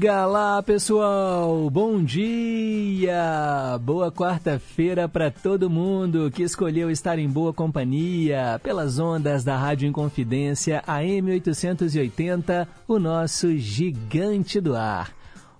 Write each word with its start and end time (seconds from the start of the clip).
Diga 0.00 0.24
lá, 0.24 0.62
pessoal! 0.62 1.68
Bom 1.68 2.02
dia! 2.02 3.78
Boa 3.82 4.10
quarta-feira 4.10 5.06
para 5.06 5.30
todo 5.30 5.68
mundo 5.68 6.30
que 6.30 6.42
escolheu 6.42 6.90
estar 6.90 7.18
em 7.18 7.28
boa 7.28 7.52
companhia 7.52 8.58
pelas 8.62 8.98
ondas 8.98 9.44
da 9.44 9.58
Rádio 9.58 9.86
Inconfidência 9.86 10.82
AM 10.86 11.32
880, 11.32 12.66
o 12.88 12.98
nosso 12.98 13.54
gigante 13.58 14.58
do 14.58 14.74
ar. 14.74 15.12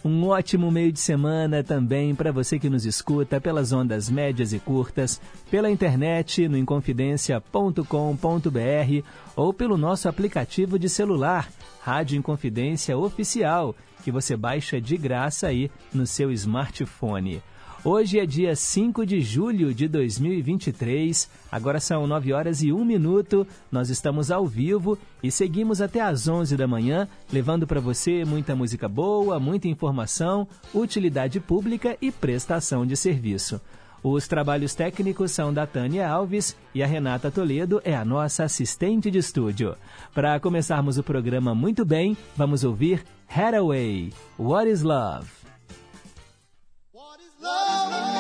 Um 0.03 0.29
ótimo 0.29 0.71
meio 0.71 0.91
de 0.91 1.01
semana 1.01 1.63
também 1.63 2.15
para 2.15 2.33
você 2.33 2.59
que 2.59 2.71
nos 2.71 2.87
escuta 2.87 3.39
pelas 3.39 3.71
ondas 3.71 4.09
médias 4.09 4.55
e 4.55 4.59
curtas, 4.59 5.21
pela 5.51 5.71
internet 5.71 6.49
no 6.49 6.57
inconfidencia.com.br 6.57 9.07
ou 9.37 9.53
pelo 9.53 9.77
nosso 9.77 10.09
aplicativo 10.09 10.79
de 10.79 10.89
celular 10.89 11.47
Rádio 11.83 12.17
Inconfidência 12.17 12.97
Oficial, 12.97 13.75
que 14.03 14.11
você 14.11 14.37
baixa 14.37 14.81
de 14.81 14.97
graça 14.97 15.47
aí 15.47 15.71
no 15.93 16.07
seu 16.07 16.31
smartphone. 16.33 17.43
Hoje 17.83 18.19
é 18.19 18.27
dia 18.27 18.55
5 18.55 19.07
de 19.07 19.23
julho 19.23 19.73
de 19.73 19.89
2023, 19.89 21.31
agora 21.51 21.81
são 21.81 22.07
9 22.07 22.31
horas 22.31 22.63
e 22.63 22.71
1 22.71 22.85
minuto, 22.85 23.47
nós 23.73 23.89
estamos 23.89 24.31
ao 24.31 24.47
vivo 24.47 24.99
e 25.23 25.31
seguimos 25.31 25.81
até 25.81 26.03
às 26.03 26.29
11 26.29 26.59
da 26.59 26.67
manhã, 26.67 27.09
levando 27.33 27.67
para 27.67 27.81
você 27.81 28.23
muita 28.23 28.55
música 28.55 28.87
boa, 28.87 29.41
muita 29.41 29.67
informação, 29.67 30.47
utilidade 30.75 31.41
pública 31.41 31.97
e 32.03 32.13
prestação 32.13 32.85
de 32.85 32.95
serviço. 32.99 33.59
Os 34.03 34.29
trabalhos 34.29 34.75
técnicos 34.75 35.31
são 35.31 35.53
da 35.53 35.67
Tânia 35.67 36.09
Alves 36.09 36.57
e 36.75 36.83
a 36.83 36.87
Renata 36.87 37.31
Toledo 37.31 37.81
é 37.85 37.95
a 37.95 38.05
nossa 38.05 38.45
assistente 38.45 39.11
de 39.11 39.19
estúdio. 39.19 39.75
Para 40.15 40.39
começarmos 40.39 40.99
o 40.99 41.03
programa 41.03 41.55
muito 41.55 41.85
bem, 41.85 42.17
vamos 42.37 42.63
ouvir 42.63 43.05
Hathaway, 43.31 44.11
What 44.39 44.67
is 44.67 44.85
Love? 44.85 45.45
What 46.91 47.21
is 47.21 47.31
love? 47.41 48.20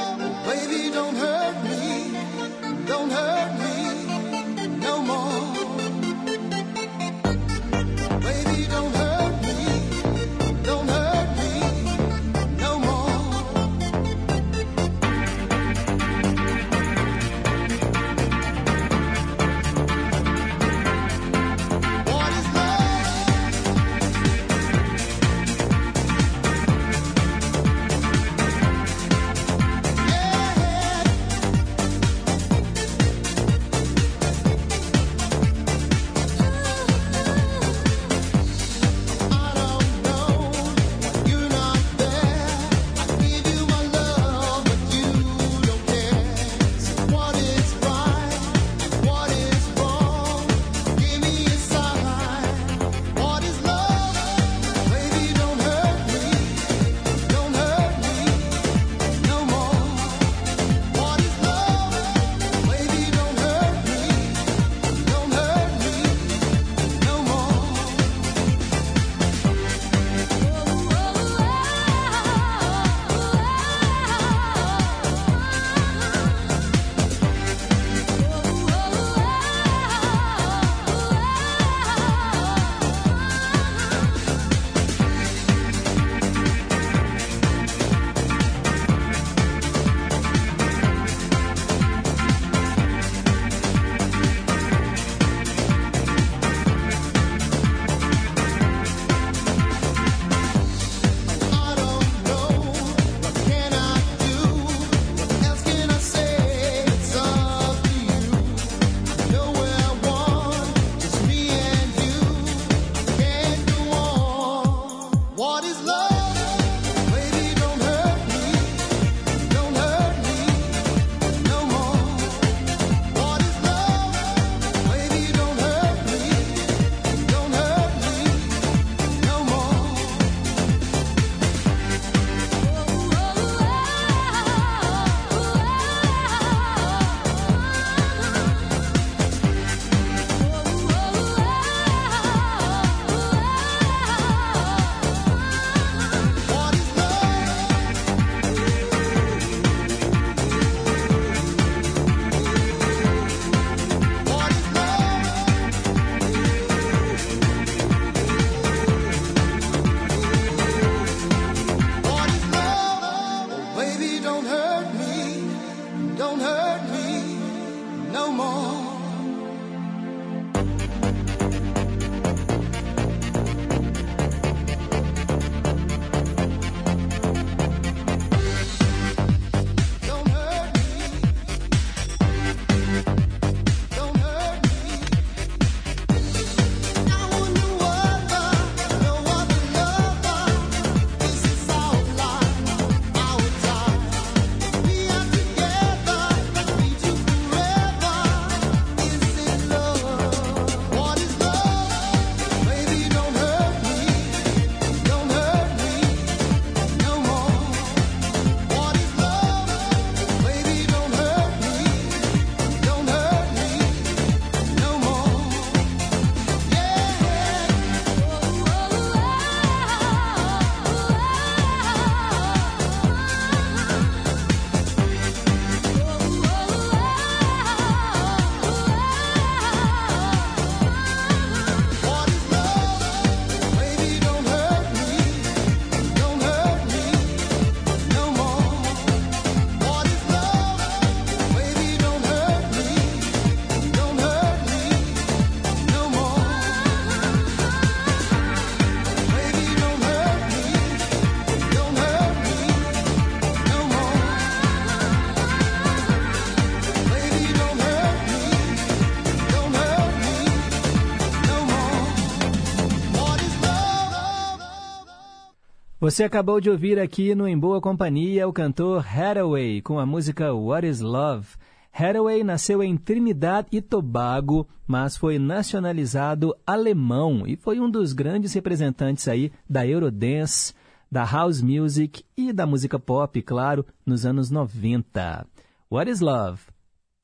Você 266.10 266.24
acabou 266.24 266.60
de 266.60 266.68
ouvir 266.68 266.98
aqui 266.98 267.36
no 267.36 267.46
Em 267.46 267.56
Boa 267.56 267.80
Companhia 267.80 268.48
o 268.48 268.52
cantor 268.52 269.06
Hathaway 269.06 269.80
com 269.80 269.96
a 269.96 270.04
música 270.04 270.52
What 270.52 270.84
is 270.84 270.98
Love. 270.98 271.46
Hathaway 271.92 272.42
nasceu 272.42 272.82
em 272.82 272.96
Trinidad 272.96 273.68
e 273.70 273.80
Tobago, 273.80 274.66
mas 274.88 275.16
foi 275.16 275.38
nacionalizado 275.38 276.52
alemão 276.66 277.46
e 277.46 277.54
foi 277.54 277.78
um 277.78 277.88
dos 277.88 278.12
grandes 278.12 278.52
representantes 278.52 279.28
aí 279.28 279.52
da 279.68 279.86
Eurodance, 279.86 280.74
da 281.08 281.24
house 281.24 281.62
music 281.62 282.24
e 282.36 282.52
da 282.52 282.66
música 282.66 282.98
pop, 282.98 283.40
claro, 283.42 283.86
nos 284.04 284.26
anos 284.26 284.50
90. 284.50 285.46
What 285.88 286.10
is 286.10 286.18
Love? 286.18 286.60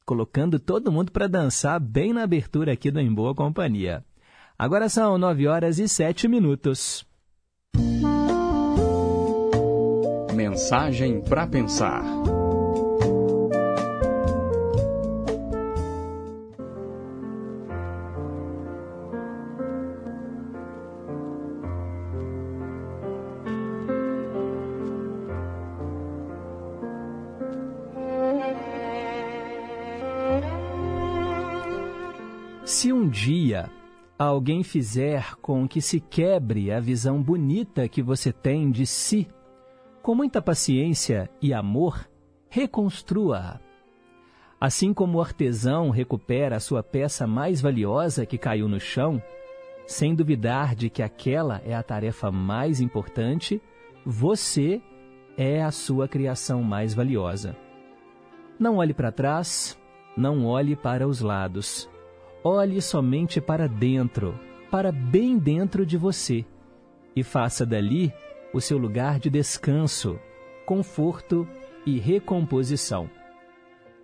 Colocando 0.04 0.60
todo 0.60 0.92
mundo 0.92 1.10
para 1.10 1.26
dançar 1.26 1.80
bem 1.80 2.12
na 2.12 2.22
abertura 2.22 2.74
aqui 2.74 2.92
do 2.92 3.00
Em 3.00 3.12
Boa 3.12 3.34
Companhia. 3.34 4.04
Agora 4.56 4.88
são 4.88 5.18
9 5.18 5.48
horas 5.48 5.80
e 5.80 5.88
7 5.88 6.28
minutos. 6.28 7.04
Mensagem 10.36 11.22
para 11.22 11.46
pensar. 11.46 12.04
Se 32.66 32.92
um 32.92 33.08
dia 33.08 33.70
alguém 34.18 34.62
fizer 34.62 35.34
com 35.36 35.66
que 35.66 35.80
se 35.80 35.98
quebre 35.98 36.70
a 36.70 36.78
visão 36.78 37.22
bonita 37.22 37.88
que 37.88 38.02
você 38.02 38.30
tem 38.30 38.70
de 38.70 38.84
si, 38.84 39.26
com 40.06 40.14
muita 40.14 40.40
paciência 40.40 41.28
e 41.42 41.52
amor, 41.52 42.08
reconstrua-a. 42.48 43.58
Assim 44.60 44.94
como 44.94 45.18
o 45.18 45.20
artesão 45.20 45.90
recupera 45.90 46.54
a 46.54 46.60
sua 46.60 46.80
peça 46.80 47.26
mais 47.26 47.60
valiosa 47.60 48.24
que 48.24 48.38
caiu 48.38 48.68
no 48.68 48.78
chão, 48.78 49.20
sem 49.84 50.14
duvidar 50.14 50.76
de 50.76 50.88
que 50.88 51.02
aquela 51.02 51.60
é 51.66 51.74
a 51.74 51.82
tarefa 51.82 52.30
mais 52.30 52.80
importante, 52.80 53.60
você 54.04 54.80
é 55.36 55.60
a 55.60 55.72
sua 55.72 56.06
criação 56.06 56.62
mais 56.62 56.94
valiosa. 56.94 57.56
Não 58.60 58.76
olhe 58.76 58.94
para 58.94 59.10
trás, 59.10 59.76
não 60.16 60.46
olhe 60.46 60.76
para 60.76 61.08
os 61.08 61.20
lados. 61.20 61.90
Olhe 62.44 62.80
somente 62.80 63.40
para 63.40 63.66
dentro, 63.66 64.38
para 64.70 64.92
bem 64.92 65.36
dentro 65.36 65.84
de 65.84 65.96
você, 65.96 66.46
e 67.16 67.24
faça 67.24 67.66
dali 67.66 68.14
o 68.52 68.60
seu 68.60 68.78
lugar 68.78 69.18
de 69.18 69.28
descanso, 69.28 70.18
conforto 70.64 71.46
e 71.84 71.98
recomposição. 71.98 73.10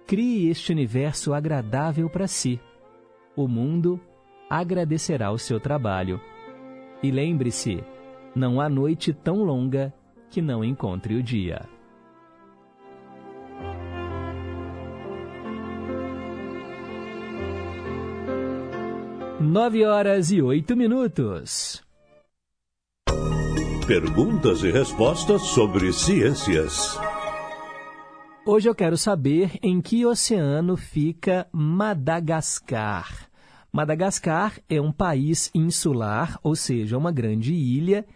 Crie 0.06 0.48
este 0.50 0.72
universo 0.72 1.32
agradável 1.32 2.08
para 2.08 2.26
si. 2.26 2.60
O 3.34 3.48
mundo 3.48 4.00
agradecerá 4.48 5.30
o 5.32 5.38
seu 5.38 5.58
trabalho. 5.58 6.20
E 7.02 7.10
lembre-se, 7.10 7.82
não 8.34 8.60
há 8.60 8.68
noite 8.68 9.12
tão 9.12 9.42
longa 9.42 9.92
que 10.30 10.42
não 10.42 10.64
encontre 10.64 11.14
o 11.14 11.22
dia. 11.22 11.68
Nove 19.40 19.84
horas 19.84 20.30
e 20.30 20.40
oito 20.40 20.76
minutos. 20.76 21.82
Perguntas 23.92 24.62
e 24.62 24.70
respostas 24.70 25.42
sobre 25.42 25.92
ciências. 25.92 26.98
Hoje 28.46 28.66
eu 28.66 28.74
quero 28.74 28.96
saber 28.96 29.58
em 29.62 29.82
que 29.82 30.06
oceano 30.06 30.78
fica 30.78 31.46
Madagascar. 31.52 33.28
Madagascar 33.70 34.58
é 34.66 34.80
um 34.80 34.90
país 34.90 35.50
insular, 35.54 36.40
ou 36.42 36.56
seja, 36.56 36.96
uma 36.96 37.12
grande 37.12 37.52
ilha, 37.52 38.06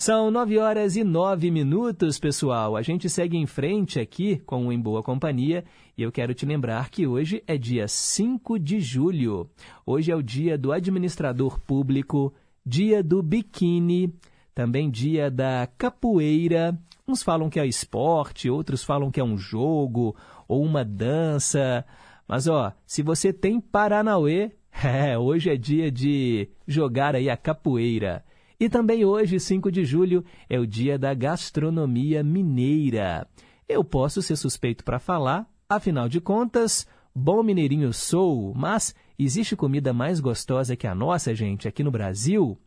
São 0.00 0.30
nove 0.30 0.56
horas 0.58 0.94
e 0.94 1.02
nove 1.02 1.50
minutos, 1.50 2.20
pessoal. 2.20 2.76
A 2.76 2.82
gente 2.82 3.08
segue 3.08 3.36
em 3.36 3.46
frente 3.46 3.98
aqui 3.98 4.38
com 4.46 4.68
o 4.68 4.72
Em 4.72 4.80
Boa 4.80 5.02
Companhia 5.02 5.64
e 5.96 6.04
eu 6.04 6.12
quero 6.12 6.32
te 6.32 6.46
lembrar 6.46 6.88
que 6.88 7.04
hoje 7.04 7.42
é 7.48 7.58
dia 7.58 7.88
5 7.88 8.60
de 8.60 8.78
julho. 8.78 9.50
Hoje 9.84 10.12
é 10.12 10.14
o 10.14 10.22
dia 10.22 10.56
do 10.56 10.70
administrador 10.70 11.58
público, 11.58 12.32
dia 12.64 13.02
do 13.02 13.20
biquíni, 13.24 14.14
também 14.54 14.88
dia 14.88 15.32
da 15.32 15.68
capoeira. 15.76 16.78
Uns 17.06 17.24
falam 17.24 17.50
que 17.50 17.58
é 17.58 17.66
esporte, 17.66 18.48
outros 18.48 18.84
falam 18.84 19.10
que 19.10 19.18
é 19.18 19.24
um 19.24 19.36
jogo 19.36 20.14
ou 20.46 20.62
uma 20.62 20.84
dança. 20.84 21.84
Mas 22.28 22.46
ó, 22.46 22.72
se 22.86 23.02
você 23.02 23.32
tem 23.32 23.60
Paranauê, 23.60 24.52
é, 24.80 25.18
hoje 25.18 25.50
é 25.50 25.56
dia 25.56 25.90
de 25.90 26.48
jogar 26.68 27.16
aí 27.16 27.28
a 27.28 27.36
capoeira. 27.36 28.24
E 28.60 28.68
também 28.68 29.04
hoje, 29.04 29.38
5 29.38 29.70
de 29.70 29.84
julho, 29.84 30.24
é 30.50 30.58
o 30.58 30.66
dia 30.66 30.98
da 30.98 31.14
gastronomia 31.14 32.24
mineira. 32.24 33.24
Eu 33.68 33.84
posso 33.84 34.20
ser 34.20 34.34
suspeito 34.34 34.82
para 34.82 34.98
falar, 34.98 35.48
afinal 35.68 36.08
de 36.08 36.20
contas, 36.20 36.84
bom 37.14 37.40
mineirinho 37.44 37.92
sou, 37.92 38.52
mas 38.56 38.96
existe 39.16 39.54
comida 39.54 39.92
mais 39.92 40.18
gostosa 40.18 40.74
que 40.74 40.88
a 40.88 40.94
nossa, 40.94 41.32
gente, 41.36 41.68
aqui 41.68 41.84
no 41.84 41.92
Brasil? 41.92 42.58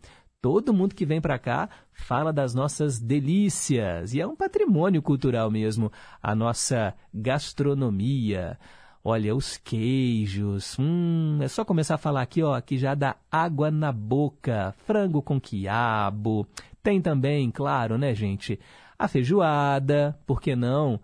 Todo 0.42 0.74
mundo 0.74 0.96
que 0.96 1.06
vem 1.06 1.20
para 1.20 1.38
cá 1.38 1.70
fala 1.92 2.32
das 2.32 2.56
nossas 2.56 2.98
delícias, 2.98 4.14
e 4.14 4.22
é 4.22 4.26
um 4.26 4.36
patrimônio 4.36 5.02
cultural 5.02 5.52
mesmo, 5.52 5.92
a 6.24 6.34
nossa 6.34 6.96
gastronomia. 7.14 8.58
Olha, 9.04 9.36
os 9.36 9.58
queijos. 9.58 10.78
Hum, 10.80 11.40
é 11.42 11.48
só 11.48 11.66
começar 11.66 11.96
a 11.96 11.98
falar 11.98 12.22
aqui, 12.22 12.44
ó, 12.44 12.60
que 12.62 12.78
já 12.78 12.94
dá 12.94 13.16
água 13.32 13.72
na 13.72 13.92
boca. 13.92 14.76
Frango 14.86 15.24
com 15.24 15.42
quiabo. 15.42 16.48
Tem 16.84 17.02
também, 17.02 17.50
claro, 17.50 17.98
né, 17.98 18.14
gente? 18.14 18.60
A 19.00 19.08
feijoada, 19.08 20.16
por 20.28 20.40
que 20.40 20.56
não? 20.56 21.00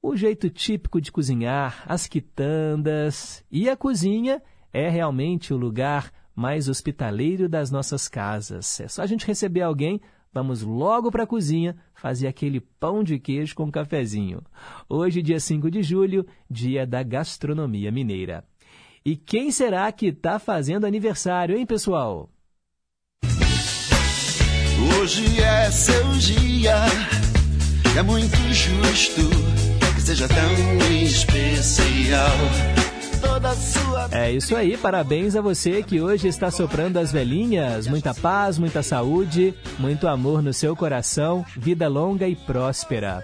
O 0.00 0.16
jeito 0.16 0.48
típico 0.48 1.00
de 1.00 1.12
cozinhar, 1.12 1.84
as 1.86 2.06
quitandas. 2.06 3.44
E 3.50 3.68
a 3.68 3.76
cozinha 3.76 4.42
é 4.72 4.88
realmente 4.88 5.52
o 5.52 5.58
lugar 5.58 6.10
mais 6.34 6.68
hospitaleiro 6.68 7.46
das 7.46 7.70
nossas 7.70 8.08
casas. 8.08 8.80
É 8.80 8.88
só 8.88 9.02
a 9.02 9.06
gente 9.06 9.26
receber 9.26 9.60
alguém 9.60 10.00
vamos 10.34 10.62
logo 10.62 11.12
para 11.12 11.22
a 11.22 11.26
cozinha 11.26 11.76
fazer 11.94 12.26
aquele 12.26 12.60
pão 12.60 13.04
de 13.04 13.18
queijo 13.20 13.54
com 13.54 13.70
cafezinho. 13.70 14.42
Hoje, 14.88 15.22
dia 15.22 15.38
5 15.38 15.70
de 15.70 15.82
julho, 15.82 16.26
dia 16.50 16.84
da 16.84 17.04
gastronomia 17.04 17.92
mineira. 17.92 18.44
E 19.04 19.16
quem 19.16 19.50
será 19.52 19.90
que 19.92 20.06
está 20.06 20.38
fazendo 20.38 20.86
aniversário, 20.86 21.56
hein, 21.56 21.64
pessoal? 21.64 22.28
Hoje 24.98 25.40
é 25.40 25.70
seu 25.70 26.08
dia, 26.14 26.74
é 27.96 28.02
muito 28.02 28.36
justo 28.52 29.22
que 29.94 30.00
seja 30.00 30.26
tão 30.26 30.92
especial 31.02 32.73
toda 33.44 33.50
a 33.50 33.56
sua. 33.56 34.08
É 34.10 34.32
isso 34.32 34.56
aí, 34.56 34.76
parabéns 34.76 35.36
a 35.36 35.42
você 35.42 35.82
que 35.82 36.00
hoje 36.00 36.28
está 36.28 36.50
soprando 36.50 36.96
as 36.96 37.12
velhinhas. 37.12 37.86
Muita 37.86 38.14
paz, 38.14 38.58
muita 38.58 38.82
saúde, 38.82 39.54
muito 39.78 40.08
amor 40.08 40.42
no 40.42 40.52
seu 40.52 40.74
coração, 40.74 41.44
vida 41.56 41.86
longa 41.86 42.26
e 42.26 42.34
próspera. 42.34 43.22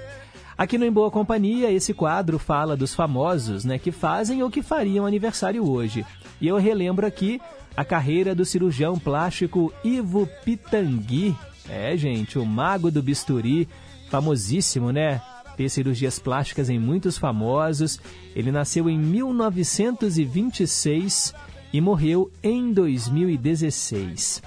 Aqui 0.58 0.76
no 0.76 0.84
Em 0.84 0.92
Boa 0.92 1.10
Companhia, 1.10 1.72
esse 1.72 1.94
quadro 1.94 2.38
fala 2.38 2.76
dos 2.76 2.94
famosos 2.94 3.64
né, 3.64 3.78
que 3.78 3.90
fazem 3.90 4.42
ou 4.42 4.50
que 4.50 4.62
fariam 4.62 5.06
aniversário 5.06 5.66
hoje. 5.66 6.04
E 6.38 6.46
eu 6.46 6.58
relembro 6.58 7.06
aqui 7.06 7.40
a 7.74 7.84
carreira 7.84 8.34
do 8.34 8.44
cirurgião 8.44 8.98
plástico 8.98 9.72
Ivo 9.82 10.28
Pitangui. 10.44 11.34
É, 11.68 11.96
gente, 11.96 12.38
o 12.38 12.44
mago 12.44 12.90
do 12.90 13.02
bisturi, 13.02 13.66
famosíssimo, 14.10 14.90
né? 14.90 15.22
Fez 15.60 15.74
cirurgias 15.74 16.18
plásticas 16.18 16.70
em 16.70 16.78
muitos 16.78 17.18
famosos. 17.18 18.00
Ele 18.34 18.50
nasceu 18.50 18.88
em 18.88 18.98
1926 18.98 21.34
e 21.70 21.82
morreu 21.82 22.32
em 22.42 22.72
2016. 22.72 24.42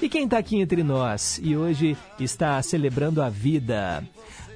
E 0.00 0.08
quem 0.08 0.24
está 0.24 0.38
aqui 0.38 0.58
entre 0.58 0.82
nós 0.82 1.38
e 1.44 1.54
hoje 1.54 1.94
está 2.18 2.62
celebrando 2.62 3.20
a 3.20 3.28
vida? 3.28 4.02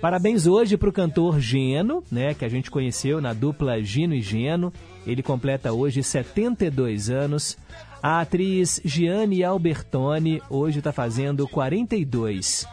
Parabéns 0.00 0.46
hoje 0.46 0.78
para 0.78 0.88
o 0.88 0.92
cantor 0.92 1.38
Geno, 1.40 2.02
né, 2.10 2.32
que 2.32 2.46
a 2.46 2.48
gente 2.48 2.70
conheceu 2.70 3.20
na 3.20 3.34
dupla 3.34 3.82
Gino 3.82 4.14
e 4.14 4.22
Geno. 4.22 4.72
Ele 5.06 5.22
completa 5.22 5.74
hoje 5.74 6.02
72 6.02 7.10
anos. 7.10 7.58
A 8.02 8.22
atriz 8.22 8.80
Gianni 8.82 9.44
Albertoni 9.44 10.40
hoje 10.48 10.78
está 10.78 10.90
fazendo 10.90 11.46
42. 11.46 12.66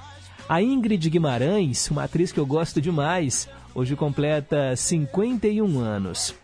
A 0.47 0.61
Ingrid 0.61 1.09
Guimarães, 1.09 1.89
uma 1.89 2.03
atriz 2.03 2.31
que 2.31 2.39
eu 2.39 2.45
gosto 2.45 2.79
demais, 2.79 3.49
hoje 3.73 3.95
completa 3.95 4.75
51 4.75 5.79
anos. 5.79 6.35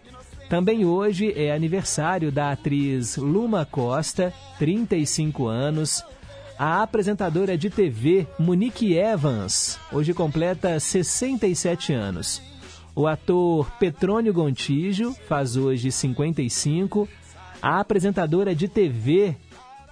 Também 0.50 0.84
hoje 0.84 1.32
é 1.36 1.54
aniversário 1.54 2.32
da 2.32 2.52
atriz 2.52 3.16
Luma 3.16 3.64
Costa, 3.64 4.34
35 4.58 5.46
anos. 5.46 6.04
A 6.58 6.82
apresentadora 6.82 7.56
de 7.56 7.70
TV 7.70 8.26
Monique 8.40 8.98
Evans 8.98 9.80
hoje 9.92 10.16
completa 10.16 10.80
67 10.80 11.94
anos. 11.94 12.42
O 12.96 13.06
ator 13.06 13.70
Petrônio 13.80 14.34
Gontijo 14.34 15.16
faz 15.28 15.56
hoje 15.56 15.92
55. 15.92 17.08
A 17.62 17.80
apresentadora 17.80 18.56
de 18.56 18.68
TV 18.68 19.36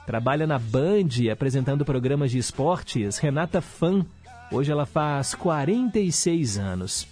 trabalha 0.09 0.47
na 0.47 0.57
Band 0.57 1.31
apresentando 1.31 1.85
programas 1.85 2.31
de 2.31 2.39
esportes, 2.39 3.19
Renata 3.19 3.61
Fan. 3.61 4.03
Hoje 4.51 4.71
ela 4.71 4.87
faz 4.87 5.35
46 5.35 6.57
anos. 6.57 7.07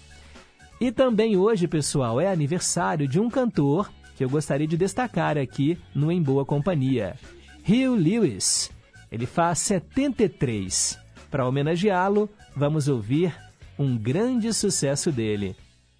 E 0.80 0.90
também 0.90 1.36
hoje, 1.36 1.68
pessoal, 1.68 2.20
é 2.20 2.26
aniversário 2.26 3.06
de 3.06 3.20
um 3.20 3.30
cantor 3.30 3.88
que 4.16 4.24
eu 4.24 4.28
gostaria 4.28 4.66
de 4.66 4.76
destacar 4.76 5.38
aqui 5.38 5.78
no 5.94 6.10
Em 6.10 6.20
Boa 6.20 6.44
Companhia, 6.44 7.14
Hugh 7.62 7.94
Lewis. 7.94 8.68
Ele 9.12 9.26
faz 9.26 9.60
73. 9.60 10.98
Para 11.30 11.46
homenageá-lo, 11.46 12.28
vamos 12.56 12.88
ouvir 12.88 13.32
um 13.78 13.96
grande 13.96 14.52
sucesso 14.52 15.12
dele. 15.12 15.54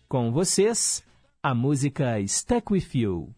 Com 0.09 0.33
vocês, 0.33 1.05
a 1.41 1.55
música 1.55 2.17
Stuck 2.27 2.73
With 2.73 2.89
You. 2.93 3.38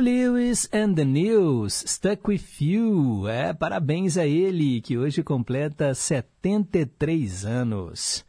Lewis 0.00 0.68
and 0.72 0.94
the 0.94 1.04
News, 1.04 1.84
Stuck 1.86 2.28
With 2.28 2.42
You. 2.60 3.28
É, 3.28 3.52
parabéns 3.52 4.16
a 4.16 4.26
ele, 4.26 4.80
que 4.80 4.96
hoje 4.96 5.22
completa 5.22 5.94
73 5.94 7.44
anos. 7.44 8.24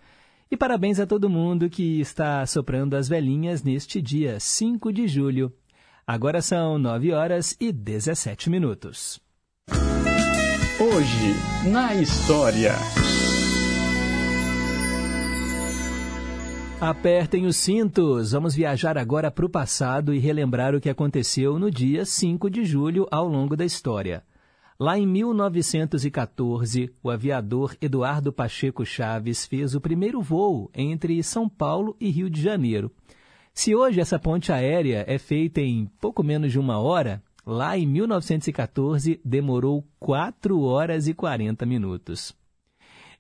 E 0.52 0.58
parabéns 0.58 1.00
a 1.00 1.06
todo 1.06 1.30
mundo 1.30 1.70
que 1.70 2.02
está 2.02 2.46
soprando 2.46 2.96
as 2.96 3.08
velhinhas 3.08 3.64
neste 3.64 4.02
dia 4.02 4.40
5 4.40 4.92
de 4.92 5.08
julho. 5.08 5.54
Agora 6.06 6.42
são 6.42 6.78
9 6.78 7.14
horas 7.14 7.56
e 7.60 7.72
17 7.72 8.50
minutos. 8.50 9.20
Hoje, 10.80 11.70
na 11.72 11.94
história. 11.96 12.74
Apertem 16.82 17.46
os 17.46 17.58
cintos. 17.58 18.32
Vamos 18.32 18.56
viajar 18.56 18.98
agora 18.98 19.30
para 19.30 19.46
o 19.46 19.50
passado 19.50 20.14
e 20.14 20.18
relembrar 20.18 20.74
o 20.74 20.80
que 20.80 20.90
aconteceu 20.90 21.60
no 21.60 21.70
dia 21.70 22.06
5 22.06 22.50
de 22.50 22.64
julho 22.64 23.06
ao 23.12 23.28
longo 23.28 23.58
da 23.58 23.66
história. 23.66 24.24
Lá 24.80 24.98
em 24.98 25.06
1914, 25.06 26.90
o 27.04 27.10
aviador 27.10 27.76
Eduardo 27.82 28.32
Pacheco 28.32 28.86
Chaves 28.86 29.46
fez 29.46 29.76
o 29.76 29.82
primeiro 29.82 30.22
voo 30.22 30.72
entre 30.74 31.22
São 31.22 31.50
Paulo 31.50 31.98
e 32.00 32.10
Rio 32.10 32.30
de 32.30 32.42
Janeiro. 32.42 32.90
Se 33.54 33.76
hoje 33.76 34.00
essa 34.00 34.18
ponte 34.18 34.50
aérea 34.54 35.04
é 35.06 35.18
feita 35.18 35.60
em 35.60 35.86
pouco 36.00 36.24
menos 36.24 36.50
de 36.50 36.58
uma 36.58 36.80
hora, 36.80 37.22
lá 37.46 37.78
em 37.78 37.86
1914 37.86 39.20
demorou 39.26 39.86
4 40.00 40.62
horas 40.62 41.10
e 41.10 41.14
40 41.14 41.66
minutos. 41.66 42.34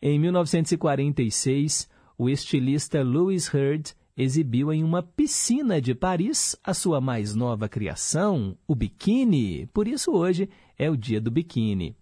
Em 0.01 0.17
1946, 0.17 1.89
o 2.19 2.29
estilista 2.29 3.01
Louis 3.01 3.47
Hurd 3.47 3.95
exibiu 4.17 4.73
em 4.73 4.83
uma 4.83 5.01
piscina 5.01 5.79
de 5.79 5.95
Paris 5.95 6.53
a 6.61 6.73
sua 6.73 6.99
mais 6.99 7.33
nova 7.33 7.69
criação, 7.69 8.57
o 8.67 8.75
biquíni. 8.75 9.67
Por 9.67 9.87
isso 9.87 10.11
hoje 10.11 10.49
é 10.77 10.89
o 10.91 10.97
dia 10.97 11.21
do 11.21 11.31
biquíni. 11.31 11.95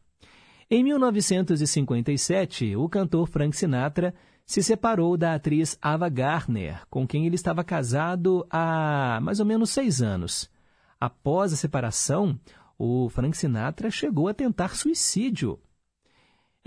Em 0.71 0.83
1957, 0.83 2.75
o 2.75 2.89
cantor 2.89 3.27
Frank 3.27 3.55
Sinatra 3.55 4.11
se 4.43 4.63
separou 4.63 5.15
da 5.17 5.35
atriz 5.35 5.77
Ava 5.79 6.09
Gardner, 6.09 6.81
com 6.89 7.07
quem 7.07 7.27
ele 7.27 7.35
estava 7.35 7.63
casado 7.63 8.43
há 8.49 9.19
mais 9.21 9.39
ou 9.39 9.45
menos 9.45 9.69
seis 9.69 10.01
anos. 10.01 10.49
Após 10.99 11.53
a 11.53 11.55
separação, 11.55 12.39
o 12.75 13.07
Frank 13.09 13.37
Sinatra 13.37 13.91
chegou 13.91 14.27
a 14.27 14.33
tentar 14.33 14.75
suicídio. 14.75 15.59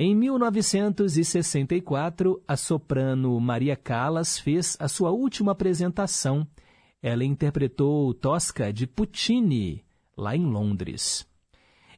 Em 0.02 0.14
1964, 0.14 2.42
a 2.48 2.56
soprano 2.56 3.38
Maria 3.38 3.76
Callas 3.76 4.38
fez 4.38 4.74
a 4.80 4.88
sua 4.88 5.10
última 5.10 5.52
apresentação. 5.52 6.48
Ela 7.02 7.22
interpretou 7.22 8.14
Tosca 8.14 8.72
de 8.72 8.86
Puccini, 8.86 9.84
lá 10.16 10.34
em 10.34 10.46
Londres. 10.46 11.28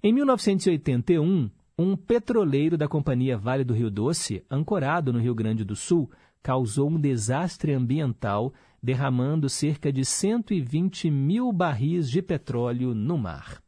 Em 0.03 0.13
1981, 0.13 1.49
um 1.79 1.95
petroleiro 1.95 2.77
da 2.77 2.89
Companhia 2.89 3.39
Vale 3.39 3.63
do 3.63 3.73
Rio 3.73 3.89
Doce, 3.89 4.45
ancorado 4.51 5.13
no 5.13 5.21
Rio 5.21 5.37
Grande 5.37 5.65
do 5.65 5.77
Sul, 5.77 6.11
causou 6.43 6.91
um 6.91 7.01
desastre 7.01 7.73
ambiental, 7.73 8.53
derramando 8.83 9.49
cerca 9.49 9.93
de 9.93 10.05
120 10.05 11.09
mil 11.09 11.53
barris 11.53 12.11
de 12.11 12.21
petróleo 12.21 12.97
no 12.97 13.17
mar. 13.17 13.63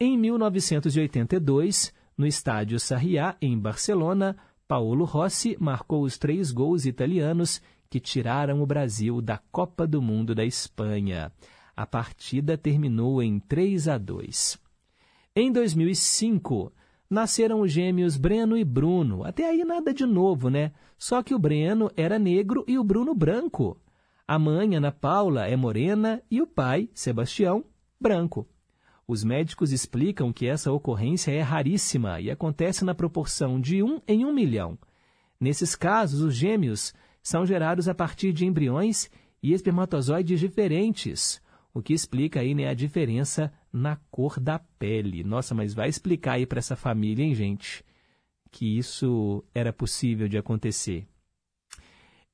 Em 0.00 0.18
1982, 0.18 1.94
no 2.16 2.26
estádio 2.26 2.80
Sarriá, 2.80 3.36
em 3.40 3.58
Barcelona, 3.58 4.36
Paulo 4.66 5.04
Rossi 5.04 5.56
marcou 5.60 6.02
os 6.02 6.18
três 6.18 6.50
gols 6.50 6.86
italianos 6.86 7.60
que 7.88 8.00
tiraram 8.00 8.62
o 8.62 8.66
Brasil 8.66 9.20
da 9.20 9.38
Copa 9.52 9.86
do 9.86 10.02
Mundo 10.02 10.34
da 10.34 10.44
Espanha. 10.44 11.30
A 11.76 11.86
partida 11.86 12.56
terminou 12.56 13.22
em 13.22 13.38
3 13.38 13.88
a 13.88 13.98
2. 13.98 14.58
Em 15.36 15.52
2005, 15.52 16.72
nasceram 17.08 17.60
os 17.60 17.70
gêmeos 17.70 18.16
Breno 18.16 18.56
e 18.56 18.64
Bruno. 18.64 19.22
Até 19.22 19.48
aí 19.48 19.64
nada 19.64 19.92
de 19.92 20.06
novo, 20.06 20.48
né? 20.48 20.72
Só 20.98 21.22
que 21.22 21.34
o 21.34 21.38
Breno 21.38 21.90
era 21.96 22.18
negro 22.18 22.64
e 22.66 22.78
o 22.78 22.84
Bruno 22.84 23.14
branco. 23.14 23.78
A 24.26 24.38
mãe, 24.38 24.74
Ana 24.74 24.90
Paula, 24.90 25.46
é 25.46 25.54
morena 25.54 26.20
e 26.30 26.40
o 26.40 26.46
pai, 26.46 26.88
Sebastião, 26.94 27.64
branco. 28.00 28.48
Os 29.08 29.22
médicos 29.22 29.72
explicam 29.72 30.32
que 30.32 30.46
essa 30.46 30.72
ocorrência 30.72 31.30
é 31.30 31.40
raríssima 31.40 32.20
e 32.20 32.30
acontece 32.30 32.84
na 32.84 32.94
proporção 32.94 33.60
de 33.60 33.82
um 33.82 34.00
em 34.06 34.24
um 34.24 34.32
milhão. 34.32 34.76
Nesses 35.38 35.76
casos, 35.76 36.20
os 36.20 36.34
gêmeos 36.34 36.92
são 37.22 37.46
gerados 37.46 37.88
a 37.88 37.94
partir 37.94 38.32
de 38.32 38.44
embriões 38.44 39.08
e 39.42 39.52
espermatozoides 39.52 40.40
diferentes, 40.40 41.40
o 41.72 41.80
que 41.80 41.92
explica 41.92 42.40
aí 42.40 42.54
né, 42.54 42.68
a 42.68 42.74
diferença 42.74 43.52
na 43.72 43.96
cor 44.10 44.40
da 44.40 44.58
pele. 44.58 45.22
Nossa, 45.22 45.54
mas 45.54 45.74
vai 45.74 45.88
explicar 45.88 46.32
aí 46.32 46.46
para 46.46 46.58
essa 46.58 46.74
família, 46.74 47.24
hein, 47.24 47.34
gente, 47.34 47.84
que 48.50 48.76
isso 48.78 49.44
era 49.54 49.72
possível 49.72 50.26
de 50.26 50.38
acontecer. 50.38 51.06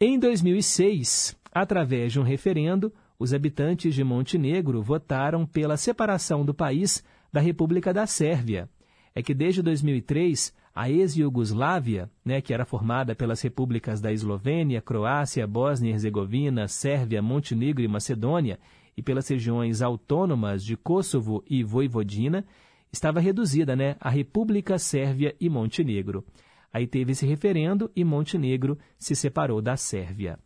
Em 0.00 0.18
2006, 0.18 1.36
através 1.52 2.12
de 2.12 2.20
um 2.20 2.22
referendo, 2.22 2.92
os 3.22 3.32
habitantes 3.32 3.94
de 3.94 4.02
Montenegro 4.02 4.82
votaram 4.82 5.46
pela 5.46 5.76
separação 5.76 6.44
do 6.44 6.52
país 6.52 7.04
da 7.32 7.40
República 7.40 7.94
da 7.94 8.04
Sérvia. 8.04 8.68
É 9.14 9.22
que 9.22 9.32
desde 9.32 9.62
2003, 9.62 10.52
a 10.74 10.90
ex-Iugoslávia, 10.90 12.10
né, 12.24 12.40
que 12.40 12.52
era 12.52 12.64
formada 12.64 13.14
pelas 13.14 13.40
repúblicas 13.40 14.00
da 14.00 14.12
Eslovênia, 14.12 14.82
Croácia, 14.82 15.46
Bósnia 15.46 15.90
e 15.90 15.92
Herzegovina, 15.92 16.66
Sérvia, 16.66 17.22
Montenegro 17.22 17.84
e 17.84 17.86
Macedônia, 17.86 18.58
e 18.96 19.02
pelas 19.02 19.28
regiões 19.28 19.82
autônomas 19.82 20.64
de 20.64 20.76
Kosovo 20.76 21.44
e 21.48 21.62
Voivodina, 21.62 22.44
estava 22.92 23.20
reduzida 23.20 23.76
né, 23.76 23.94
à 24.00 24.10
República 24.10 24.78
Sérvia 24.78 25.32
e 25.40 25.48
Montenegro. 25.48 26.24
Aí 26.72 26.88
teve 26.88 27.12
esse 27.12 27.24
referendo 27.24 27.88
e 27.94 28.02
Montenegro 28.02 28.76
se 28.98 29.14
separou 29.14 29.62
da 29.62 29.76
Sérvia. 29.76 30.40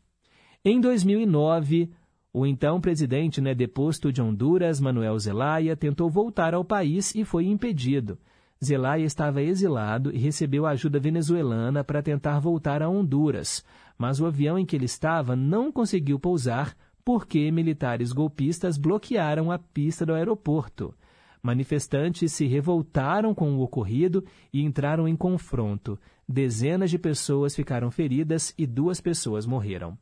Em 0.63 0.79
2009, 0.79 1.91
o 2.39 2.45
então 2.45 2.79
presidente 2.83 3.41
né, 3.41 3.55
deposto 3.55 4.13
de 4.13 4.21
Honduras, 4.21 4.79
Manuel 4.79 5.19
Zelaya, 5.19 5.75
tentou 5.75 6.11
voltar 6.11 6.53
ao 6.53 6.63
país 6.63 7.15
e 7.15 7.25
foi 7.25 7.47
impedido. 7.47 8.19
Zelaya 8.63 9.07
estava 9.07 9.41
exilado 9.41 10.15
e 10.15 10.19
recebeu 10.19 10.67
ajuda 10.67 11.01
venezuelana 11.01 11.83
para 11.83 12.03
tentar 12.03 12.39
voltar 12.39 12.83
a 12.83 12.91
Honduras, 12.91 13.65
mas 13.97 14.21
o 14.21 14.27
avião 14.27 14.59
em 14.59 14.67
que 14.67 14.77
ele 14.77 14.85
estava 14.85 15.35
não 15.35 15.73
conseguiu 15.73 16.21
pousar 16.21 16.77
porque 17.03 17.51
militares 17.51 18.13
golpistas 18.13 18.77
bloquearam 18.77 19.51
a 19.51 19.59
pista 19.59 20.05
do 20.05 20.13
aeroporto. 20.13 20.95
Manifestantes 21.43 22.35
se 22.35 22.45
revoltaram 22.45 23.35
com 23.35 23.55
o 23.55 23.63
ocorrido 23.63 24.23
e 24.53 24.63
entraram 24.63 25.09
em 25.09 25.17
confronto. 25.17 25.99
Dezenas 26.29 26.91
de 26.91 26.99
pessoas 26.99 27.57
ficaram 27.57 27.91
feridas 27.91 28.53
e 28.59 28.67
duas 28.67 29.01
pessoas 29.01 29.47
morreram. 29.47 29.97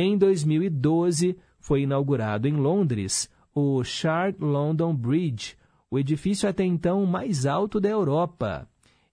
Em 0.00 0.16
2012, 0.16 1.36
foi 1.58 1.82
inaugurado 1.82 2.46
em 2.46 2.52
Londres 2.52 3.28
o 3.52 3.82
Shard 3.82 4.38
London 4.40 4.94
Bridge, 4.94 5.56
o 5.90 5.98
edifício 5.98 6.48
até 6.48 6.64
então 6.64 7.04
mais 7.04 7.46
alto 7.46 7.80
da 7.80 7.88
Europa. 7.88 8.68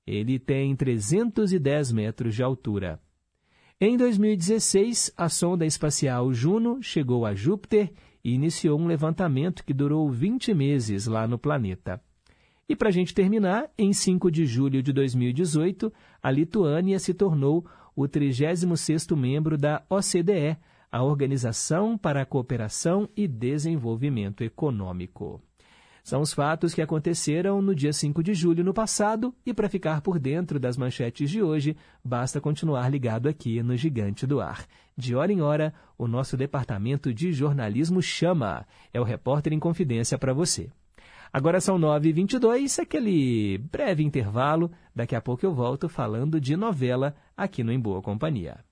Ele 0.05 0.37
tem 0.37 0.75
310 0.75 1.91
metros 1.91 2.35
de 2.35 2.43
altura. 2.43 2.99
Em 3.81 3.97
2016, 3.97 5.11
a 5.17 5.27
sonda 5.27 5.65
espacial 5.65 6.31
Juno 6.31 6.77
chegou 6.83 7.25
a 7.25 7.33
Júpiter 7.33 7.91
e 8.23 8.35
iniciou 8.35 8.79
um 8.79 8.85
levantamento 8.85 9.65
que 9.65 9.73
durou 9.73 10.07
20 10.07 10.53
meses 10.53 11.07
lá 11.07 11.27
no 11.27 11.39
planeta. 11.39 11.99
E 12.69 12.75
para 12.75 12.89
a 12.89 12.91
gente 12.91 13.11
terminar, 13.11 13.71
em 13.75 13.91
5 13.91 14.29
de 14.29 14.45
julho 14.45 14.83
de 14.83 14.93
2018, 14.93 15.91
a 16.21 16.29
Lituânia 16.29 16.99
se 16.99 17.11
tornou 17.11 17.65
o 17.95 18.03
36º 18.03 19.15
membro 19.15 19.57
da 19.57 19.83
OCDE, 19.89 20.59
a 20.95 21.03
Organização 21.03 21.97
para 21.97 22.21
a 22.21 22.25
Cooperação 22.25 23.09
e 23.17 23.27
Desenvolvimento 23.27 24.45
Econômico. 24.45 25.41
São 26.01 26.21
os 26.21 26.31
fatos 26.31 26.73
que 26.73 26.81
aconteceram 26.81 27.61
no 27.61 27.75
dia 27.75 27.91
5 27.91 28.23
de 28.23 28.33
julho 28.33 28.63
no 28.63 28.73
passado 28.73 29.35
e 29.45 29.53
para 29.53 29.67
ficar 29.67 29.99
por 29.99 30.17
dentro 30.17 30.57
das 30.57 30.77
manchetes 30.77 31.29
de 31.29 31.43
hoje, 31.43 31.75
basta 32.01 32.39
continuar 32.39 32.87
ligado 32.87 33.27
aqui 33.27 33.61
no 33.61 33.75
Gigante 33.75 34.25
do 34.25 34.39
Ar. 34.39 34.65
De 34.95 35.13
hora 35.13 35.33
em 35.33 35.41
hora, 35.41 35.73
o 35.97 36.07
nosso 36.07 36.37
departamento 36.37 37.13
de 37.13 37.33
jornalismo 37.33 38.01
chama. 38.01 38.65
É 38.93 39.01
o 39.01 39.03
repórter 39.03 39.51
em 39.51 39.59
confidência 39.59 40.17
para 40.17 40.33
você. 40.33 40.71
Agora 41.33 41.59
são 41.59 41.77
9h22, 41.77 42.81
aquele 42.81 43.57
breve 43.57 44.01
intervalo. 44.01 44.71
Daqui 44.95 45.13
a 45.13 45.19
pouco 45.19 45.45
eu 45.45 45.53
volto 45.53 45.89
falando 45.89 46.39
de 46.39 46.55
novela 46.55 47.13
aqui 47.35 47.65
no 47.65 47.73
Em 47.73 47.79
Boa 47.81 48.01
Companhia. 48.01 48.63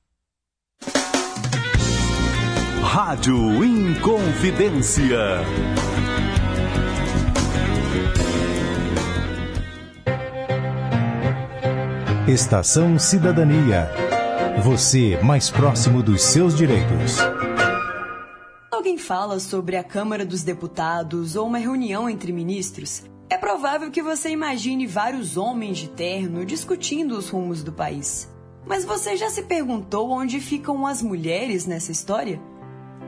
Rádio 2.83 3.63
Inconfidência. 3.63 5.17
Estação 12.27 12.99
Cidadania. 12.99 13.89
Você 14.61 15.17
mais 15.23 15.49
próximo 15.49 16.03
dos 16.03 16.21
seus 16.21 16.55
direitos. 16.55 17.17
alguém 18.69 18.97
fala 18.97 19.39
sobre 19.39 19.77
a 19.77 19.83
Câmara 19.83 20.25
dos 20.25 20.43
Deputados 20.43 21.35
ou 21.35 21.47
uma 21.47 21.57
reunião 21.57 22.07
entre 22.07 22.31
ministros, 22.31 23.03
é 23.29 23.37
provável 23.37 23.89
que 23.89 24.03
você 24.03 24.29
imagine 24.29 24.85
vários 24.85 25.37
homens 25.37 25.79
de 25.79 25.89
terno 25.89 26.45
discutindo 26.45 27.17
os 27.17 27.29
rumos 27.29 27.63
do 27.63 27.71
país. 27.71 28.29
Mas 28.65 28.85
você 28.85 29.17
já 29.17 29.29
se 29.29 29.43
perguntou 29.43 30.11
onde 30.11 30.39
ficam 30.39 30.85
as 30.85 31.01
mulheres 31.01 31.65
nessa 31.65 31.91
história? 31.91 32.39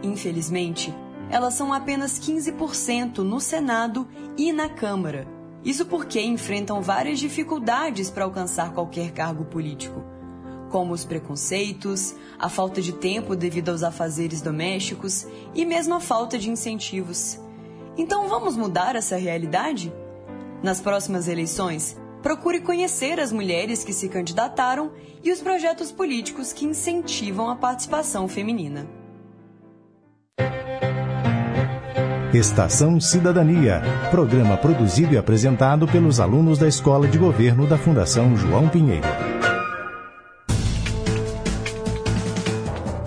Infelizmente, 0.05 0.93
elas 1.31 1.55
são 1.55 1.73
apenas 1.73 2.19
15% 2.19 3.17
no 3.19 3.39
Senado 3.39 4.07
e 4.37 4.53
na 4.53 4.69
Câmara. 4.69 5.27
Isso 5.63 5.85
porque 5.87 6.21
enfrentam 6.21 6.79
várias 6.79 7.17
dificuldades 7.17 8.11
para 8.11 8.23
alcançar 8.23 8.71
qualquer 8.71 9.11
cargo 9.11 9.45
político, 9.45 10.03
como 10.69 10.93
os 10.93 11.03
preconceitos, 11.03 12.13
a 12.37 12.47
falta 12.47 12.81
de 12.83 12.93
tempo 12.93 13.35
devido 13.35 13.69
aos 13.69 13.81
afazeres 13.81 14.41
domésticos 14.41 15.25
e 15.55 15.65
mesmo 15.65 15.95
a 15.95 15.99
falta 15.99 16.37
de 16.37 16.51
incentivos. 16.51 17.39
Então 17.97 18.29
vamos 18.29 18.55
mudar 18.55 18.95
essa 18.95 19.17
realidade? 19.17 19.91
Nas 20.61 20.79
próximas 20.79 21.27
eleições, 21.27 21.97
procure 22.21 22.61
conhecer 22.61 23.19
as 23.19 23.31
mulheres 23.31 23.83
que 23.83 23.93
se 23.93 24.07
candidataram 24.07 24.91
e 25.23 25.31
os 25.31 25.41
projetos 25.41 25.91
políticos 25.91 26.53
que 26.53 26.65
incentivam 26.65 27.49
a 27.49 27.55
participação 27.55 28.27
feminina. 28.27 28.94
Estação 32.35 32.99
Cidadania, 32.99 33.81
programa 34.11 34.57
produzido 34.57 35.13
e 35.13 35.17
apresentado 35.17 35.87
pelos 35.87 36.19
alunos 36.19 36.57
da 36.57 36.67
Escola 36.67 37.07
de 37.07 37.17
Governo 37.17 37.65
da 37.65 37.77
Fundação 37.77 38.35
João 38.35 38.67
Pinheiro. 38.67 39.07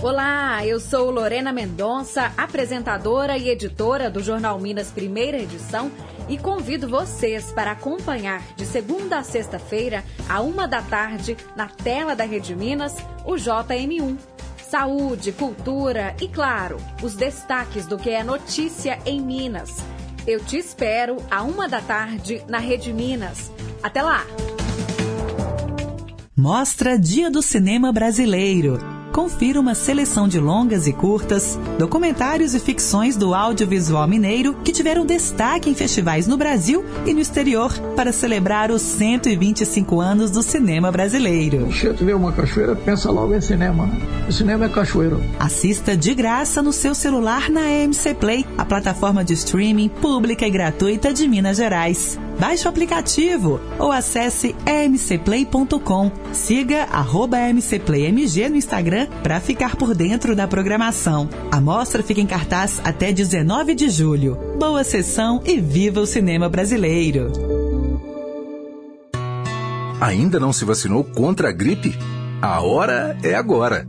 Olá, 0.02 0.64
eu 0.64 0.80
sou 0.80 1.10
Lorena 1.10 1.52
Mendonça, 1.52 2.32
apresentadora 2.38 3.36
e 3.36 3.50
editora 3.50 4.10
do 4.10 4.22
Jornal 4.22 4.58
Minas 4.58 4.90
Primeira 4.90 5.36
Edição 5.36 5.90
e 6.26 6.38
convido 6.38 6.88
vocês 6.88 7.52
para 7.52 7.72
acompanhar 7.72 8.42
de 8.56 8.64
segunda 8.64 9.18
a 9.18 9.22
sexta-feira, 9.22 10.02
a 10.26 10.40
uma 10.40 10.66
da 10.66 10.80
tarde, 10.80 11.36
na 11.54 11.66
tela 11.66 12.16
da 12.16 12.24
Rede 12.24 12.56
Minas, 12.56 12.96
o 13.26 13.34
JM1 13.34 14.37
saúde, 14.70 15.32
cultura 15.32 16.14
e, 16.20 16.28
claro, 16.28 16.76
os 17.02 17.14
destaques 17.14 17.86
do 17.86 17.96
que 17.96 18.10
é 18.10 18.22
notícia 18.22 18.98
em 19.06 19.20
Minas. 19.20 19.76
Eu 20.26 20.44
te 20.44 20.58
espero 20.58 21.16
a 21.30 21.42
uma 21.42 21.68
da 21.68 21.80
tarde 21.80 22.42
na 22.48 22.58
Rede 22.58 22.92
Minas. 22.92 23.50
Até 23.82 24.02
lá! 24.02 24.24
Mostra 26.36 26.98
Dia 26.98 27.30
do 27.30 27.42
Cinema 27.42 27.92
Brasileiro 27.92 28.97
confira 29.12 29.60
uma 29.60 29.74
seleção 29.74 30.28
de 30.28 30.38
longas 30.38 30.86
e 30.86 30.92
curtas, 30.92 31.58
documentários 31.78 32.54
e 32.54 32.60
ficções 32.60 33.16
do 33.16 33.34
audiovisual 33.34 34.06
mineiro 34.06 34.54
que 34.64 34.72
tiveram 34.72 35.04
destaque 35.04 35.70
em 35.70 35.74
festivais 35.74 36.26
no 36.26 36.36
Brasil 36.36 36.84
e 37.06 37.12
no 37.12 37.20
exterior 37.20 37.72
para 37.96 38.12
celebrar 38.12 38.70
os 38.70 38.82
125 38.82 40.00
anos 40.00 40.30
do 40.30 40.42
cinema 40.42 40.90
brasileiro. 40.90 41.70
Cheto 41.72 42.04
vê 42.04 42.14
uma 42.14 42.32
cachoeira, 42.32 42.76
pensa 42.76 43.10
logo 43.10 43.34
em 43.34 43.40
cinema. 43.40 43.90
O 44.28 44.32
cinema 44.32 44.66
é 44.66 44.68
cachoeiro. 44.68 45.22
Assista 45.38 45.96
de 45.96 46.14
graça 46.14 46.62
no 46.62 46.72
seu 46.72 46.94
celular 46.94 47.50
na 47.50 47.68
MC 47.68 48.14
Play, 48.14 48.44
a 48.56 48.64
plataforma 48.64 49.24
de 49.24 49.34
streaming 49.34 49.88
pública 49.88 50.46
e 50.46 50.50
gratuita 50.50 51.12
de 51.12 51.26
Minas 51.26 51.56
Gerais. 51.56 52.18
Baixe 52.38 52.66
o 52.66 52.68
aplicativo 52.68 53.60
ou 53.78 53.90
acesse 53.90 54.54
emcplay.com. 54.66 56.12
Siga 56.32 56.86
mcplaymg 57.52 58.48
no 58.48 58.56
Instagram 58.56 59.08
para 59.22 59.40
ficar 59.40 59.74
por 59.76 59.94
dentro 59.94 60.36
da 60.36 60.46
programação. 60.46 61.28
A 61.50 61.60
mostra 61.60 62.02
fica 62.02 62.20
em 62.20 62.26
cartaz 62.26 62.80
até 62.84 63.12
19 63.12 63.74
de 63.74 63.90
julho. 63.90 64.38
Boa 64.58 64.84
sessão 64.84 65.42
e 65.44 65.60
viva 65.60 66.00
o 66.00 66.06
cinema 66.06 66.48
brasileiro! 66.48 67.32
Ainda 70.00 70.38
não 70.38 70.52
se 70.52 70.64
vacinou 70.64 71.02
contra 71.02 71.48
a 71.48 71.52
gripe? 71.52 71.98
A 72.40 72.60
hora 72.60 73.16
é 73.20 73.34
agora! 73.34 73.84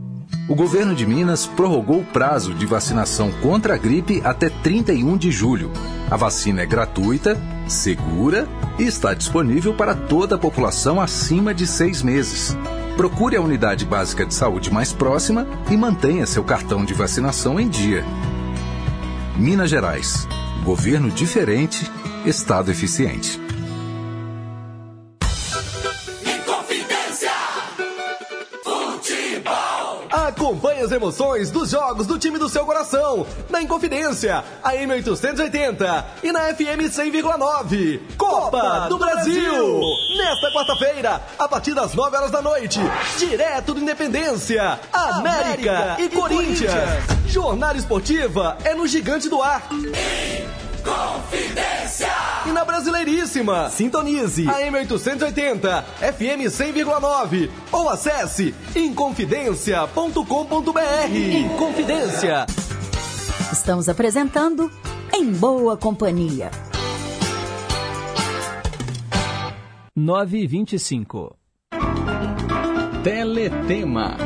O 0.48 0.54
governo 0.56 0.92
de 0.96 1.06
Minas 1.06 1.46
prorrogou 1.46 2.00
o 2.00 2.04
prazo 2.04 2.52
de 2.52 2.66
vacinação 2.66 3.30
contra 3.40 3.74
a 3.74 3.78
gripe 3.78 4.20
até 4.24 4.50
31 4.50 5.16
de 5.16 5.30
julho. 5.30 5.70
A 6.10 6.16
vacina 6.16 6.62
é 6.62 6.66
gratuita, 6.66 7.40
segura 7.70 8.48
e 8.78 8.82
está 8.82 9.14
disponível 9.14 9.72
para 9.74 9.94
toda 9.94 10.34
a 10.34 10.38
população 10.38 11.00
acima 11.00 11.54
de 11.54 11.66
seis 11.66 12.02
meses. 12.02 12.56
Procure 12.96 13.36
a 13.36 13.40
unidade 13.40 13.86
básica 13.86 14.26
de 14.26 14.34
saúde 14.34 14.72
mais 14.72 14.92
próxima 14.92 15.46
e 15.70 15.76
mantenha 15.76 16.26
seu 16.26 16.44
cartão 16.44 16.84
de 16.84 16.92
vacinação 16.92 17.58
em 17.58 17.68
dia. 17.68 18.04
Minas 19.36 19.70
Gerais. 19.70 20.28
Governo 20.64 21.10
diferente, 21.10 21.90
Estado 22.26 22.70
eficiente. 22.70 23.40
Acompanhe 30.50 30.80
as 30.80 30.90
emoções 30.90 31.48
dos 31.48 31.70
jogos 31.70 32.08
do 32.08 32.18
time 32.18 32.36
do 32.36 32.48
seu 32.48 32.66
coração, 32.66 33.24
na 33.48 33.62
Inconfidência, 33.62 34.42
a 34.64 34.72
M880 34.72 36.04
e 36.24 36.32
na 36.32 36.52
FM 36.52 36.90
100,9. 36.90 38.00
Copa 38.18 38.88
do 38.88 38.98
Brasil! 38.98 39.80
Nesta 40.18 40.50
quarta-feira, 40.52 41.22
a 41.38 41.46
partir 41.46 41.72
das 41.72 41.94
9 41.94 42.16
horas 42.16 42.32
da 42.32 42.42
noite, 42.42 42.80
direto 43.16 43.74
do 43.74 43.80
Independência, 43.80 44.80
América, 44.92 45.96
e 46.00 46.08
Corinthians. 46.08 46.72
Jornada 47.28 47.78
esportiva 47.78 48.58
é 48.64 48.74
no 48.74 48.88
Gigante 48.88 49.28
do 49.28 49.40
Ar. 49.40 49.68
Confidência! 50.84 52.08
E 52.46 52.52
na 52.52 52.64
Brasileiríssima, 52.64 53.68
sintonize 53.70 54.48
a 54.48 54.60
M880, 54.60 55.84
FM 56.12 56.46
100,9 56.48 57.50
ou 57.70 57.88
acesse 57.88 58.54
inconfidencia.com.br. 58.74 61.12
Inconfidência. 61.12 62.46
Estamos 63.52 63.88
apresentando 63.88 64.70
Em 65.12 65.30
Boa 65.32 65.76
Companhia. 65.76 66.50
9 69.96 70.38
e 70.38 70.46
25. 70.46 71.36
Teletema. 73.02 74.16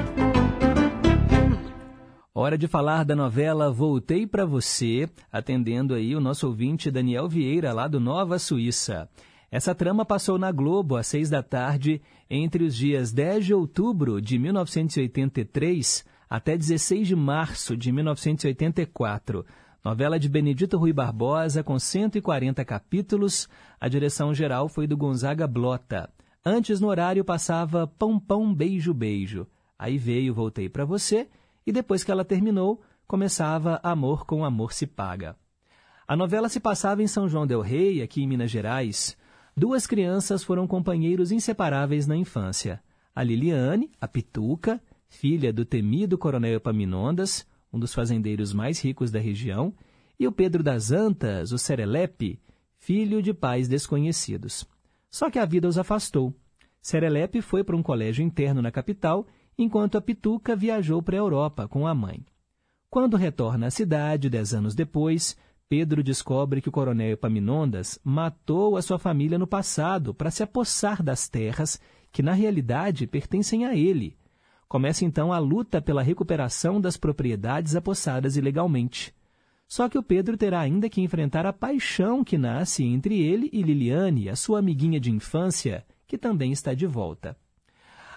Hora 2.36 2.58
de 2.58 2.66
falar 2.66 3.04
da 3.04 3.14
novela 3.14 3.70
Voltei 3.70 4.26
para 4.26 4.44
Você, 4.44 5.08
atendendo 5.30 5.94
aí 5.94 6.16
o 6.16 6.20
nosso 6.20 6.48
ouvinte 6.48 6.90
Daniel 6.90 7.28
Vieira, 7.28 7.72
lá 7.72 7.86
do 7.86 8.00
Nova 8.00 8.40
Suíça. 8.40 9.08
Essa 9.52 9.72
trama 9.72 10.04
passou 10.04 10.36
na 10.36 10.50
Globo 10.50 10.96
às 10.96 11.06
seis 11.06 11.30
da 11.30 11.44
tarde, 11.44 12.02
entre 12.28 12.64
os 12.64 12.74
dias 12.74 13.12
10 13.12 13.46
de 13.46 13.54
outubro 13.54 14.20
de 14.20 14.36
1983 14.36 16.04
até 16.28 16.56
16 16.56 17.06
de 17.06 17.14
março 17.14 17.76
de 17.76 17.92
1984. 17.92 19.46
Novela 19.84 20.18
de 20.18 20.28
Benedito 20.28 20.76
Rui 20.76 20.92
Barbosa, 20.92 21.62
com 21.62 21.78
140 21.78 22.64
capítulos. 22.64 23.48
A 23.80 23.86
direção 23.86 24.34
geral 24.34 24.68
foi 24.68 24.88
do 24.88 24.96
Gonzaga 24.96 25.46
Blota. 25.46 26.10
Antes, 26.44 26.80
no 26.80 26.88
horário, 26.88 27.24
passava 27.24 27.86
Pão 27.86 28.18
Pão 28.18 28.52
Beijo 28.52 28.92
Beijo. 28.92 29.46
Aí 29.78 29.96
veio 29.96 30.34
Voltei 30.34 30.68
para 30.68 30.84
Você 30.84 31.28
e 31.66 31.72
depois 31.72 32.04
que 32.04 32.10
ela 32.10 32.24
terminou, 32.24 32.82
começava 33.06 33.80
Amor 33.82 34.26
com 34.26 34.44
Amor 34.44 34.72
se 34.72 34.86
Paga. 34.86 35.36
A 36.06 36.16
novela 36.16 36.48
se 36.48 36.60
passava 36.60 37.02
em 37.02 37.06
São 37.06 37.28
João 37.28 37.46
del 37.46 37.60
Rei, 37.60 38.02
aqui 38.02 38.22
em 38.22 38.28
Minas 38.28 38.50
Gerais. 38.50 39.16
Duas 39.56 39.86
crianças 39.86 40.44
foram 40.44 40.66
companheiros 40.66 41.32
inseparáveis 41.32 42.06
na 42.06 42.16
infância. 42.16 42.82
A 43.14 43.22
Liliane, 43.22 43.90
a 44.00 44.06
Pituca, 44.06 44.82
filha 45.08 45.52
do 45.52 45.64
temido 45.64 46.18
coronel 46.18 46.56
Epaminondas, 46.56 47.46
um 47.72 47.78
dos 47.78 47.94
fazendeiros 47.94 48.52
mais 48.52 48.80
ricos 48.80 49.10
da 49.10 49.18
região, 49.18 49.72
e 50.18 50.26
o 50.26 50.32
Pedro 50.32 50.62
das 50.62 50.92
Antas, 50.92 51.52
o 51.52 51.58
Serelepe, 51.58 52.40
filho 52.78 53.22
de 53.22 53.32
pais 53.32 53.66
desconhecidos. 53.66 54.68
Só 55.10 55.30
que 55.30 55.38
a 55.38 55.44
vida 55.44 55.66
os 55.66 55.78
afastou. 55.78 56.34
Serelepe 56.82 57.40
foi 57.40 57.64
para 57.64 57.76
um 57.76 57.82
colégio 57.82 58.22
interno 58.22 58.60
na 58.60 58.70
capital 58.70 59.26
enquanto 59.58 59.96
a 59.96 60.00
Pituca 60.00 60.56
viajou 60.56 61.02
para 61.02 61.16
a 61.16 61.18
Europa 61.18 61.68
com 61.68 61.86
a 61.86 61.94
mãe. 61.94 62.24
Quando 62.90 63.16
retorna 63.16 63.66
à 63.66 63.70
cidade, 63.70 64.30
dez 64.30 64.54
anos 64.54 64.74
depois, 64.74 65.36
Pedro 65.68 66.02
descobre 66.02 66.60
que 66.60 66.68
o 66.68 66.72
coronel 66.72 67.12
Epaminondas 67.12 67.98
matou 68.04 68.76
a 68.76 68.82
sua 68.82 68.98
família 68.98 69.38
no 69.38 69.46
passado 69.46 70.14
para 70.14 70.30
se 70.30 70.42
apossar 70.42 71.02
das 71.02 71.28
terras 71.28 71.80
que, 72.12 72.22
na 72.22 72.32
realidade, 72.32 73.06
pertencem 73.06 73.64
a 73.64 73.74
ele. 73.74 74.16
Começa 74.68 75.04
então 75.04 75.32
a 75.32 75.38
luta 75.38 75.82
pela 75.82 76.02
recuperação 76.02 76.80
das 76.80 76.96
propriedades 76.96 77.74
apossadas 77.74 78.36
ilegalmente. 78.36 79.14
Só 79.66 79.88
que 79.88 79.98
o 79.98 80.02
Pedro 80.02 80.36
terá 80.36 80.60
ainda 80.60 80.88
que 80.88 81.00
enfrentar 81.00 81.46
a 81.46 81.52
paixão 81.52 82.22
que 82.22 82.38
nasce 82.38 82.84
entre 82.84 83.20
ele 83.20 83.50
e 83.52 83.62
Liliane, 83.62 84.28
a 84.28 84.36
sua 84.36 84.60
amiguinha 84.60 85.00
de 85.00 85.10
infância, 85.10 85.84
que 86.06 86.18
também 86.18 86.52
está 86.52 86.74
de 86.74 86.86
volta. 86.86 87.36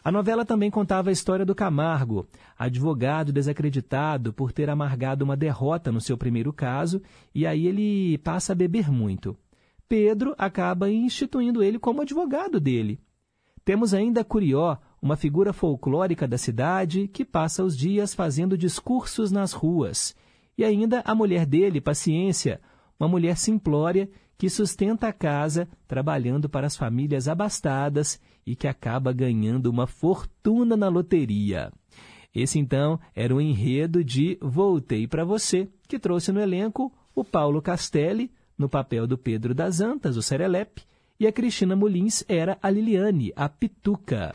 A 0.08 0.12
novela 0.12 0.46
também 0.46 0.72
contava 0.72 1.10
a 1.10 1.12
história 1.12 1.46
do 1.46 1.54
Camargo, 1.54 2.30
advogado 2.58 3.34
desacreditado 3.34 4.32
por 4.32 4.54
ter 4.54 4.70
amargado 4.70 5.26
uma 5.26 5.36
derrota 5.36 5.91
no 5.91 6.00
seu 6.00 6.17
primeiro 6.17 6.54
caso, 6.54 7.02
e 7.36 7.46
aí 7.46 7.67
ele 7.67 8.17
passa 8.20 8.54
a 8.54 8.56
beber 8.56 8.89
muito. 8.89 9.36
Pedro 9.86 10.34
acaba 10.38 10.89
instituindo 10.89 11.62
ele 11.62 11.78
como 11.78 12.04
advogado 12.04 12.58
dele. 12.58 13.02
Temos 13.65 13.93
ainda 13.93 14.24
Curió, 14.24 14.78
uma 15.02 15.17
figura 15.17 15.52
folclórica 15.52 16.26
da 16.26 16.38
cidade 16.38 17.10
que 17.10 17.26
passa 17.26 17.62
os 17.62 17.76
dias 17.76 18.15
fazendo 18.15 18.58
discursos 18.58 19.30
nas 19.30 19.52
ruas. 19.52 20.15
E 20.58 20.63
ainda 20.63 21.02
a 21.04 21.13
mulher 21.13 21.46
dele, 21.46 21.82
Paciência, 21.82 22.62
uma 22.98 23.10
mulher 23.10 23.36
simplória 23.36 24.10
que 24.38 24.50
sustenta 24.50 25.10
a 25.10 25.12
casa 25.12 25.67
trabalhando 25.86 26.48
para 26.48 26.65
as 26.65 26.78
famílias 26.78 27.28
abastadas 27.28 28.22
e 28.48 28.56
que 28.56 28.68
acaba 28.68 29.12
ganhando 29.12 29.68
uma 29.68 29.86
fortuna 29.86 30.78
na 30.78 30.88
loteria. 30.88 31.70
Esse 32.34 32.58
então 32.58 32.98
era 33.14 33.36
o 33.36 33.42
enredo 33.42 34.04
de 34.04 34.38
Voltei 34.42 35.06
para 35.06 35.26
Você, 35.26 35.68
que 35.86 36.00
trouxe 36.00 36.32
no 36.32 36.40
elenco 36.40 36.92
o 37.14 37.26
Paulo 37.26 37.62
Castelli, 37.62 38.32
no 38.58 38.70
papel 38.70 39.06
do 39.06 39.18
Pedro 39.18 39.54
das 39.54 39.82
Antas, 39.82 40.16
o 40.16 40.22
Serelepe, 40.22 40.84
e 41.20 41.28
a 41.28 41.32
Cristina 41.32 41.76
Molins 41.76 42.24
era 42.28 42.58
a 42.62 42.70
Liliane, 42.70 43.34
a 43.36 43.50
Pituca. 43.50 44.34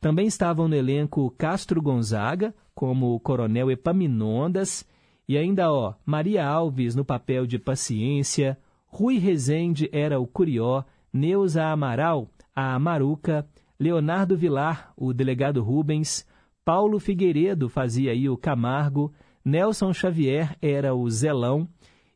Também 0.00 0.26
estavam 0.26 0.68
no 0.68 0.74
elenco 0.74 1.30
Castro 1.38 1.80
Gonzaga, 1.80 2.54
como 2.74 3.14
o 3.14 3.20
Coronel 3.20 3.70
Epaminondas, 3.70 4.86
e 5.26 5.38
ainda, 5.38 5.72
ó, 5.72 5.94
Maria 6.04 6.46
Alves 6.46 6.94
no 6.94 7.04
papel 7.04 7.46
de 7.46 7.58
Paciência, 7.58 8.58
Rui 8.86 9.18
Rezende 9.18 9.88
era 9.92 10.20
o 10.20 10.26
Curió, 10.26 10.84
Neuza 11.12 11.64
Amaral, 11.64 12.28
a 12.56 12.74
Amaruca, 12.74 13.46
Leonardo 13.78 14.34
Vilar, 14.34 14.94
o 14.96 15.12
delegado 15.12 15.62
Rubens, 15.62 16.26
Paulo 16.64 16.98
Figueiredo 16.98 17.68
fazia 17.68 18.12
aí 18.12 18.28
o 18.28 18.36
Camargo, 18.36 19.12
Nelson 19.44 19.92
Xavier 19.92 20.56
era 20.60 20.94
o 20.94 21.08
Zelão, 21.10 21.68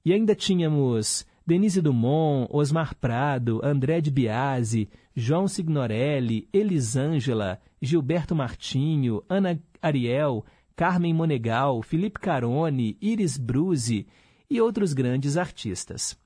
e 0.03 0.15
ainda 0.15 0.35
tínhamos 0.35 1.27
Denise 1.47 1.83
Dumont, 1.83 2.49
Osmar 2.51 2.97
Prado, 2.97 3.61
André 3.63 4.01
de 4.01 4.11
Biasi, 4.11 4.89
João 5.15 5.47
Signorelli, 5.47 6.49
Elisângela, 6.53 7.61
Gilberto 7.81 8.35
Martinho, 8.35 9.23
Ana 9.29 9.61
Ariel, 9.83 10.45
Carmen 10.75 11.13
Monegal, 11.13 11.83
Felipe 11.83 12.19
Carone, 12.19 12.97
Iris 13.01 13.37
Bruzi 13.37 14.07
e 14.49 14.61
outros 14.61 14.93
grandes 14.93 15.37
artistas. 15.37 16.20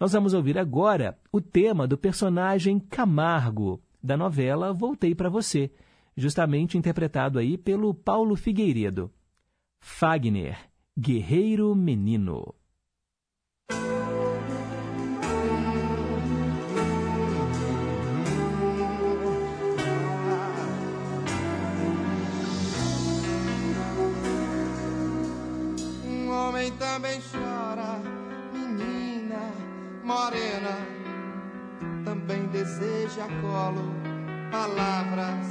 Nós 0.00 0.12
vamos 0.12 0.32
ouvir 0.32 0.56
agora 0.56 1.18
o 1.30 1.42
tema 1.42 1.86
do 1.86 1.98
personagem 1.98 2.78
Camargo, 2.80 3.82
da 4.02 4.16
novela 4.16 4.72
Voltei 4.72 5.14
para 5.14 5.28
Você, 5.28 5.70
justamente 6.16 6.78
interpretado 6.78 7.38
aí 7.38 7.58
pelo 7.58 7.92
Paulo 7.92 8.34
Figueiredo. 8.34 9.12
Fagner, 9.78 10.56
Guerreiro 10.98 11.74
Menino. 11.74 12.54
Um 26.06 26.30
homem 26.30 26.72
também 26.78 27.20
chora, 27.30 27.69
morena, 30.10 30.76
também 32.04 32.44
deseja 32.48 33.28
colo, 33.40 33.94
palavras 34.50 35.46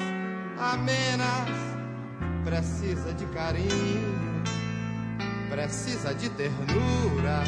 amenas, 0.59 1.49
precisa 2.43 3.13
de 3.13 3.25
carinho, 3.27 4.43
precisa 5.49 6.13
de 6.13 6.29
ternura, 6.31 7.41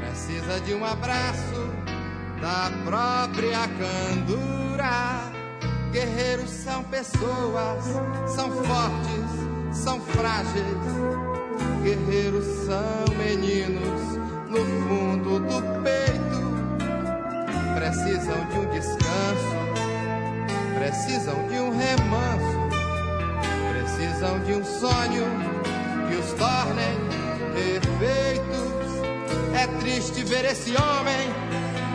precisa 0.00 0.60
de 0.62 0.74
um 0.74 0.84
abraço 0.84 1.62
da 2.40 2.72
própria 2.84 3.68
candura. 3.78 5.30
Guerreiros 5.92 6.50
são 6.50 6.82
pessoas, 6.84 7.84
são 8.34 8.50
fortes, 8.50 9.78
são 9.78 10.00
frágeis. 10.00 10.64
Guerreiros 11.84 12.44
são 12.66 13.16
meninos 13.16 13.99
ver 30.30 30.44
esse 30.44 30.70
homem, 30.76 31.28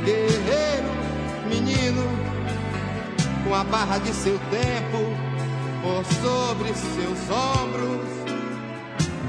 guerreiro, 0.03 0.91
menino 1.47 2.03
com 3.45 3.55
a 3.55 3.63
barra 3.63 3.97
de 3.99 4.13
seu 4.13 4.37
tempo 4.49 4.97
por 5.81 6.03
sobre 6.21 6.73
seus 6.73 7.29
ombros. 7.29 8.05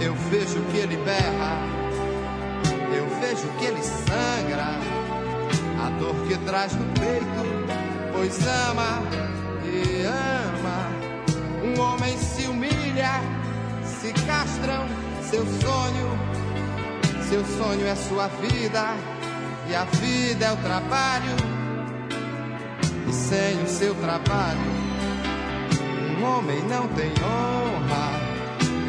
Eu 0.00 0.12
vejo 0.28 0.60
que 0.72 0.78
ele 0.78 0.96
berra, 1.04 1.56
eu 2.96 3.08
vejo 3.20 3.46
que 3.58 3.66
ele 3.66 3.80
sangra, 3.80 4.74
a 5.86 5.90
dor 6.00 6.16
que 6.26 6.36
traz 6.38 6.72
no 6.74 6.84
peito, 6.94 8.12
pois 8.12 8.36
ama 8.44 9.02
e 9.64 10.02
ama. 10.04 10.90
Um 11.62 11.80
homem 11.80 12.18
se 12.18 12.48
humilha, 12.48 13.20
se 13.84 14.12
castram 14.26 14.84
seu 15.30 15.46
sonho, 15.60 16.35
seu 17.28 17.44
sonho 17.44 17.86
é 17.86 17.94
sua 17.94 18.28
vida, 18.28 18.94
e 19.68 19.74
a 19.74 19.84
vida 19.84 20.44
é 20.46 20.52
o 20.52 20.56
trabalho 20.58 21.36
e 23.08 23.12
sem 23.12 23.62
o 23.62 23.68
seu 23.68 23.94
trabalho, 23.96 24.60
um 26.18 26.24
homem 26.24 26.62
não 26.68 26.86
tem 26.88 27.10
honra. 27.22 28.26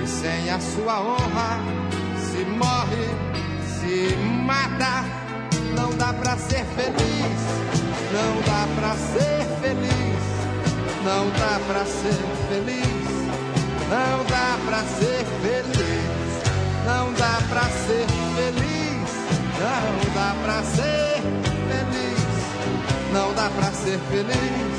E 0.04 0.08
sem 0.08 0.50
a 0.50 0.60
sua 0.60 1.02
honra, 1.02 1.60
se 2.18 2.46
morre, 2.46 3.10
se 3.80 4.16
mata. 4.46 5.04
Não 5.76 5.90
dá 5.98 6.14
pra 6.14 6.38
ser 6.38 6.66
feliz, 6.76 7.42
não 8.14 8.42
dá 8.42 8.68
pra 8.76 8.96
ser 8.96 9.46
feliz, 9.62 10.24
não 11.04 11.30
dá 11.32 11.60
pra 11.68 11.86
ser 11.86 12.24
feliz, 12.50 13.08
não 13.90 14.24
dá 14.26 14.58
pra 14.66 14.80
ser 14.84 15.26
feliz, 15.42 16.08
não 16.86 17.14
dá 17.14 17.38
pra 17.50 17.64
ser 17.64 18.08
feliz, 18.08 18.27
não 19.60 20.14
dá 20.14 20.36
pra 20.44 20.64
ser 20.64 21.22
feliz. 21.68 22.28
Não 23.14 23.34
dá 23.34 23.50
pra 23.50 23.72
ser 23.72 24.00
feliz, 24.12 24.78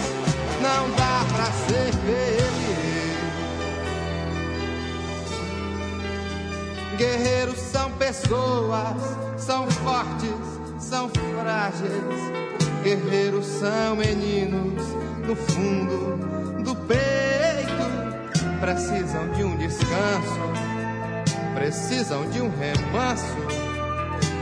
não 0.60 0.90
dá 0.90 1.24
pra 1.34 1.46
ser 1.46 1.92
feliz. 1.92 2.78
Guerreiros 6.96 7.58
são 7.58 7.90
pessoas, 7.92 9.16
são 9.36 9.70
fortes, 9.70 10.34
são 10.78 11.08
frágeis. 11.08 12.38
Guerreiros 12.82 13.46
são 13.46 13.96
meninos 13.96 14.84
no 15.26 15.34
fundo 15.34 16.62
do 16.62 16.74
peito. 16.74 16.98
Precisam 18.60 19.28
de 19.30 19.44
um 19.44 19.56
descanso, 19.56 20.40
precisam 21.54 22.28
de 22.30 22.40
um 22.40 22.50
remanso, 22.50 23.67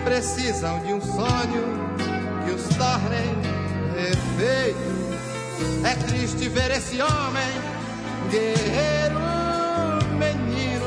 precisam 0.07 0.79
de 0.85 0.95
um 0.95 1.01
sonho 1.01 1.65
que 2.45 2.53
os 2.53 2.63
tornem 2.77 3.35
perfeitos. 3.93 4.87
É 5.85 5.95
triste 6.07 6.49
ver 6.49 6.71
esse 6.71 7.03
homem, 7.03 7.53
guerreiro, 8.31 9.19
menino, 10.17 10.87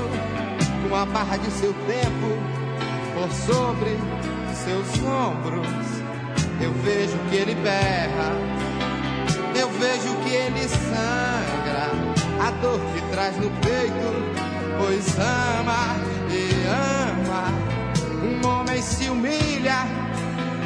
com 0.87 0.95
a 0.95 1.05
barra 1.05 1.35
de 1.35 1.51
seu 1.51 1.73
tempo 1.73 2.29
por 3.13 3.29
sobre 3.45 3.97
seus 4.55 5.03
ombros. 5.05 5.67
Eu 6.61 6.71
vejo 6.81 7.17
que 7.29 7.35
ele 7.35 7.55
berra, 7.55 8.31
eu 9.53 9.69
vejo 9.69 10.15
que 10.23 10.33
ele 10.33 10.65
sangra, 10.69 11.91
a 12.47 12.51
dor 12.61 12.79
que 12.93 13.01
traz 13.11 13.35
no 13.35 13.49
peito, 13.59 14.77
pois 14.77 15.17
ama 15.19 15.97
e 16.31 16.65
ama. 16.67 17.68
Homem 18.69 18.83
se 18.83 19.09
humilha, 19.09 19.79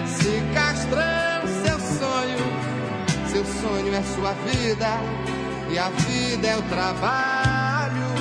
se 0.06 0.44
castrando 0.54 1.48
seu 1.64 1.80
sonho. 1.80 2.44
Seu 3.32 3.46
sonho 3.46 3.96
é 3.96 4.04
sua 4.14 4.34
vida 4.46 5.00
e 5.72 5.80
a 5.80 5.90
vida 5.90 6.48
é 6.50 6.58
o 6.58 6.62
trabalho. 6.64 8.14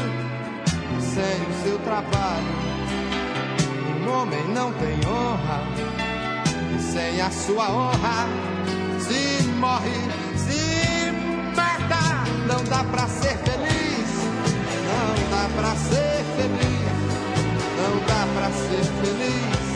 Sem 1.01 1.43
o 1.43 1.65
seu 1.65 1.79
trabalho, 1.81 2.47
um 4.01 4.09
homem 4.13 4.45
não 4.55 4.73
tem 4.75 5.01
honra. 5.05 5.63
E 6.79 6.81
sem 6.81 7.21
a 7.21 7.31
sua 7.33 7.69
honra, 7.69 8.29
se 9.01 9.43
morre, 9.59 9.91
se 10.37 11.11
mata. 11.57 12.23
Não 12.47 12.63
dá 12.65 12.85
pra 12.85 13.09
ser 13.09 13.37
feliz, 13.39 14.11
não 14.87 15.15
dá 15.29 15.49
pra 15.57 15.75
ser 15.75 16.25
feliz, 16.37 16.83
não 17.83 17.99
dá 18.07 18.27
pra 18.37 18.49
ser 18.53 18.85
feliz, 19.03 19.72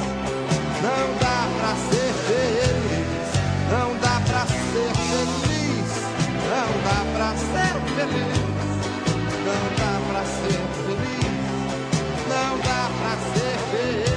não 0.83 1.07
dá 1.19 1.49
pra 1.59 1.73
ser 1.89 2.13
feliz, 2.27 3.29
não 3.71 3.89
dá 3.99 4.21
pra 4.27 4.43
ser 4.47 4.93
feliz, 5.09 5.91
não 6.51 6.71
dá 6.85 6.99
pra 7.17 7.31
ser 7.37 7.75
feliz, 7.95 8.39
não 9.47 9.63
dá 9.77 9.93
pra 10.09 10.23
ser 10.25 10.63
feliz, 10.85 11.37
não 12.29 12.53
dá 12.59 12.83
pra 12.99 13.13
ser 13.33 13.57
feliz, 13.71 14.16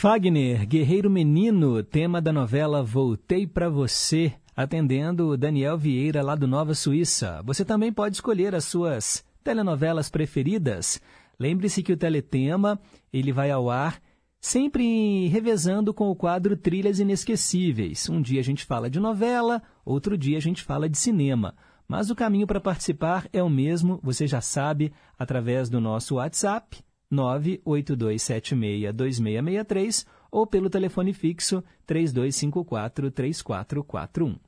Fagner, 0.00 0.64
Guerreiro 0.64 1.10
Menino, 1.10 1.82
tema 1.82 2.22
da 2.22 2.32
novela 2.32 2.84
Voltei 2.84 3.48
pra 3.48 3.68
Você, 3.68 4.32
atendendo 4.54 5.36
Daniel 5.36 5.76
Vieira 5.76 6.22
lá 6.22 6.36
do 6.36 6.46
Nova 6.46 6.72
Suíça. 6.72 7.42
Você 7.44 7.64
também 7.64 7.92
pode 7.92 8.14
escolher 8.14 8.54
as 8.54 8.62
suas 8.64 9.24
telenovelas 9.42 10.08
preferidas. 10.08 11.00
Lembre-se 11.36 11.82
que 11.82 11.92
o 11.92 11.96
Teletema, 11.96 12.80
ele 13.12 13.32
vai 13.32 13.50
ao 13.50 13.68
ar 13.68 14.00
sempre 14.40 15.26
revezando 15.26 15.92
com 15.92 16.08
o 16.08 16.14
quadro 16.14 16.56
Trilhas 16.56 17.00
Inesquecíveis. 17.00 18.08
Um 18.08 18.22
dia 18.22 18.38
a 18.38 18.44
gente 18.44 18.64
fala 18.64 18.88
de 18.88 19.00
novela, 19.00 19.60
outro 19.84 20.16
dia 20.16 20.38
a 20.38 20.40
gente 20.40 20.62
fala 20.62 20.88
de 20.88 20.96
cinema. 20.96 21.56
Mas 21.88 22.08
o 22.08 22.14
caminho 22.14 22.46
para 22.46 22.60
participar 22.60 23.26
é 23.32 23.42
o 23.42 23.50
mesmo, 23.50 23.98
você 24.00 24.28
já 24.28 24.40
sabe, 24.40 24.92
através 25.18 25.68
do 25.68 25.80
nosso 25.80 26.14
WhatsApp 26.14 26.86
982762663 27.12 30.06
ou 30.30 30.46
pelo 30.46 30.70
telefone 30.70 31.12
fixo 31.12 31.64
3254-3441. 31.86 34.38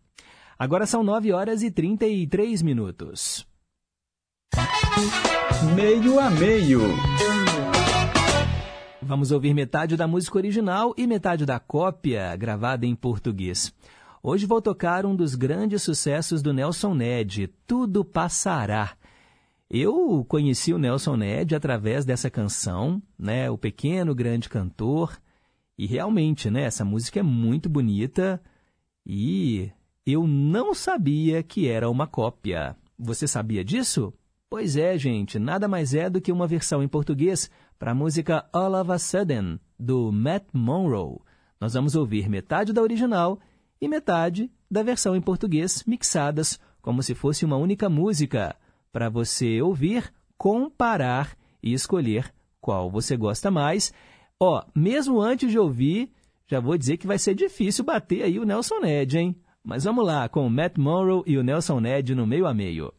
Agora 0.58 0.86
são 0.86 1.02
9 1.02 1.32
horas 1.32 1.62
e 1.62 1.70
33 1.70 2.62
minutos. 2.62 3.46
Meio 5.74 6.20
a 6.20 6.30
meio. 6.30 6.80
Vamos 9.02 9.32
ouvir 9.32 9.54
metade 9.54 9.96
da 9.96 10.06
música 10.06 10.36
original 10.36 10.92
e 10.96 11.06
metade 11.06 11.46
da 11.46 11.58
cópia, 11.58 12.36
gravada 12.36 12.84
em 12.86 12.94
português. 12.94 13.74
Hoje 14.22 14.44
vou 14.44 14.60
tocar 14.60 15.06
um 15.06 15.16
dos 15.16 15.34
grandes 15.34 15.82
sucessos 15.82 16.42
do 16.42 16.52
Nelson 16.52 16.92
Ned, 16.94 17.48
Tudo 17.66 18.04
Passará. 18.04 18.90
Eu 19.70 20.24
conheci 20.28 20.74
o 20.74 20.78
Nelson 20.78 21.14
Ned 21.16 21.54
através 21.54 22.04
dessa 22.04 22.28
canção, 22.28 23.00
né, 23.16 23.48
o 23.48 23.56
pequeno 23.56 24.12
grande 24.16 24.48
cantor, 24.48 25.16
e 25.78 25.86
realmente, 25.86 26.50
né, 26.50 26.62
essa 26.62 26.84
música 26.84 27.20
é 27.20 27.22
muito 27.22 27.68
bonita 27.68 28.42
e 29.06 29.70
eu 30.04 30.26
não 30.26 30.74
sabia 30.74 31.40
que 31.44 31.68
era 31.68 31.88
uma 31.88 32.08
cópia. 32.08 32.76
Você 32.98 33.28
sabia 33.28 33.64
disso? 33.64 34.12
Pois 34.50 34.76
é, 34.76 34.98
gente, 34.98 35.38
nada 35.38 35.68
mais 35.68 35.94
é 35.94 36.10
do 36.10 36.20
que 36.20 36.32
uma 36.32 36.48
versão 36.48 36.82
em 36.82 36.88
português 36.88 37.48
para 37.78 37.92
a 37.92 37.94
música 37.94 38.44
All 38.52 38.74
of 38.74 38.90
a 38.90 38.98
Sudden, 38.98 39.60
do 39.78 40.10
Matt 40.10 40.46
Monroe. 40.52 41.20
Nós 41.60 41.74
vamos 41.74 41.94
ouvir 41.94 42.28
metade 42.28 42.72
da 42.72 42.82
original 42.82 43.38
e 43.80 43.86
metade 43.86 44.50
da 44.68 44.82
versão 44.82 45.14
em 45.14 45.20
português 45.20 45.84
mixadas 45.86 46.58
como 46.82 47.04
se 47.04 47.14
fosse 47.14 47.44
uma 47.44 47.56
única 47.56 47.88
música 47.88 48.56
para 48.92 49.08
você 49.08 49.60
ouvir, 49.62 50.12
comparar 50.36 51.36
e 51.62 51.72
escolher 51.72 52.32
qual 52.60 52.90
você 52.90 53.16
gosta 53.16 53.50
mais. 53.50 53.92
Ó, 54.38 54.62
mesmo 54.74 55.20
antes 55.20 55.50
de 55.50 55.58
ouvir, 55.58 56.12
já 56.46 56.60
vou 56.60 56.76
dizer 56.76 56.96
que 56.96 57.06
vai 57.06 57.18
ser 57.18 57.34
difícil 57.34 57.84
bater 57.84 58.22
aí 58.22 58.38
o 58.38 58.44
Nelson 58.44 58.80
Ned, 58.80 59.18
hein? 59.18 59.36
Mas 59.62 59.84
vamos 59.84 60.04
lá, 60.04 60.28
com 60.28 60.46
o 60.46 60.50
Matt 60.50 60.78
Monroe 60.78 61.22
e 61.26 61.36
o 61.36 61.42
Nelson 61.42 61.80
Ned 61.80 62.14
no 62.14 62.26
meio 62.26 62.46
a 62.46 62.54
meio. 62.54 62.92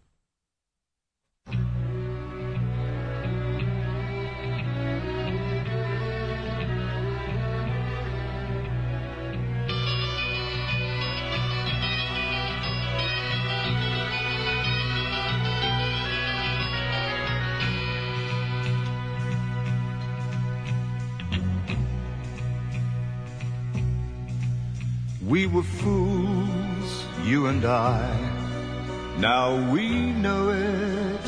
We 25.32 25.48
were 25.48 25.63
fools, 25.63 27.06
you 27.23 27.48
and 27.48 27.63
I. 27.63 28.04
Now 29.17 29.71
we 29.71 29.88
know 30.12 30.50
it. 30.50 31.25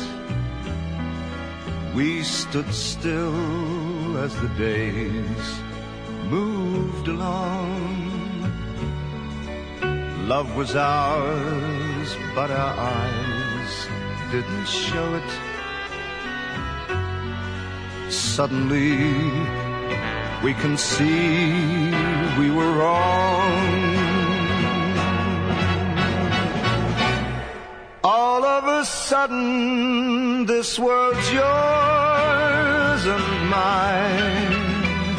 We 1.94 2.22
stood 2.22 2.70
still 2.74 4.18
as 4.18 4.38
the 4.42 4.50
days 4.58 5.46
moved 6.28 7.08
along. 7.08 8.12
Love 10.28 10.54
was 10.54 10.76
ours, 10.76 12.08
but 12.34 12.50
our 12.50 12.74
eyes 12.76 13.88
didn't 14.30 14.66
show 14.66 15.14
it. 15.14 15.30
Suddenly, 18.12 18.98
we 20.44 20.52
can 20.52 20.76
see 20.76 21.88
we 22.38 22.50
were 22.50 22.72
wrong. 22.72 23.83
All 28.06 28.44
of 28.44 28.66
a 28.66 28.84
sudden, 28.84 30.44
this 30.44 30.78
world's 30.78 31.32
yours 31.32 33.02
and 33.16 33.48
mine. 33.48 35.16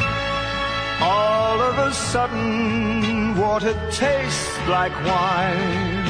All 1.02 1.60
of 1.62 1.78
a 1.78 1.92
sudden, 1.92 3.36
water 3.36 3.74
tastes 3.90 4.56
like 4.68 4.94
wine. 5.04 6.04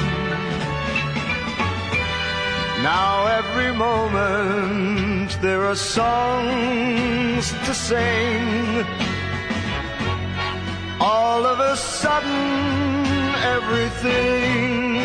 Now 2.83 3.27
every 3.41 3.73
moment 3.73 5.39
there 5.41 5.65
are 5.65 5.75
songs 5.75 7.53
to 7.65 7.73
sing. 7.73 8.85
All 11.01 11.47
of 11.47 11.59
a 11.59 11.75
sudden 11.75 13.35
everything 13.57 14.96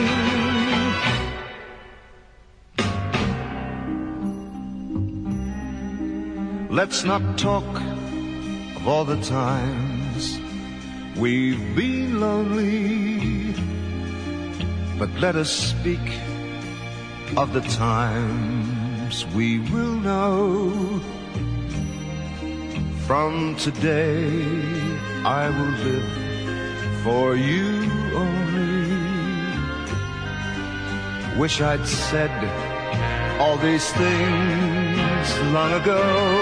Let's 6.71 7.03
not 7.03 7.37
talk 7.37 7.65
of 8.77 8.87
all 8.87 9.03
the 9.03 9.21
times 9.23 10.39
we've 11.17 11.75
been 11.75 12.21
lonely, 12.21 13.53
but 14.97 15.09
let 15.19 15.35
us 15.35 15.51
speak 15.51 15.99
of 17.35 17.51
the 17.51 17.59
times 17.59 19.25
we 19.35 19.59
will 19.59 19.95
know. 19.95 21.01
From 23.05 23.57
today, 23.57 24.41
I 25.25 25.49
will 25.49 25.75
live 25.83 27.03
for 27.03 27.35
you 27.35 27.91
only. 28.15 28.87
Wish 31.37 31.59
I'd 31.59 31.85
said 31.85 32.31
all 33.41 33.57
these 33.57 33.91
things 33.91 34.80
long 35.53 35.71
ago. 35.73 36.41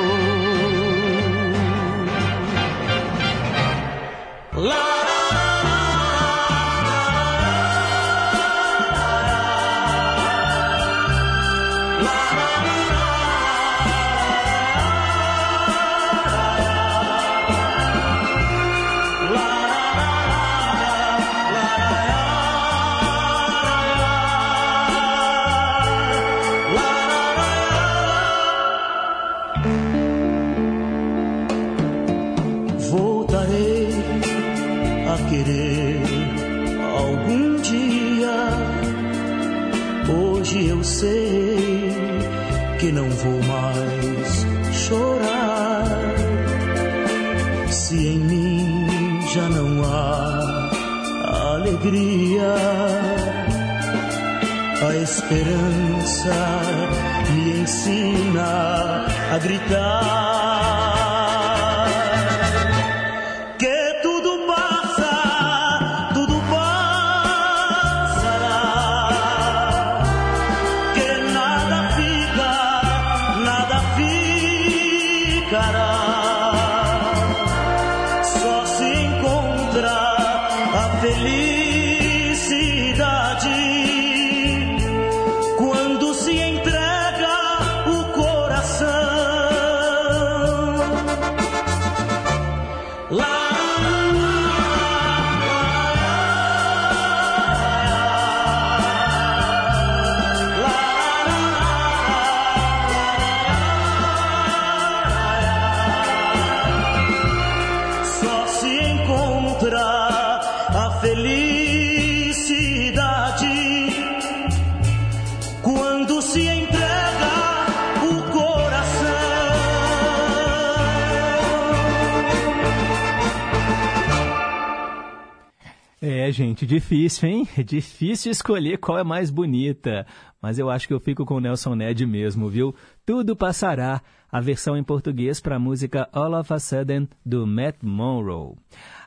Difícil, 126.80 127.28
hein? 127.28 127.48
Difícil 127.66 128.32
escolher 128.32 128.78
qual 128.78 128.98
é 128.98 129.04
mais 129.04 129.30
bonita. 129.30 130.08
Mas 130.42 130.58
eu 130.58 130.70
acho 130.70 130.88
que 130.88 130.94
eu 130.94 131.00
fico 131.00 131.26
com 131.26 131.36
o 131.36 131.40
Nelson 131.40 131.76
Ned 131.76 132.06
mesmo, 132.06 132.48
viu? 132.48 132.74
Tudo 133.06 133.36
passará. 133.36 134.02
A 134.32 134.40
versão 134.40 134.78
em 134.78 134.84
português 134.84 135.42
para 135.42 135.58
a 135.58 135.60
música 135.60 136.08
All 136.14 136.40
of 136.40 136.54
a 136.54 136.60
Sudden, 136.60 137.10
do 137.26 137.46
Matt 137.46 137.78
Monroe. 137.82 138.56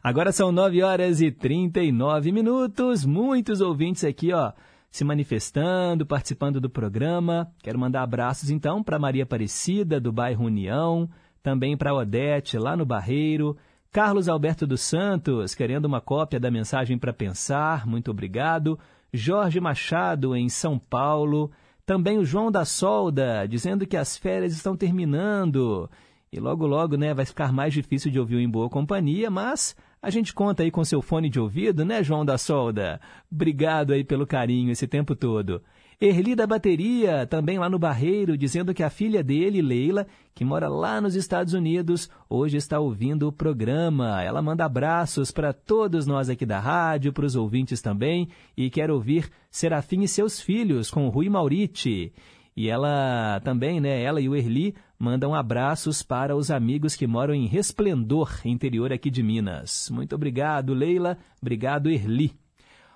Agora 0.03 0.33
são 0.33 0.51
9 0.51 0.83
horas 0.83 1.21
e 1.21 1.31
39 1.31 2.33
minutos. 2.33 3.07
Muitos 3.07 3.61
ouvintes 3.61 4.05
aqui, 4.05 4.33
ó, 4.33 4.53
se 4.91 5.05
manifestando, 5.05 6.05
participando 6.05 6.61
do 6.61 6.69
programa. 6.69 7.51
Quero 7.63 7.79
mandar 7.79 8.03
abraços, 8.03 8.51
então, 8.51 8.83
para 8.83 8.99
Maria 8.99 9.23
Aparecida, 9.23 10.01
do 10.01 10.13
bairro 10.13 10.45
União. 10.45 11.09
Também 11.41 11.77
para 11.77 11.95
Odete, 11.95 12.59
lá 12.59 12.77
no 12.77 12.85
Barreiro. 12.85 13.57
Carlos 13.93 14.27
Alberto 14.27 14.67
dos 14.67 14.81
Santos, 14.81 15.55
querendo 15.55 15.85
uma 15.85 16.01
cópia 16.01 16.41
da 16.41 16.51
mensagem 16.51 16.97
para 16.97 17.13
pensar, 17.13 17.87
muito 17.87 18.11
obrigado. 18.11 18.79
Jorge 19.13 19.61
Machado, 19.61 20.35
em 20.35 20.49
São 20.49 20.79
Paulo. 20.79 21.51
Também 21.85 22.17
o 22.17 22.25
João 22.25 22.51
da 22.51 22.65
Solda, 22.65 23.47
dizendo 23.47 23.87
que 23.87 23.99
as 23.99 24.17
férias 24.17 24.55
estão 24.55 24.75
terminando. 24.75 25.91
E 26.33 26.41
logo, 26.41 26.67
logo, 26.67 26.97
né, 26.97 27.13
vai 27.13 27.27
ficar 27.27 27.53
mais 27.53 27.75
difícil 27.75 28.11
de 28.11 28.19
ouvir 28.19 28.39
Em 28.39 28.49
Boa 28.49 28.71
Companhia, 28.71 29.31
mas 29.31 29.77
a 30.01 30.09
gente 30.09 30.33
conta 30.33 30.63
aí 30.63 30.71
com 30.71 30.83
seu 30.87 31.03
fone 31.03 31.29
de 31.29 31.39
ouvido, 31.39 31.85
né, 31.85 32.03
João 32.03 32.25
da 32.25 32.39
Solda? 32.39 32.99
Obrigado 33.31 33.93
aí 33.93 34.03
pelo 34.03 34.27
carinho 34.27 34.73
esse 34.73 34.87
tempo 34.87 35.15
todo. 35.15 35.61
Erli 36.05 36.35
da 36.35 36.49
Bateria, 36.49 37.29
também 37.29 37.61
lá 37.61 37.71
no 37.71 37.79
Barreiro, 37.79 38.37
dizendo 38.37 38.75
que 38.75 38.83
a 38.83 38.91
filha 38.91 39.23
dele, 39.23 39.63
Leila, 39.63 40.05
que 40.35 40.45
mora 40.45 40.69
lá 40.69 41.01
nos 41.01 41.15
Estados 41.15 41.55
Unidos, 41.55 42.11
hoje 42.29 42.57
está 42.57 42.81
ouvindo 42.81 43.29
o 43.29 43.33
programa. 43.33 44.21
Ela 44.21 44.43
manda 44.43 44.65
abraços 44.65 45.31
para 45.31 45.53
todos 45.53 46.05
nós 46.05 46.29
aqui 46.29 46.45
da 46.45 46.59
rádio, 46.59 47.13
para 47.13 47.25
os 47.25 47.37
ouvintes 47.37 47.81
também, 47.81 48.29
e 48.57 48.69
quer 48.69 48.91
ouvir 48.91 49.31
Serafim 49.49 50.01
e 50.03 50.09
seus 50.09 50.41
filhos 50.41 50.91
com 50.91 51.09
Rui 51.09 51.29
Mauriti. 51.29 52.13
E 52.57 52.69
ela 52.69 53.41
também, 53.45 53.81
né, 53.81 54.03
ela 54.03 54.21
e 54.21 54.29
o 54.29 54.35
Erli 54.35 54.75
mandam 54.99 55.33
abraços 55.33 56.03
para 56.03 56.35
os 56.35 56.51
amigos 56.51 56.97
que 56.97 57.07
moram 57.07 57.33
em 57.33 57.47
Resplendor, 57.47 58.41
interior 58.45 58.93
aqui 58.93 59.09
de 59.09 59.23
Minas. 59.23 59.89
Muito 59.89 60.17
obrigado, 60.17 60.75
Leila. 60.75 61.17
Obrigado, 61.41 61.89
Erli. 61.89 62.42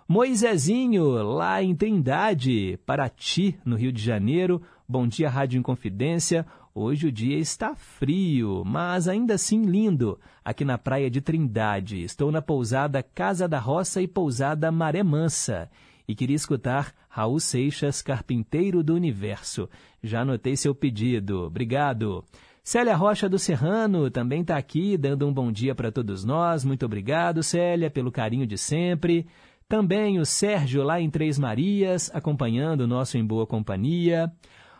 Moisésinho, 0.09 1.21
lá 1.21 1.61
em 1.61 1.75
Trindade, 1.75 2.79
Paraty, 2.87 3.59
no 3.65 3.75
Rio 3.75 3.91
de 3.91 4.01
Janeiro. 4.01 4.63
Bom 4.89 5.05
dia, 5.05 5.29
Rádio 5.29 5.59
Inconfidência. 5.59 6.47
Hoje 6.73 7.09
o 7.09 7.13
dia 7.13 7.37
está 7.37 7.75
frio, 7.75 8.63
mas 8.65 9.09
ainda 9.09 9.35
assim 9.35 9.63
lindo, 9.63 10.17
aqui 10.45 10.65
na 10.65 10.79
praia 10.79 11.11
de 11.11 11.21
Trindade. 11.21 12.05
Estou 12.05 12.31
na 12.31 12.41
pousada 12.41 13.03
Casa 13.03 13.49
da 13.49 13.59
Roça 13.59 14.01
e 14.01 14.07
pousada 14.07 14.71
Maré 14.71 15.03
Mansa. 15.03 15.69
E 16.07 16.15
queria 16.15 16.37
escutar 16.37 16.95
Raul 17.09 17.41
Seixas, 17.41 18.01
Carpinteiro 18.01 18.85
do 18.85 18.95
Universo. 18.95 19.69
Já 20.05 20.21
anotei 20.21 20.55
seu 20.55 20.73
pedido. 20.73 21.47
Obrigado. 21.47 22.23
Célia 22.63 22.95
Rocha 22.95 23.29
do 23.29 23.41
Serrano 23.41 24.09
também 24.09 24.43
está 24.43 24.57
aqui, 24.57 24.97
dando 24.97 25.27
um 25.27 25.33
bom 25.33 25.51
dia 25.51 25.75
para 25.75 25.91
todos 25.91 26.25
nós. 26.25 26.65
Muito 26.65 26.87
obrigado, 26.87 27.43
Célia, 27.43 27.91
pelo 27.91 28.13
carinho 28.13 28.47
de 28.47 28.57
sempre. 28.57 29.27
Também 29.69 30.21
o 30.21 30.25
Sérgio 30.25 30.85
lá 30.85 31.01
em 31.01 31.11
Três 31.11 31.41
Marias, 31.41 32.09
acompanhando 32.15 32.83
o 32.83 32.87
nosso 32.87 33.19
Em 33.19 33.27
Boa 33.27 33.45
Companhia. 33.45 34.33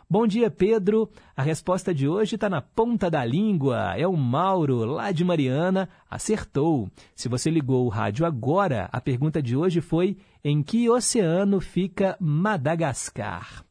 Bom 0.09 0.25
dia, 0.25 0.49
Pedro. 0.49 1.09
A 1.35 1.43
resposta 1.43 1.93
de 1.93 2.07
hoje 2.07 2.35
está 2.35 2.49
na 2.49 2.61
ponta 2.61 3.11
da 3.11 3.25
língua. 3.25 3.95
É 3.97 4.07
o 4.07 4.15
Mauro, 4.15 4.85
lá 4.85 5.11
de 5.11 5.25
Mariana. 5.25 5.89
Acertou. 6.09 6.89
Se 7.13 7.27
você 7.27 7.49
ligou 7.49 7.85
o 7.85 7.89
rádio 7.89 8.25
agora, 8.25 8.87
a 8.89 9.01
pergunta 9.01 9.41
de 9.41 9.57
hoje 9.57 9.81
foi: 9.81 10.15
em 10.41 10.63
que 10.63 10.89
oceano 10.89 11.59
fica 11.59 12.15
Madagascar? 12.21 13.66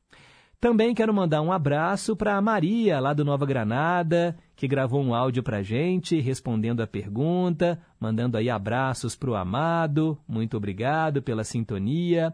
Também 0.59 0.95
quero 0.95 1.13
mandar 1.13 1.43
um 1.43 1.53
abraço 1.53 2.17
para 2.17 2.37
a 2.37 2.41
Maria, 2.41 2.99
lá 2.99 3.13
do 3.13 3.25
Nova 3.25 3.45
Granada, 3.45 4.37
que 4.55 4.67
gravou 4.67 5.03
um 5.03 5.15
áudio 5.15 5.43
para 5.43 5.59
a 5.59 5.63
gente, 5.63 6.19
respondendo 6.19 6.81
a 6.81 6.87
pergunta, 6.87 7.79
mandando 8.01 8.39
aí 8.39 8.49
abraços 8.49 9.15
para 9.15 9.31
o 9.31 9.35
amado. 9.35 10.19
Muito 10.27 10.57
obrigado 10.57 11.21
pela 11.21 11.45
sintonia. 11.45 12.33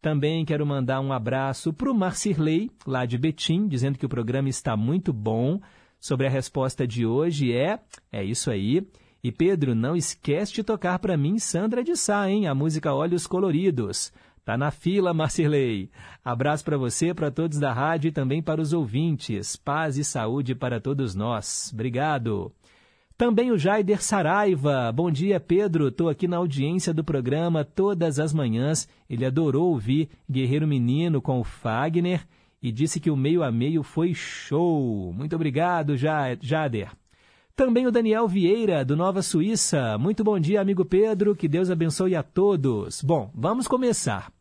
Também 0.00 0.44
quero 0.44 0.64
mandar 0.64 1.00
um 1.00 1.12
abraço 1.12 1.72
para 1.72 1.90
o 1.90 1.94
Marcirley, 1.94 2.70
lá 2.86 3.04
de 3.04 3.18
Betim, 3.18 3.66
dizendo 3.66 3.98
que 3.98 4.06
o 4.06 4.08
programa 4.08 4.48
está 4.48 4.76
muito 4.76 5.12
bom. 5.12 5.60
Sobre 5.98 6.26
a 6.26 6.30
resposta 6.30 6.86
de 6.86 7.04
hoje 7.04 7.52
é, 7.52 7.80
é 8.12 8.22
isso 8.22 8.50
aí. 8.50 8.86
E 9.22 9.32
Pedro, 9.32 9.74
não 9.74 9.96
esquece 9.96 10.52
de 10.52 10.62
tocar 10.62 10.98
para 10.98 11.16
mim 11.16 11.38
Sandra 11.38 11.82
de 11.82 11.96
Sá, 11.96 12.30
hein? 12.30 12.46
A 12.46 12.54
música 12.54 12.92
Olhos 12.92 13.26
Coloridos. 13.26 14.12
Tá 14.44 14.58
na 14.58 14.70
fila, 14.70 15.14
Marcirley. 15.14 15.90
Abraço 16.22 16.62
para 16.64 16.76
você, 16.76 17.14
para 17.14 17.30
todos 17.30 17.58
da 17.58 17.72
rádio 17.72 18.08
e 18.08 18.12
também 18.12 18.42
para 18.42 18.60
os 18.60 18.74
ouvintes. 18.74 19.56
Paz 19.56 19.96
e 19.96 20.04
saúde 20.04 20.54
para 20.54 20.78
todos 20.78 21.14
nós. 21.14 21.70
Obrigado. 21.72 22.52
Também 23.16 23.50
o 23.50 23.56
Jaider 23.56 24.02
Saraiva. 24.02 24.92
Bom 24.92 25.10
dia, 25.10 25.40
Pedro. 25.40 25.88
Estou 25.88 26.10
aqui 26.10 26.28
na 26.28 26.36
audiência 26.36 26.92
do 26.92 27.02
programa 27.02 27.64
todas 27.64 28.18
as 28.18 28.34
manhãs. 28.34 28.86
Ele 29.08 29.24
adorou 29.24 29.70
ouvir 29.70 30.10
Guerreiro 30.30 30.66
Menino 30.66 31.22
com 31.22 31.40
o 31.40 31.44
Fagner 31.44 32.26
e 32.60 32.70
disse 32.70 33.00
que 33.00 33.10
o 33.10 33.16
meio 33.16 33.42
a 33.42 33.50
meio 33.50 33.82
foi 33.82 34.12
show. 34.12 35.12
Muito 35.12 35.34
obrigado, 35.36 35.96
Jader. 35.96 36.90
Também 37.56 37.86
o 37.86 37.92
Daniel 37.92 38.26
Vieira, 38.26 38.84
do 38.84 38.96
Nova 38.96 39.22
Suíça. 39.22 39.96
Muito 39.96 40.24
bom 40.24 40.40
dia, 40.40 40.60
amigo 40.60 40.84
Pedro. 40.84 41.36
Que 41.36 41.46
Deus 41.46 41.70
abençoe 41.70 42.16
a 42.16 42.22
todos. 42.22 43.00
Bom, 43.00 43.30
vamos 43.32 43.68
começar. 43.68 44.33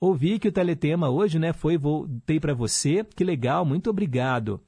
Ouvi 0.00 0.38
que 0.38 0.48
o 0.48 0.52
teletema 0.52 1.10
hoje, 1.10 1.38
né, 1.38 1.52
foi 1.52 1.76
Voltei 1.76 2.40
para 2.40 2.54
você. 2.54 3.04
Que 3.14 3.22
legal, 3.22 3.64
muito 3.64 3.90
obrigado. 3.90 4.60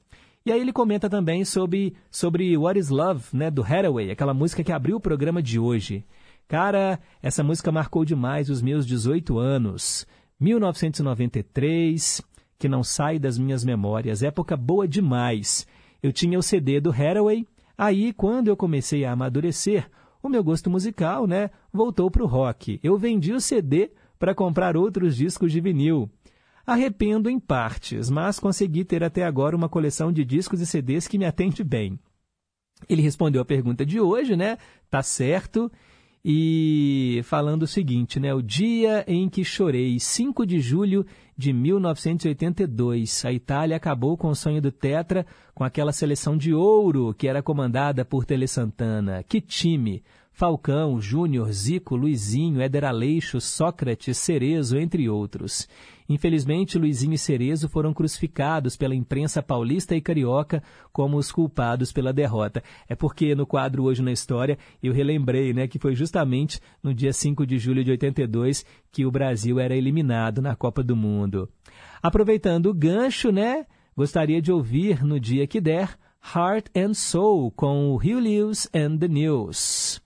E 0.45 0.51
aí 0.51 0.59
ele 0.59 0.71
comenta 0.71 1.09
também 1.09 1.43
sobre, 1.43 1.95
sobre 2.11 2.55
What 2.57 2.77
is 2.77 2.89
Love, 2.89 3.25
né, 3.33 3.49
do 3.49 3.63
Hathaway, 3.63 4.11
aquela 4.11 4.33
música 4.33 4.63
que 4.63 4.71
abriu 4.71 4.97
o 4.97 5.01
programa 5.01 5.41
de 5.41 5.57
hoje. 5.57 6.05
Cara, 6.47 6.99
essa 7.21 7.43
música 7.43 7.71
marcou 7.71 8.05
demais 8.05 8.49
os 8.49 8.61
meus 8.61 8.85
18 8.85 9.39
anos. 9.39 10.05
1993, 10.39 12.21
que 12.59 12.69
não 12.69 12.83
sai 12.83 13.17
das 13.17 13.37
minhas 13.37 13.63
memórias, 13.63 14.21
época 14.21 14.55
boa 14.55 14.87
demais. 14.87 15.65
Eu 16.01 16.11
tinha 16.11 16.37
o 16.37 16.43
CD 16.43 16.81
do 16.81 16.91
Hathaway 16.91 17.47
Aí, 17.77 18.13
quando 18.13 18.49
eu 18.49 18.55
comecei 18.55 19.03
a 19.03 19.11
amadurecer, 19.11 19.89
o 20.21 20.29
meu 20.29 20.43
gosto 20.43 20.69
musical, 20.69 21.25
né, 21.25 21.49
voltou 21.71 22.09
para 22.09 22.23
o 22.23 22.27
rock. 22.27 22.79
Eu 22.83 22.97
vendi 22.97 23.33
o 23.33 23.41
CD 23.41 23.91
para 24.23 24.33
comprar 24.33 24.77
outros 24.77 25.17
discos 25.17 25.51
de 25.51 25.59
vinil. 25.59 26.09
Arrependo 26.65 27.29
em 27.29 27.37
partes, 27.37 28.09
mas 28.09 28.39
consegui 28.39 28.85
ter 28.85 29.03
até 29.03 29.25
agora 29.25 29.53
uma 29.53 29.67
coleção 29.67 30.13
de 30.13 30.23
discos 30.23 30.61
e 30.61 30.65
CDs 30.65 31.09
que 31.09 31.17
me 31.17 31.25
atende 31.25 31.61
bem. 31.61 31.99
Ele 32.87 33.01
respondeu 33.01 33.41
a 33.41 33.45
pergunta 33.45 33.85
de 33.85 33.99
hoje, 33.99 34.37
né? 34.37 34.57
Tá 34.89 35.03
certo. 35.03 35.69
E 36.23 37.19
falando 37.25 37.63
o 37.63 37.67
seguinte, 37.67 38.17
né? 38.17 38.33
O 38.33 38.41
dia 38.41 39.03
em 39.09 39.27
que 39.27 39.43
chorei, 39.43 39.99
5 39.99 40.45
de 40.45 40.61
julho 40.61 41.05
de 41.37 41.51
1982. 41.51 43.25
A 43.25 43.33
Itália 43.33 43.75
acabou 43.75 44.15
com 44.15 44.29
o 44.29 44.35
sonho 44.35 44.61
do 44.61 44.71
Tetra 44.71 45.25
com 45.53 45.65
aquela 45.65 45.91
seleção 45.91 46.37
de 46.37 46.53
ouro 46.53 47.13
que 47.13 47.27
era 47.27 47.43
comandada 47.43 48.05
por 48.05 48.23
Tele 48.23 48.47
Santana. 48.47 49.21
Que 49.21 49.41
time! 49.41 50.01
Falcão, 50.35 50.99
Júnior, 50.99 51.53
Zico, 51.53 51.95
Luizinho, 51.95 52.59
Éder 52.59 52.83
Aleixo, 52.85 53.39
Sócrates, 53.39 54.17
Cerezo, 54.17 54.79
entre 54.79 55.07
outros. 55.07 55.69
Infelizmente, 56.09 56.77
Luizinho 56.77 57.13
e 57.13 57.19
Cerezo 57.19 57.69
foram 57.69 57.93
crucificados 57.93 58.75
pela 58.75 58.95
imprensa 58.95 59.43
paulista 59.43 59.95
e 59.95 60.01
carioca 60.01 60.63
como 60.91 61.17
os 61.17 61.31
culpados 61.31 61.93
pela 61.93 62.11
derrota. 62.11 62.63
É 62.89 62.95
porque 62.95 63.35
no 63.35 63.45
quadro 63.45 63.83
Hoje 63.83 64.01
na 64.01 64.11
História 64.11 64.57
eu 64.81 64.91
relembrei 64.91 65.53
né, 65.53 65.67
que 65.67 65.77
foi 65.77 65.93
justamente 65.93 66.59
no 66.81 66.95
dia 66.95 67.13
5 67.13 67.45
de 67.45 67.59
julho 67.59 67.83
de 67.83 67.91
82 67.91 68.65
que 68.91 69.05
o 69.05 69.11
Brasil 69.11 69.59
era 69.59 69.75
eliminado 69.75 70.41
na 70.41 70.55
Copa 70.55 70.83
do 70.83 70.95
Mundo. 70.95 71.47
Aproveitando 72.01 72.67
o 72.67 72.73
gancho, 72.73 73.31
né, 73.31 73.67
gostaria 73.95 74.41
de 74.41 74.51
ouvir 74.51 75.05
no 75.05 75.19
dia 75.19 75.45
que 75.45 75.61
der 75.61 75.95
Heart 76.35 76.67
and 76.75 76.95
Soul 76.95 77.51
com 77.51 77.91
o 77.91 77.97
Hugh 77.97 78.19
Lewis 78.19 78.67
and 78.73 78.97
the 78.97 79.07
News. 79.07 80.02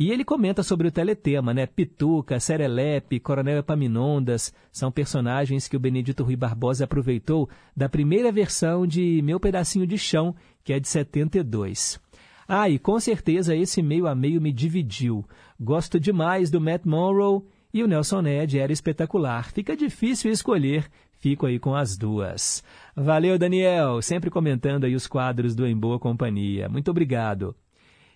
E 0.00 0.10
ele 0.10 0.24
comenta 0.24 0.62
sobre 0.62 0.88
o 0.88 0.90
teletema, 0.90 1.52
né? 1.52 1.66
Pituca, 1.66 2.40
Serelepe, 2.40 3.20
Coronel 3.20 3.58
Epaminondas 3.58 4.50
são 4.72 4.90
personagens 4.90 5.68
que 5.68 5.76
o 5.76 5.78
Benedito 5.78 6.24
Rui 6.24 6.36
Barbosa 6.36 6.84
aproveitou 6.84 7.50
da 7.76 7.86
primeira 7.86 8.32
versão 8.32 8.86
de 8.86 9.20
Meu 9.22 9.38
Pedacinho 9.38 9.86
de 9.86 9.98
Chão, 9.98 10.34
que 10.64 10.72
é 10.72 10.80
de 10.80 10.88
72. 10.88 12.00
Ah, 12.48 12.66
e 12.70 12.78
com 12.78 12.98
certeza 12.98 13.54
esse 13.54 13.82
meio 13.82 14.06
a 14.06 14.14
meio 14.14 14.40
me 14.40 14.50
dividiu. 14.54 15.22
Gosto 15.60 16.00
demais 16.00 16.50
do 16.50 16.62
Matt 16.62 16.86
Monroe 16.86 17.42
e 17.70 17.82
o 17.82 17.86
Nelson 17.86 18.22
Ned 18.22 18.58
era 18.58 18.72
espetacular. 18.72 19.52
Fica 19.52 19.76
difícil 19.76 20.32
escolher, 20.32 20.86
fico 21.18 21.44
aí 21.44 21.58
com 21.58 21.74
as 21.74 21.98
duas. 21.98 22.64
Valeu, 22.96 23.38
Daniel, 23.38 24.00
sempre 24.00 24.30
comentando 24.30 24.84
aí 24.84 24.94
os 24.94 25.06
quadros 25.06 25.54
do 25.54 25.66
Em 25.66 25.76
Boa 25.76 25.98
Companhia. 25.98 26.70
Muito 26.70 26.90
obrigado. 26.90 27.54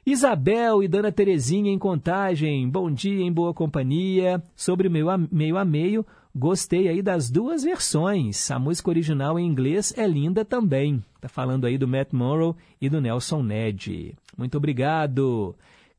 Isabel 0.06 0.82
e 0.82 0.88
Dona 0.88 1.10
Terezinha 1.10 1.72
em 1.72 1.78
Contagem, 1.78 2.68
bom 2.68 2.90
dia 2.90 3.24
em 3.24 3.32
boa 3.32 3.54
companhia. 3.54 4.42
Sobre 4.54 4.86
o 4.86 4.90
meu 4.90 5.06
meio 5.32 5.56
a 5.56 5.64
meio, 5.64 6.04
gostei 6.36 6.88
aí 6.88 7.00
das 7.00 7.30
duas 7.30 7.64
versões. 7.64 8.50
A 8.50 8.58
música 8.58 8.90
original 8.90 9.38
em 9.38 9.46
inglês 9.46 9.94
é 9.96 10.06
linda 10.06 10.44
também. 10.44 11.02
Tá 11.22 11.28
falando 11.28 11.64
aí 11.64 11.78
do 11.78 11.88
Matt 11.88 12.12
Morrow 12.12 12.54
e 12.78 12.90
do 12.90 13.00
Nelson 13.00 13.42
Ned. 13.42 14.14
Muito 14.36 14.58
obrigado. 14.58 15.54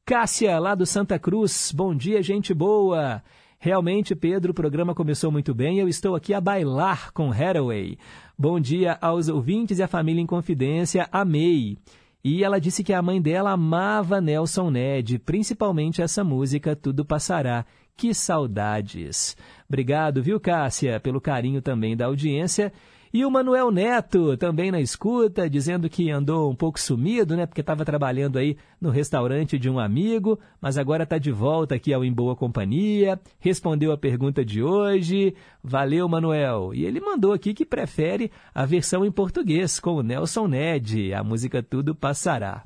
Cássia, 0.05 0.59
lá 0.59 0.75
do 0.75 0.85
Santa 0.85 1.17
Cruz, 1.17 1.71
bom 1.75 1.95
dia, 1.95 2.21
gente 2.21 2.53
boa. 2.53 3.23
Realmente, 3.57 4.13
Pedro, 4.13 4.51
o 4.51 4.55
programa 4.55 4.93
começou 4.93 5.31
muito 5.31 5.51
bem. 5.51 5.79
Eu 5.79 5.87
estou 5.87 6.15
aqui 6.15 6.31
a 6.31 6.39
bailar 6.39 7.11
com 7.11 7.31
Hathaway. 7.31 7.97
Bom 8.37 8.59
dia 8.59 8.99
aos 9.01 9.29
ouvintes 9.29 9.79
e 9.79 9.83
à 9.83 9.87
família 9.87 10.21
em 10.21 10.27
confidência. 10.27 11.09
Amei. 11.11 11.79
E 12.27 12.43
ela 12.43 12.59
disse 12.59 12.83
que 12.83 12.91
a 12.91 13.03
mãe 13.03 13.21
dela 13.21 13.51
amava 13.51 14.19
Nelson 14.19 14.71
Ned, 14.71 15.19
principalmente 15.19 16.01
essa 16.01 16.23
música 16.23 16.75
Tudo 16.75 17.05
Passará. 17.05 17.63
Que 17.95 18.15
saudades! 18.15 19.37
Obrigado, 19.69 20.23
viu, 20.23 20.39
Cássia, 20.39 20.99
pelo 20.99 21.21
carinho 21.21 21.61
também 21.61 21.95
da 21.95 22.07
audiência. 22.07 22.73
E 23.15 23.23
o 23.23 23.31
Manuel 23.31 23.71
Neto, 23.71 24.35
também 24.35 24.69
na 24.69 24.81
escuta, 24.81 25.49
dizendo 25.49 25.89
que 25.89 26.11
andou 26.11 26.51
um 26.51 26.53
pouco 26.53 26.77
sumido, 26.77 27.37
né? 27.37 27.45
Porque 27.45 27.61
estava 27.61 27.85
trabalhando 27.85 28.37
aí 28.37 28.57
no 28.81 28.89
restaurante 28.89 29.57
de 29.57 29.69
um 29.69 29.79
amigo, 29.79 30.37
mas 30.59 30.77
agora 30.77 31.03
está 31.03 31.17
de 31.17 31.31
volta 31.31 31.75
aqui 31.75 31.93
ao 31.93 32.03
Em 32.03 32.11
Boa 32.11 32.35
Companhia. 32.35 33.17
Respondeu 33.39 33.93
a 33.93 33.97
pergunta 33.97 34.43
de 34.43 34.61
hoje. 34.61 35.33
Valeu, 35.63 36.09
Manuel. 36.09 36.73
E 36.73 36.83
ele 36.83 36.99
mandou 36.99 37.31
aqui 37.31 37.53
que 37.53 37.65
prefere 37.65 38.29
a 38.53 38.65
versão 38.65 39.05
em 39.05 39.11
português, 39.13 39.79
com 39.79 39.93
o 39.93 40.03
Nelson 40.03 40.47
Ned. 40.47 41.13
A 41.13 41.23
música 41.23 41.63
Tudo 41.63 41.95
Passará. 41.95 42.65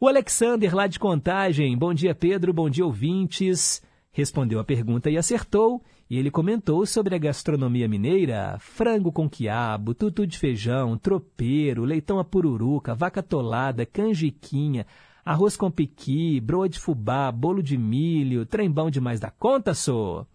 O 0.00 0.08
Alexander, 0.08 0.74
lá 0.74 0.88
de 0.88 0.98
Contagem. 0.98 1.78
Bom 1.78 1.94
dia, 1.94 2.12
Pedro. 2.12 2.52
Bom 2.52 2.68
dia, 2.68 2.84
ouvintes. 2.84 3.80
Respondeu 4.10 4.58
a 4.58 4.64
pergunta 4.64 5.08
e 5.08 5.16
acertou. 5.16 5.80
E 6.10 6.18
ele 6.18 6.28
comentou 6.28 6.84
sobre 6.84 7.14
a 7.14 7.18
gastronomia 7.18 7.86
mineira: 7.86 8.56
frango 8.58 9.12
com 9.12 9.30
quiabo, 9.30 9.94
tutu 9.94 10.26
de 10.26 10.36
feijão, 10.36 10.98
tropeiro, 10.98 11.84
leitão 11.84 12.18
a 12.18 12.24
pururuca, 12.24 12.96
vaca 12.96 13.22
tolada, 13.22 13.86
canjiquinha, 13.86 14.84
arroz 15.24 15.56
com 15.56 15.70
piqui, 15.70 16.40
broa 16.40 16.68
de 16.68 16.80
fubá, 16.80 17.30
bolo 17.30 17.62
de 17.62 17.78
milho, 17.78 18.44
trembão 18.44 18.90
demais 18.90 19.20
da 19.20 19.30
conta, 19.30 19.72
sou. 19.72 20.26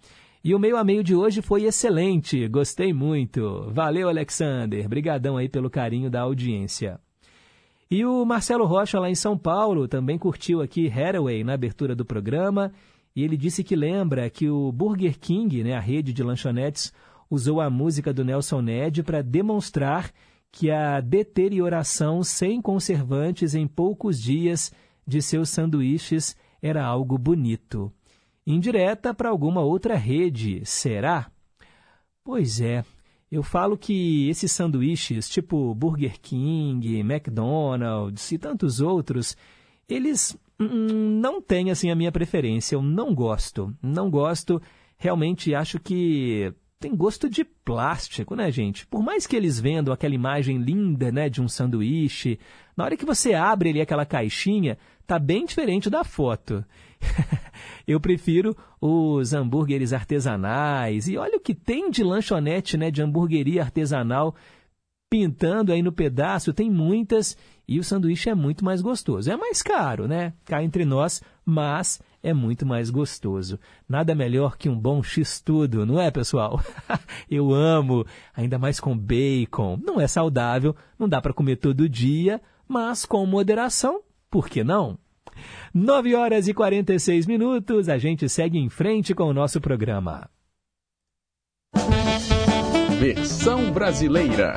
E 0.41 0.55
o 0.55 0.59
meio 0.59 0.77
a 0.77 0.83
meio 0.83 1.03
de 1.03 1.13
hoje 1.13 1.41
foi 1.41 1.63
excelente, 1.63 2.47
gostei 2.47 2.93
muito. 2.93 3.69
Valeu, 3.73 4.07
Alexander. 4.07 4.87
Brigadão 4.87 5.35
aí 5.35 5.49
pelo 5.49 5.69
carinho 5.69 6.09
da 6.09 6.21
audiência. 6.21 6.99
E 7.91 8.05
o 8.05 8.23
Marcelo 8.23 8.65
Rocha, 8.65 8.99
lá 8.99 9.09
em 9.09 9.15
São 9.15 9.37
Paulo, 9.37 9.87
também 9.87 10.17
curtiu 10.17 10.61
aqui 10.61 10.87
Hathaway 10.87 11.43
na 11.43 11.53
abertura 11.53 11.95
do 11.95 12.05
programa 12.05 12.71
e 13.15 13.23
ele 13.23 13.37
disse 13.37 13.63
que 13.63 13.75
lembra 13.75 14.29
que 14.29 14.49
o 14.49 14.71
Burger 14.71 15.17
King, 15.17 15.63
né, 15.63 15.73
a 15.73 15.79
rede 15.79 16.11
de 16.11 16.21
lanchonetes, 16.21 16.91
usou 17.29 17.61
a 17.61 17.69
música 17.69 18.13
do 18.13 18.25
Nelson 18.25 18.61
Ned 18.61 19.03
para 19.03 19.21
demonstrar 19.21 20.11
que 20.51 20.69
a 20.69 20.99
deterioração 20.99 22.23
sem 22.23 22.61
conservantes 22.61 23.55
em 23.55 23.67
poucos 23.67 24.21
dias 24.21 24.71
de 25.07 25.21
seus 25.21 25.49
sanduíches 25.49 26.35
era 26.61 26.85
algo 26.85 27.17
bonito. 27.17 27.91
Indireta 28.45 29.13
para 29.13 29.29
alguma 29.29 29.61
outra 29.61 29.95
rede, 29.95 30.61
será? 30.65 31.31
Pois 32.23 32.59
é, 32.59 32.83
eu 33.31 33.43
falo 33.43 33.77
que 33.77 34.29
esses 34.29 34.51
sanduíches, 34.51 35.27
tipo 35.27 35.73
Burger 35.73 36.19
King, 36.19 36.99
McDonald's 36.99 38.31
e 38.31 38.37
tantos 38.37 38.79
outros, 38.79 39.35
eles 39.87 40.37
não 40.59 41.41
tem 41.41 41.71
assim 41.71 41.91
a 41.91 41.95
minha 41.95 42.11
preferência. 42.11 42.75
Eu 42.75 42.81
não 42.81 43.13
gosto. 43.13 43.75
Não 43.81 44.09
gosto. 44.09 44.61
Realmente 44.97 45.53
acho 45.53 45.79
que 45.79 46.53
tem 46.79 46.95
gosto 46.95 47.29
de 47.29 47.43
plástico, 47.43 48.35
né, 48.35 48.51
gente? 48.51 48.85
Por 48.85 49.01
mais 49.01 49.25
que 49.25 49.35
eles 49.35 49.59
vendam 49.59 49.93
aquela 49.93 50.13
imagem 50.13 50.57
linda, 50.57 51.11
né, 51.11 51.29
de 51.29 51.41
um 51.41 51.47
sanduíche, 51.47 52.39
na 52.75 52.83
hora 52.83 52.97
que 52.97 53.05
você 53.05 53.33
abre 53.33 53.69
ali 53.69 53.81
aquela 53.81 54.05
caixinha, 54.05 54.77
tá 55.07 55.17
bem 55.17 55.45
diferente 55.45 55.89
da 55.89 56.03
foto. 56.03 56.63
Eu 57.87 57.99
prefiro 57.99 58.55
os 58.79 59.33
hambúrgueres 59.33 59.93
artesanais. 59.93 61.07
E 61.07 61.17
olha 61.17 61.37
o 61.37 61.39
que 61.39 61.55
tem 61.55 61.89
de 61.89 62.03
lanchonete, 62.03 62.77
né, 62.77 62.91
de 62.91 63.01
hamburgueria 63.01 63.61
artesanal 63.61 64.35
pintando 65.15 65.71
aí 65.71 65.81
no 65.81 65.93
pedaço, 65.93 66.51
tem 66.51 66.69
muitas 66.69 67.37
e 67.65 67.79
o 67.79 67.83
sanduíche 67.85 68.29
é 68.29 68.35
muito 68.35 68.65
mais 68.65 68.81
gostoso. 68.81 69.31
É 69.31 69.37
mais 69.37 69.61
caro, 69.63 70.09
né? 70.09 70.33
Cá 70.43 70.61
entre 70.61 70.83
nós, 70.83 71.23
mas 71.45 72.01
é 72.21 72.33
muito 72.33 72.65
mais 72.65 72.89
gostoso. 72.89 73.57
Nada 73.87 74.13
melhor 74.13 74.57
que 74.57 74.67
um 74.67 74.77
bom 74.77 75.01
x-tudo, 75.01 75.85
não 75.85 76.01
é, 76.01 76.11
pessoal? 76.11 76.61
Eu 77.31 77.53
amo, 77.53 78.05
ainda 78.35 78.59
mais 78.59 78.77
com 78.77 78.95
bacon. 78.95 79.79
Não 79.81 80.01
é 80.01 80.05
saudável, 80.05 80.75
não 80.99 81.07
dá 81.07 81.21
para 81.21 81.33
comer 81.33 81.55
todo 81.55 81.87
dia, 81.87 82.41
mas 82.67 83.05
com 83.05 83.25
moderação, 83.25 84.01
por 84.29 84.49
que 84.49 84.65
não? 84.65 84.99
9 85.73 86.13
horas 86.13 86.49
e 86.49 86.53
46 86.53 87.25
minutos, 87.25 87.87
a 87.87 87.97
gente 87.97 88.27
segue 88.27 88.59
em 88.59 88.67
frente 88.67 89.15
com 89.15 89.23
o 89.23 89.33
nosso 89.33 89.61
programa. 89.61 90.29
Versão 92.99 93.71
brasileira. 93.71 94.55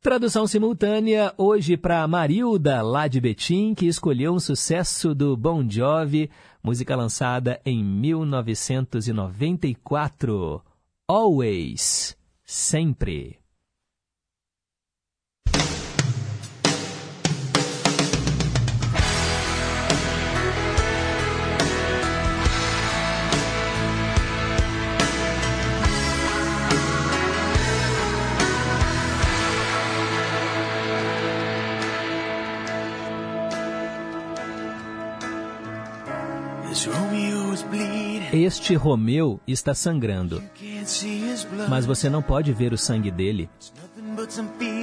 Tradução 0.00 0.46
simultânea 0.46 1.34
hoje 1.36 1.76
para 1.76 2.06
Marilda, 2.06 2.80
lá 2.82 3.08
de 3.08 3.20
Betim, 3.20 3.74
que 3.74 3.86
escolheu 3.86 4.32
um 4.32 4.38
sucesso 4.38 5.12
do 5.12 5.36
Bon 5.36 5.68
Jovi, 5.68 6.30
música 6.62 6.94
lançada 6.94 7.60
em 7.66 7.82
1994. 7.82 10.62
Always, 11.08 12.16
sempre. 12.44 13.37
Este 38.32 38.74
Romeu 38.74 39.40
está 39.46 39.74
sangrando, 39.74 40.42
mas 41.68 41.86
você 41.86 42.08
não 42.08 42.22
pode 42.22 42.52
ver 42.52 42.72
o 42.72 42.78
sangue 42.78 43.10
dele. 43.10 43.48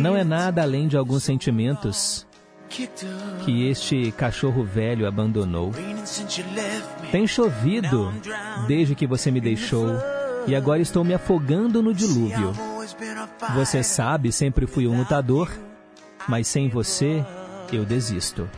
Não 0.02 0.16
é 0.16 0.24
nada 0.24 0.62
além 0.62 0.88
de 0.88 0.98
alguns 0.98 1.24
sentimentos 1.24 2.26
que 3.44 3.68
este 3.68 4.12
cachorro 4.12 4.64
velho 4.64 5.08
abandonou. 5.08 5.72
Tem 7.12 7.28
chovido 7.28 8.12
desde 8.68 8.96
que 8.96 9.08
você 9.08 9.32
me 9.32 9.40
deixou. 9.40 9.90
e 10.48 10.56
agora 10.56 10.82
estou 10.82 11.04
me 11.04 11.14
afogando 11.14 11.82
no 11.82 11.94
dilúvio. 11.94 12.54
Você 13.56 13.82
sabe, 13.84 14.32
sempre 14.32 14.68
fui 14.68 14.88
um 14.88 14.98
lutador, 14.98 15.52
mas 16.28 16.48
sem 16.48 16.70
você 16.70 17.26
eu 17.76 17.84
desisto. 17.86 18.50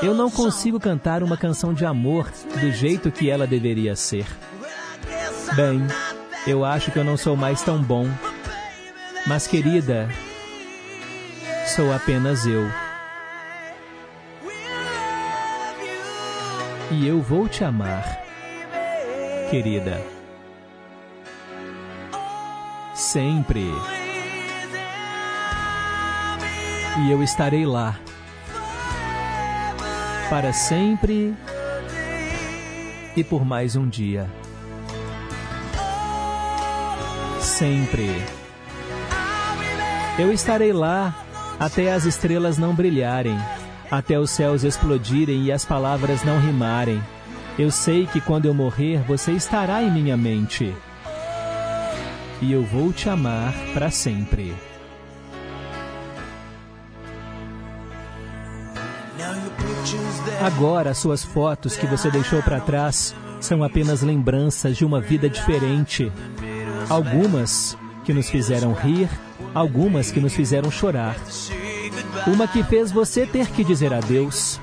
Eu 0.00 0.14
não 0.14 0.30
consigo 0.30 0.78
cantar 0.78 1.24
uma 1.24 1.36
canção 1.36 1.74
de 1.74 1.84
amor 1.84 2.30
do 2.60 2.70
jeito 2.70 3.10
que 3.10 3.28
ela 3.28 3.46
deveria 3.46 3.96
ser. 3.96 4.26
Bem, 5.56 5.84
eu 6.46 6.64
acho 6.64 6.92
que 6.92 6.98
eu 6.98 7.04
não 7.04 7.16
sou 7.16 7.36
mais 7.36 7.62
tão 7.62 7.82
bom. 7.82 8.06
Mas, 9.26 9.48
querida, 9.48 10.08
sou 11.66 11.92
apenas 11.92 12.46
eu. 12.46 12.70
E 16.92 17.06
eu 17.06 17.20
vou 17.20 17.48
te 17.48 17.64
amar, 17.64 18.04
querida. 19.50 20.00
Sempre. 22.94 23.66
E 27.00 27.10
eu 27.10 27.22
estarei 27.22 27.66
lá 27.66 27.98
para 30.28 30.52
sempre 30.52 31.34
e 33.16 33.24
por 33.24 33.46
mais 33.46 33.76
um 33.76 33.88
dia. 33.88 34.28
Sempre. 37.40 38.10
Eu 40.18 40.30
estarei 40.30 40.72
lá 40.72 41.14
até 41.58 41.92
as 41.92 42.04
estrelas 42.04 42.58
não 42.58 42.74
brilharem, 42.74 43.38
até 43.90 44.18
os 44.18 44.30
céus 44.30 44.64
explodirem 44.64 45.44
e 45.44 45.52
as 45.52 45.64
palavras 45.64 46.22
não 46.22 46.38
rimarem. 46.38 47.02
Eu 47.58 47.70
sei 47.70 48.06
que 48.06 48.20
quando 48.20 48.44
eu 48.44 48.52
morrer, 48.52 49.02
você 49.06 49.32
estará 49.32 49.82
em 49.82 49.90
minha 49.90 50.16
mente. 50.16 50.74
E 52.42 52.52
eu 52.52 52.62
vou 52.64 52.92
te 52.92 53.08
amar 53.08 53.54
para 53.72 53.90
sempre. 53.90 54.54
Agora, 60.40 60.94
suas 60.94 61.24
fotos 61.24 61.76
que 61.76 61.86
você 61.86 62.10
deixou 62.10 62.42
para 62.42 62.60
trás 62.60 63.14
são 63.40 63.62
apenas 63.64 64.02
lembranças 64.02 64.76
de 64.76 64.84
uma 64.84 65.00
vida 65.00 65.28
diferente. 65.28 66.12
Algumas 66.88 67.76
que 68.04 68.12
nos 68.12 68.30
fizeram 68.30 68.72
rir, 68.72 69.08
algumas 69.54 70.10
que 70.10 70.20
nos 70.20 70.32
fizeram 70.32 70.70
chorar. 70.70 71.16
Uma 72.26 72.46
que 72.46 72.62
fez 72.62 72.92
você 72.92 73.26
ter 73.26 73.48
que 73.48 73.64
dizer 73.64 73.92
adeus. 73.92 74.60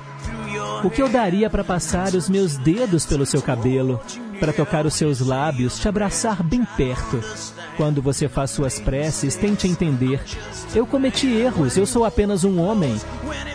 O 0.82 0.90
que 0.90 1.02
eu 1.02 1.08
daria 1.08 1.48
para 1.50 1.64
passar 1.64 2.14
os 2.14 2.28
meus 2.28 2.56
dedos 2.56 3.04
pelo 3.04 3.26
seu 3.26 3.42
cabelo, 3.42 4.00
para 4.38 4.52
tocar 4.52 4.86
os 4.86 4.94
seus 4.94 5.20
lábios, 5.20 5.78
te 5.78 5.88
abraçar 5.88 6.42
bem 6.42 6.64
perto. 6.76 7.20
Quando 7.76 8.00
você 8.00 8.28
faz 8.28 8.50
suas 8.50 8.78
preces, 8.78 9.36
tente 9.36 9.68
entender. 9.68 10.20
Eu 10.74 10.86
cometi 10.86 11.28
erros, 11.28 11.76
eu 11.76 11.86
sou 11.86 12.04
apenas 12.04 12.44
um 12.44 12.60
homem 12.60 12.98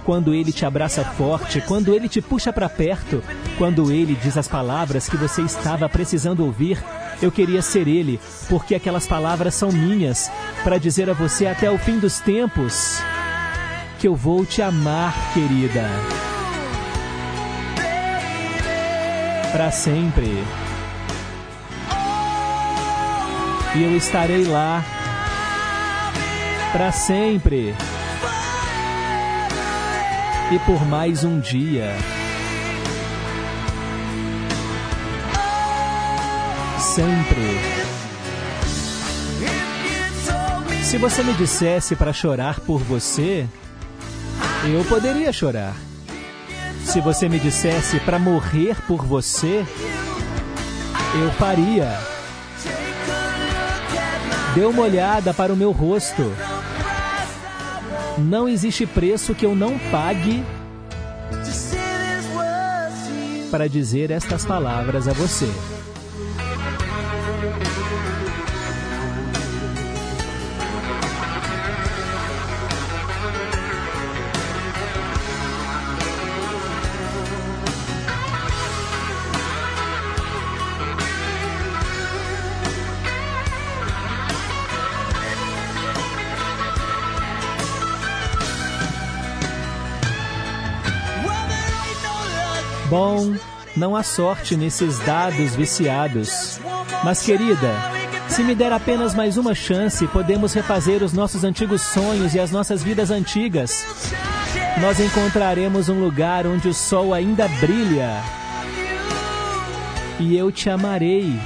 quando 0.03 0.33
ele 0.33 0.51
te 0.51 0.65
abraça 0.65 1.03
forte, 1.03 1.61
quando 1.61 1.93
ele 1.93 2.07
te 2.07 2.21
puxa 2.21 2.53
para 2.53 2.69
perto, 2.69 3.23
quando 3.57 3.91
ele 3.91 4.15
diz 4.15 4.37
as 4.37 4.47
palavras 4.47 5.09
que 5.09 5.17
você 5.17 5.41
estava 5.41 5.87
precisando 5.89 6.45
ouvir. 6.45 6.83
Eu 7.21 7.31
queria 7.31 7.61
ser 7.61 7.87
ele, 7.87 8.19
porque 8.49 8.73
aquelas 8.73 9.05
palavras 9.05 9.53
são 9.53 9.71
minhas, 9.71 10.31
para 10.63 10.79
dizer 10.79 11.09
a 11.09 11.13
você 11.13 11.45
até 11.45 11.69
o 11.69 11.77
fim 11.77 11.99
dos 11.99 12.19
tempos 12.19 12.99
que 13.99 14.07
eu 14.07 14.15
vou 14.15 14.43
te 14.43 14.63
amar, 14.63 15.13
querida. 15.31 15.87
Para 19.51 19.69
sempre. 19.69 20.43
E 23.73 23.83
eu 23.83 23.95
estarei 23.95 24.43
lá 24.43 24.83
para 26.73 26.91
sempre 26.91 27.73
e 30.51 30.59
por 30.59 30.85
mais 30.85 31.23
um 31.23 31.39
dia. 31.39 31.95
Sempre. 36.77 37.81
Se 40.83 40.97
você 40.97 41.23
me 41.23 41.33
dissesse 41.33 41.95
para 41.95 42.11
chorar 42.11 42.59
por 42.59 42.81
você, 42.81 43.47
eu 44.65 44.83
poderia 44.83 45.31
chorar. 45.31 45.73
Se 46.83 46.99
você 46.99 47.29
me 47.29 47.39
dissesse 47.39 48.01
para 48.01 48.19
morrer 48.19 48.75
por 48.85 49.05
você, 49.05 49.65
eu 51.15 51.31
faria. 51.39 52.10
Dê 54.53 54.65
uma 54.65 54.81
olhada 54.81 55.33
para 55.33 55.53
o 55.53 55.55
meu 55.55 55.71
rosto. 55.71 56.23
Não 58.17 58.49
existe 58.49 58.85
preço 58.85 59.33
que 59.33 59.45
eu 59.45 59.55
não 59.55 59.79
pague 59.89 60.43
para 63.49 63.67
dizer 63.67 64.11
estas 64.11 64.45
palavras 64.45 65.07
a 65.07 65.13
você. 65.13 65.47
Bom, 92.91 93.33
não 93.73 93.95
há 93.95 94.03
sorte 94.03 94.57
nesses 94.57 94.99
dados 94.99 95.55
viciados. 95.55 96.59
Mas, 97.05 97.21
querida, 97.21 97.73
se 98.27 98.43
me 98.43 98.53
der 98.53 98.73
apenas 98.73 99.15
mais 99.15 99.37
uma 99.37 99.55
chance, 99.55 100.05
podemos 100.07 100.51
refazer 100.51 101.01
os 101.01 101.13
nossos 101.13 101.45
antigos 101.45 101.81
sonhos 101.81 102.35
e 102.35 102.39
as 102.41 102.51
nossas 102.51 102.83
vidas 102.83 103.09
antigas. 103.09 103.85
Nós 104.81 104.99
encontraremos 104.99 105.87
um 105.87 106.01
lugar 106.01 106.45
onde 106.45 106.67
o 106.67 106.73
sol 106.73 107.13
ainda 107.13 107.47
brilha. 107.61 108.21
E 110.19 110.35
eu 110.35 110.51
te 110.51 110.69
amarei, 110.69 111.39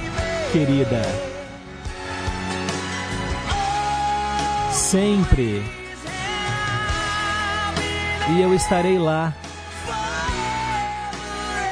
querida. 0.50 1.00
Sempre. 4.72 5.62
E 8.30 8.42
eu 8.42 8.52
estarei 8.52 8.98
lá 8.98 9.32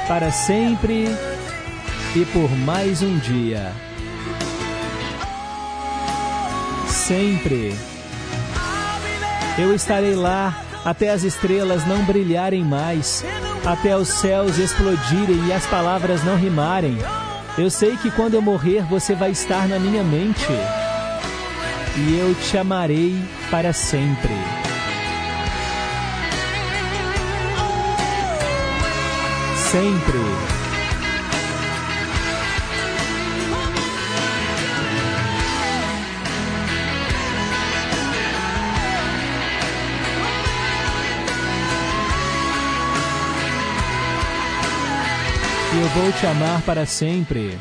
para 0.07 0.31
sempre 0.31 1.07
e 2.15 2.25
por 2.25 2.49
mais 2.59 3.01
um 3.01 3.17
dia. 3.17 3.71
Sempre. 6.87 7.75
Eu 9.57 9.73
estarei 9.73 10.15
lá 10.15 10.55
até 10.83 11.09
as 11.09 11.23
estrelas 11.23 11.85
não 11.87 12.03
brilharem 12.03 12.63
mais, 12.63 13.23
até 13.65 13.97
os 13.97 14.09
céus 14.09 14.57
explodirem 14.57 15.47
e 15.47 15.53
as 15.53 15.65
palavras 15.65 16.23
não 16.23 16.35
rimarem. 16.35 16.97
Eu 17.57 17.69
sei 17.69 17.97
que 17.97 18.11
quando 18.11 18.35
eu 18.35 18.41
morrer 18.41 18.83
você 18.83 19.15
vai 19.15 19.31
estar 19.31 19.67
na 19.67 19.79
minha 19.79 20.03
mente. 20.03 20.51
E 21.97 22.17
eu 22.19 22.35
te 22.35 22.57
amarei 22.57 23.17
para 23.49 23.71
sempre. 23.71 24.64
Sempre. 29.75 30.17
E 45.73 45.81
eu 45.81 45.89
vou 45.89 46.11
te 46.13 46.25
amar 46.25 46.61
para 46.61 46.85
sempre. 46.85 47.59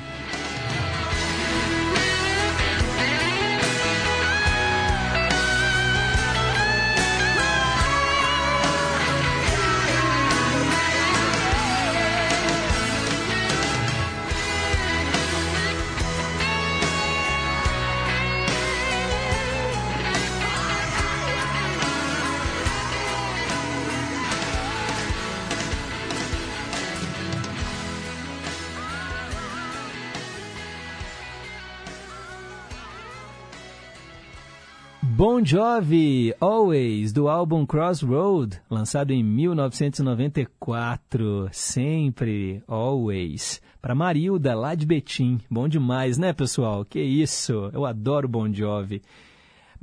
Bon 35.45 35.51
Jovi, 35.51 36.33
Always, 36.41 37.13
do 37.13 37.29
álbum 37.29 37.67
Crossroad, 37.67 38.59
lançado 38.71 39.11
em 39.11 39.23
1994. 39.23 41.51
Sempre, 41.53 42.63
Always. 42.67 43.61
Para 43.83 43.95
Marilda, 43.95 44.55
lá 44.55 44.75
de 44.75 44.87
Betim. 44.87 45.39
Bom 45.51 45.69
demais, 45.69 46.17
né, 46.17 46.33
pessoal? 46.33 46.83
Que 46.83 47.03
isso, 47.03 47.69
eu 47.75 47.85
adoro 47.85 48.27
Bon 48.27 48.51
Jovi. 48.51 49.03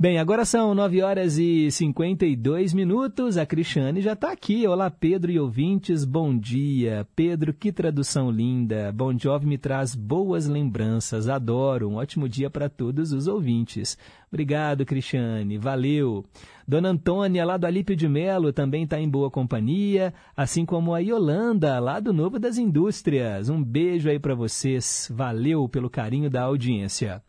Bem, 0.02 0.18
agora 0.18 0.44
são 0.44 0.74
9 0.74 1.00
horas 1.00 1.38
e 1.38 1.70
52 1.70 2.74
minutos. 2.74 3.38
A 3.38 3.46
Cristiane 3.46 4.00
já 4.00 4.14
está 4.14 4.32
aqui. 4.32 4.66
Olá, 4.66 4.90
Pedro 4.90 5.30
e 5.30 5.38
ouvintes, 5.38 6.04
bom 6.04 6.36
dia. 6.36 7.06
Pedro, 7.14 7.54
que 7.54 7.70
tradução 7.70 8.28
linda. 8.28 8.90
Bom 8.90 9.16
Jovi 9.16 9.46
me 9.46 9.56
traz 9.56 9.94
boas 9.94 10.48
lembranças. 10.48 11.28
Adoro. 11.28 11.88
Um 11.88 11.94
ótimo 11.94 12.28
dia 12.28 12.50
para 12.50 12.68
todos 12.68 13.12
os 13.12 13.28
ouvintes. 13.28 13.96
Obrigado, 14.28 14.84
Cristiane. 14.84 15.56
Valeu. 15.56 16.24
Dona 16.66 16.88
Antônia, 16.88 17.44
lá 17.44 17.56
do 17.56 17.68
Alípio 17.68 17.94
de 17.94 18.08
Melo, 18.08 18.52
também 18.52 18.82
está 18.82 18.98
em 18.98 19.08
boa 19.08 19.30
companhia, 19.30 20.12
assim 20.36 20.66
como 20.66 20.94
a 20.94 20.98
Yolanda, 20.98 21.78
lá 21.78 22.00
do 22.00 22.12
Novo 22.12 22.40
das 22.40 22.58
Indústrias. 22.58 23.48
Um 23.48 23.62
beijo 23.62 24.10
aí 24.10 24.18
para 24.18 24.34
vocês. 24.34 25.08
Valeu 25.14 25.68
pelo 25.68 25.88
carinho 25.88 26.28
da 26.28 26.42
audiência. 26.42 27.22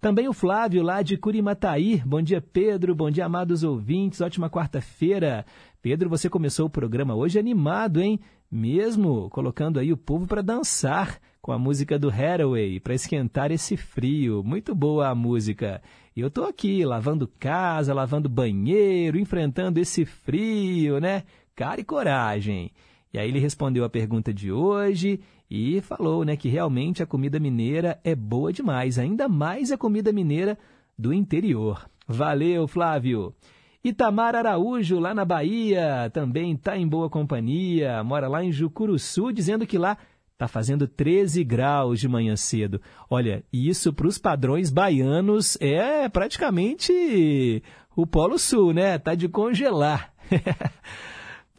Também 0.00 0.28
o 0.28 0.32
Flávio, 0.32 0.82
lá 0.82 1.02
de 1.02 1.16
Curimataí. 1.16 2.02
Bom 2.04 2.20
dia, 2.20 2.40
Pedro. 2.40 2.94
Bom 2.94 3.10
dia, 3.10 3.24
amados 3.24 3.62
ouvintes. 3.62 4.20
Ótima 4.20 4.50
quarta-feira. 4.50 5.44
Pedro, 5.80 6.10
você 6.10 6.28
começou 6.28 6.66
o 6.66 6.70
programa 6.70 7.14
hoje 7.14 7.38
animado, 7.38 8.00
hein? 8.00 8.20
Mesmo 8.50 9.30
colocando 9.30 9.78
aí 9.78 9.92
o 9.92 9.96
povo 9.96 10.26
para 10.26 10.42
dançar 10.42 11.18
com 11.40 11.50
a 11.50 11.58
música 11.58 11.98
do 11.98 12.10
Hathaway, 12.10 12.78
para 12.78 12.94
esquentar 12.94 13.50
esse 13.50 13.76
frio. 13.76 14.42
Muito 14.44 14.74
boa 14.74 15.08
a 15.08 15.14
música. 15.14 15.80
E 16.14 16.20
eu 16.20 16.28
estou 16.28 16.44
aqui 16.44 16.84
lavando 16.84 17.30
casa, 17.38 17.94
lavando 17.94 18.28
banheiro, 18.28 19.18
enfrentando 19.18 19.80
esse 19.80 20.04
frio, 20.04 21.00
né? 21.00 21.22
Cara 21.54 21.80
e 21.80 21.84
coragem. 21.84 22.70
E 23.12 23.18
aí 23.18 23.28
ele 23.28 23.38
respondeu 23.38 23.84
a 23.84 23.88
pergunta 23.88 24.32
de 24.32 24.50
hoje 24.52 25.20
e 25.50 25.80
falou 25.80 26.24
né, 26.24 26.36
que 26.36 26.48
realmente 26.48 27.02
a 27.02 27.06
comida 27.06 27.38
mineira 27.38 27.98
é 28.04 28.14
boa 28.14 28.52
demais, 28.52 28.98
ainda 28.98 29.28
mais 29.28 29.70
a 29.70 29.78
comida 29.78 30.12
mineira 30.12 30.58
do 30.98 31.12
interior. 31.12 31.88
Valeu, 32.06 32.66
Flávio! 32.66 33.34
Itamar 33.82 34.34
Araújo, 34.34 34.98
lá 34.98 35.14
na 35.14 35.24
Bahia, 35.24 36.10
também 36.12 36.52
está 36.52 36.76
em 36.76 36.88
boa 36.88 37.08
companhia, 37.08 38.02
mora 38.02 38.26
lá 38.26 38.42
em 38.42 38.50
Jucuruçu, 38.50 39.32
dizendo 39.32 39.64
que 39.64 39.78
lá 39.78 39.96
está 40.32 40.48
fazendo 40.48 40.88
13 40.88 41.42
graus 41.44 42.00
de 42.00 42.08
manhã 42.08 42.36
cedo. 42.36 42.80
Olha, 43.08 43.44
isso 43.52 43.92
para 43.92 44.08
os 44.08 44.18
padrões 44.18 44.70
baianos 44.70 45.56
é 45.60 46.08
praticamente 46.08 47.62
o 47.94 48.06
Polo 48.06 48.38
Sul, 48.38 48.74
né? 48.74 48.98
Tá 48.98 49.14
de 49.14 49.28
congelar. 49.28 50.12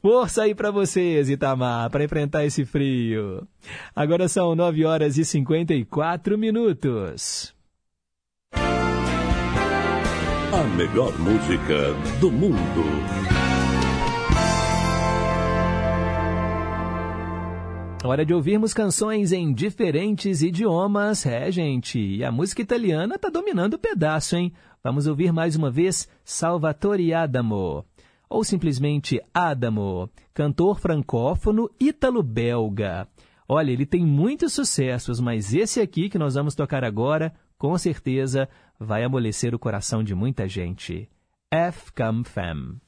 Força 0.10 0.44
aí 0.44 0.56
para 0.56 0.72
vocês, 0.72 1.30
Itamar, 1.30 1.90
para 1.90 2.02
enfrentar 2.02 2.46
esse 2.46 2.64
frio. 2.64 3.46
Agora 3.94 4.30
são 4.30 4.56
9 4.56 4.86
horas 4.86 5.18
e 5.18 5.26
54 5.26 6.38
minutos. 6.38 7.54
A 8.54 10.64
melhor 10.78 11.12
música 11.20 11.94
do 12.22 12.32
mundo. 12.32 12.58
Hora 18.06 18.26
de 18.26 18.34
ouvirmos 18.34 18.74
canções 18.74 19.34
em 19.34 19.54
diferentes 19.54 20.42
idiomas. 20.42 21.26
É, 21.26 21.52
gente, 21.52 22.00
e 22.00 22.24
a 22.24 22.32
música 22.32 22.62
italiana 22.62 23.20
tá 23.20 23.28
dominando 23.28 23.74
o 23.74 23.78
pedaço, 23.78 24.38
hein? 24.38 24.54
Vamos 24.82 25.06
ouvir 25.06 25.34
mais 25.34 25.58
uma 25.58 25.70
vez 25.70 26.08
Salvatore 26.24 27.14
Adamo 27.14 27.84
ou 28.30 28.44
simplesmente 28.44 29.22
Adamo, 29.34 30.10
cantor 30.34 30.80
francófono 30.80 31.70
ítalo-belga. 31.80 33.08
Olha, 33.48 33.72
ele 33.72 33.86
tem 33.86 34.06
muitos 34.06 34.54
sucessos, 34.54 35.20
mas 35.20 35.54
esse 35.54 35.80
aqui 35.80 36.10
que 36.10 36.18
nós 36.18 36.36
vamos 36.36 36.56
tocar 36.56 36.84
agora, 36.84 37.34
com 37.58 37.78
certeza, 37.78 38.50
vai 38.80 39.04
amolecer 39.04 39.56
o 39.56 39.60
coração 39.60 40.04
de 40.04 40.14
muita 40.14 40.48
gente. 40.48 41.10
F 41.50 41.92
Come 41.94 42.26
Femme. 42.26 42.87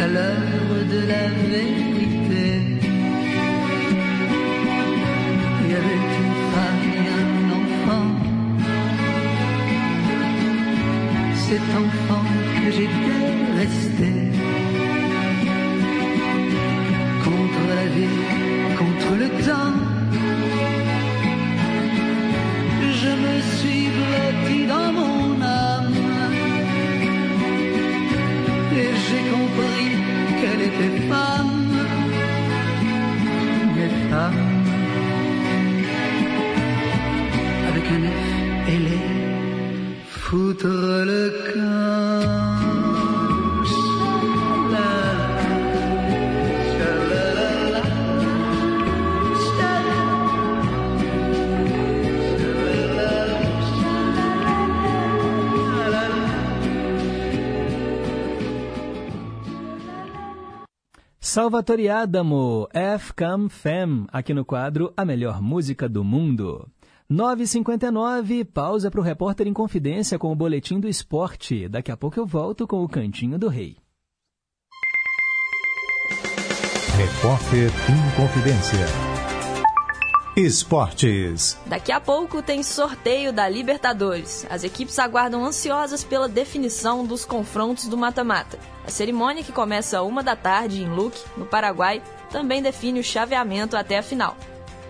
À 0.00 0.06
l'heure 0.06 0.84
de 0.90 0.98
la 1.08 1.28
vérité. 1.28 1.75
Salvatore 61.36 61.90
Adamo, 61.90 62.66
F 62.72 63.12
Come 63.12 63.50
Fem, 63.50 64.06
aqui 64.10 64.32
no 64.32 64.42
quadro 64.42 64.90
A 64.96 65.04
Melhor 65.04 65.42
Música 65.42 65.86
do 65.86 66.02
Mundo. 66.02 66.66
9h59, 67.12 68.42
pausa 68.46 68.90
para 68.90 69.00
o 69.00 69.04
repórter 69.04 69.46
em 69.46 69.52
confidência 69.52 70.18
com 70.18 70.32
o 70.32 70.34
Boletim 70.34 70.80
do 70.80 70.88
Esporte. 70.88 71.68
Daqui 71.68 71.92
a 71.92 71.96
pouco 71.96 72.18
eu 72.18 72.24
volto 72.24 72.66
com 72.66 72.82
o 72.82 72.88
Cantinho 72.88 73.38
do 73.38 73.48
Rei. 73.48 73.76
Repórter 76.96 77.70
em 77.70 78.16
confidência. 78.16 79.15
Esportes. 80.38 81.56
Daqui 81.64 81.90
a 81.90 81.98
pouco 81.98 82.42
tem 82.42 82.62
sorteio 82.62 83.32
da 83.32 83.48
Libertadores. 83.48 84.46
As 84.50 84.64
equipes 84.64 84.98
aguardam 84.98 85.42
ansiosas 85.46 86.04
pela 86.04 86.28
definição 86.28 87.06
dos 87.06 87.24
confrontos 87.24 87.88
do 87.88 87.96
mata-mata. 87.96 88.58
A 88.86 88.90
cerimônia, 88.90 89.42
que 89.42 89.50
começa 89.50 90.02
uma 90.02 90.22
da 90.22 90.36
tarde 90.36 90.82
em 90.82 90.90
Luque, 90.90 91.24
no 91.38 91.46
Paraguai, 91.46 92.02
também 92.30 92.60
define 92.60 93.00
o 93.00 93.02
chaveamento 93.02 93.78
até 93.78 93.96
a 93.96 94.02
final. 94.02 94.36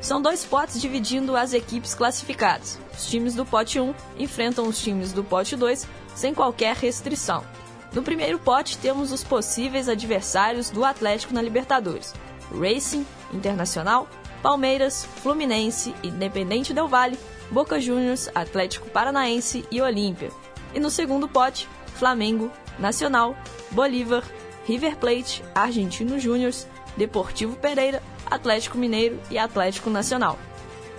São 0.01 0.21
dois 0.21 0.45
potes 0.45 0.81
dividindo 0.81 1.37
as 1.37 1.53
equipes 1.53 1.95
classificadas. 1.95 2.77
Os 2.93 3.07
times 3.07 3.37
do 3.37 3.47
pote 3.47 3.79
1 3.79 3.95
enfrentam 4.19 4.67
os 4.67 4.83
times 4.83 5.13
do 5.13 5.23
pote 5.23 5.55
2 5.55 5.87
sem 6.17 6.35
qualquer 6.35 6.75
restrição. 6.75 7.45
No 7.93 8.03
primeiro 8.03 8.41
pote 8.41 8.79
temos 8.79 9.13
os 9.13 9.23
possíveis 9.23 9.89
adversários 9.89 10.71
do 10.71 10.85
Atlético 10.85 11.33
na 11.33 11.41
Libertadores: 11.41 12.13
Racing, 12.51 13.07
Internacional, 13.33 14.09
Palmeiras, 14.47 15.05
Fluminense, 15.05 15.93
Independente 16.05 16.73
Del 16.73 16.87
Valle, 16.87 17.19
Boca 17.51 17.81
Juniors, 17.81 18.31
Atlético 18.33 18.89
Paranaense 18.89 19.65
e 19.73 19.83
Olímpia. 19.83 20.31
E 20.73 20.79
no 20.79 20.89
segundo 20.89 21.27
pote, 21.27 21.69
Flamengo, 21.97 22.49
Nacional, 22.79 23.37
Bolívar, 23.73 24.23
River 24.65 24.99
Plate, 24.99 25.43
Argentino 25.53 26.17
Júniors, 26.21 26.65
Deportivo 26.97 27.57
Pereira, 27.57 28.01
Atlético 28.25 28.79
Mineiro 28.79 29.19
e 29.33 29.37
Atlético 29.37 29.91
Nacional. 29.91 30.39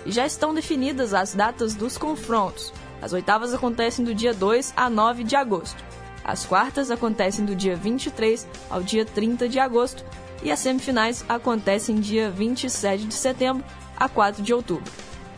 E 0.04 0.12
já 0.12 0.26
estão 0.26 0.52
definidas 0.52 1.14
as 1.14 1.32
datas 1.32 1.74
dos 1.74 1.96
confrontos. 1.96 2.70
As 3.00 3.14
oitavas 3.14 3.54
acontecem 3.54 4.04
do 4.04 4.14
dia 4.14 4.34
2 4.34 4.74
a 4.76 4.90
9 4.90 5.24
de 5.24 5.36
agosto. 5.36 5.82
As 6.22 6.44
quartas 6.44 6.90
acontecem 6.90 7.46
do 7.46 7.56
dia 7.56 7.74
23 7.74 8.46
ao 8.68 8.82
dia 8.82 9.06
30 9.06 9.48
de 9.48 9.58
agosto 9.58 10.04
e 10.42 10.50
as 10.50 10.58
semifinais 10.58 11.24
acontecem 11.28 12.00
dia 12.00 12.30
27 12.30 13.04
de 13.04 13.14
setembro 13.14 13.64
a 13.96 14.08
4 14.08 14.42
de 14.42 14.54
outubro. 14.54 14.90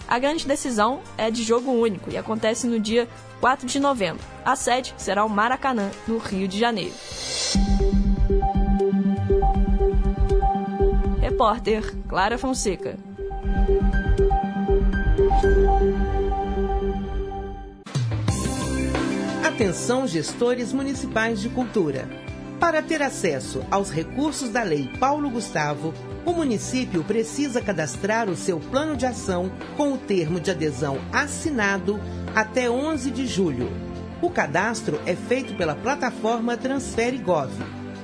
A 0.06 0.18
grande 0.18 0.46
decisão 0.46 1.00
é 1.16 1.30
de 1.30 1.42
jogo 1.42 1.70
único 1.70 2.10
e 2.10 2.16
acontece 2.16 2.66
no 2.66 2.80
dia 2.80 3.08
4 3.40 3.66
de 3.66 3.78
novembro. 3.78 4.22
A 4.44 4.56
sede 4.56 4.92
será 4.96 5.24
o 5.24 5.28
Maracanã, 5.28 5.90
no 6.06 6.18
Rio 6.18 6.48
de 6.48 6.58
Janeiro. 6.58 6.94
Repórter 11.20 11.96
Clara 12.08 12.36
Fonseca. 12.36 12.98
Atenção, 19.46 20.06
gestores 20.06 20.72
municipais 20.72 21.40
de 21.40 21.48
cultura. 21.48 22.08
Para 22.60 22.82
ter 22.82 23.00
acesso 23.00 23.64
aos 23.70 23.90
recursos 23.90 24.50
da 24.50 24.62
Lei 24.62 24.86
Paulo 25.00 25.30
Gustavo, 25.30 25.94
o 26.26 26.32
município 26.34 27.02
precisa 27.02 27.62
cadastrar 27.62 28.28
o 28.28 28.36
seu 28.36 28.60
plano 28.60 28.98
de 28.98 29.06
ação 29.06 29.50
com 29.78 29.94
o 29.94 29.98
termo 29.98 30.38
de 30.38 30.50
adesão 30.50 30.98
assinado 31.10 31.98
até 32.34 32.70
11 32.70 33.10
de 33.10 33.26
julho. 33.26 33.72
O 34.20 34.28
cadastro 34.28 35.00
é 35.06 35.16
feito 35.16 35.54
pela 35.54 35.74
plataforma 35.74 36.54
Transfere 36.54 37.16
Gov. 37.16 37.50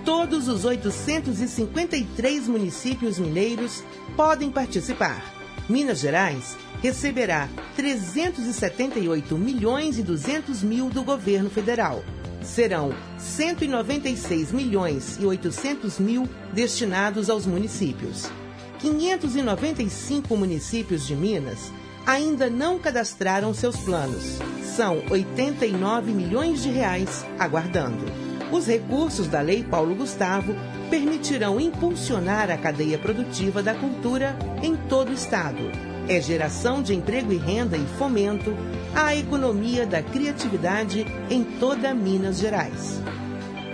Todos 0.07 0.49
os 0.49 0.65
853 0.65 2.49
municípios 2.49 3.19
mineiros 3.19 3.85
podem 4.17 4.51
participar. 4.51 5.23
Minas 5.69 5.99
Gerais 5.99 6.57
receberá 6.83 7.47
378 7.75 9.37
milhões 9.37 9.99
e 9.99 10.03
200 10.03 10.63
mil 10.63 10.89
do 10.89 11.03
governo 11.03 11.51
federal 11.51 12.03
serão 12.47 12.95
196 13.19 14.53
milhões 14.53 15.19
e 15.21 15.27
800 15.27 15.99
mil 15.99 16.29
destinados 16.53 17.29
aos 17.29 17.47
municípios. 17.47 18.31
595 18.79 20.37
municípios 20.37 21.07
de 21.07 21.15
Minas 21.17 21.73
ainda 22.07 22.49
não 22.49 22.79
cadastraram 22.79 23.53
seus 23.53 23.77
planos. 23.77 24.39
São 24.63 25.03
89 25.11 26.13
milhões 26.13 26.63
de 26.63 26.71
reais 26.71 27.25
aguardando. 27.39 28.05
Os 28.53 28.67
recursos 28.67 29.27
da 29.27 29.41
Lei 29.41 29.65
Paulo 29.65 29.95
Gustavo 29.95 30.55
permitirão 30.89 31.61
impulsionar 31.61 32.51
a 32.51 32.57
cadeia 32.57 32.97
produtiva 32.97 33.63
da 33.63 33.75
cultura 33.75 34.37
em 34.63 34.77
todo 34.77 35.11
o 35.11 35.15
estado. 35.15 35.96
É 36.09 36.21
geração 36.21 36.83
de 36.83 36.95
emprego 36.95 37.33
e 37.33 37.37
renda 37.37 37.77
e 37.77 37.85
fomento 37.99 38.57
à 38.95 39.17
economia 39.17 39.85
da 39.85 40.03
criatividade 40.03 41.05
em 41.29 41.43
toda 41.43 41.93
Minas 41.93 42.39
Gerais. 42.39 43.01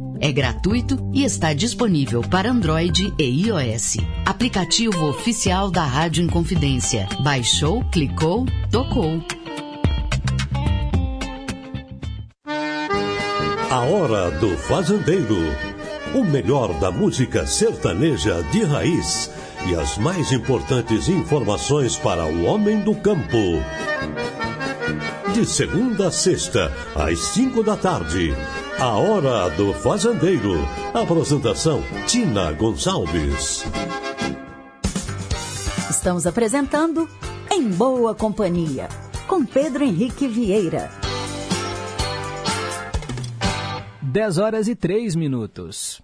é 0.21 0.31
gratuito 0.31 1.09
e 1.11 1.23
está 1.23 1.51
disponível 1.51 2.21
para 2.21 2.51
Android 2.51 3.11
e 3.17 3.47
iOS. 3.47 3.97
Aplicativo 4.23 5.07
oficial 5.07 5.71
da 5.71 5.83
Rádio 5.83 6.23
Inconfidência. 6.23 7.09
Baixou, 7.23 7.83
clicou, 7.85 8.45
tocou. 8.69 9.19
A 13.69 13.79
Hora 13.79 14.29
do 14.31 14.55
Fazendeiro. 14.57 15.37
O 16.13 16.23
melhor 16.23 16.73
da 16.79 16.91
música 16.91 17.47
sertaneja 17.47 18.43
de 18.51 18.63
raiz 18.63 19.31
e 19.65 19.73
as 19.73 19.97
mais 19.97 20.31
importantes 20.31 21.07
informações 21.07 21.97
para 21.97 22.25
o 22.25 22.43
homem 22.43 22.81
do 22.81 22.93
campo. 22.93 23.37
De 25.33 25.45
segunda 25.45 26.09
a 26.09 26.11
sexta, 26.11 26.71
às 26.93 27.17
cinco 27.17 27.63
da 27.63 27.77
tarde. 27.77 28.35
A 28.81 28.97
Hora 28.97 29.47
do 29.51 29.75
Fazendeiro. 29.75 30.55
Apresentação: 30.91 31.83
Tina 32.07 32.51
Gonçalves. 32.51 33.63
Estamos 35.87 36.25
apresentando 36.25 37.07
Em 37.51 37.69
Boa 37.69 38.15
Companhia, 38.15 38.89
com 39.27 39.45
Pedro 39.45 39.83
Henrique 39.83 40.27
Vieira. 40.27 40.89
10 44.01 44.39
horas 44.39 44.67
e 44.67 44.75
3 44.75 45.13
minutos. 45.13 46.01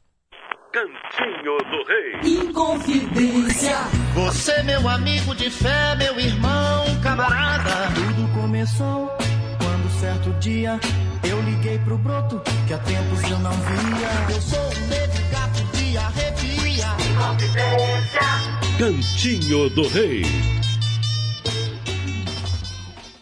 Cantinho 0.71 1.57
do 1.57 1.83
Rei. 1.87 2.41
Inconfidência. 2.41 3.75
Você, 4.13 4.61
meu 4.61 4.87
amigo 4.87 5.33
de 5.33 5.49
fé, 5.49 5.95
meu 5.95 6.19
irmão, 6.19 6.85
camarada. 7.01 7.91
Tudo 7.95 8.39
começou 8.39 9.17
certo 9.99 10.31
dia 10.39 10.79
eu 11.27 11.41
liguei 11.41 11.79
pro 11.79 11.97
broto 11.97 12.39
que 12.67 12.73
há 12.73 12.77
tempos 12.77 13.23
eu 13.23 13.39
não 13.39 13.51
via. 13.51 14.35
Eu 14.35 14.41
sou 14.41 14.59
o 14.59 14.87
negro 14.87 15.23
gato 15.31 15.77
de 15.77 15.97
arrepia. 15.97 16.47
Cantinho 18.77 19.69
do 19.71 19.87
Rei. 19.87 20.21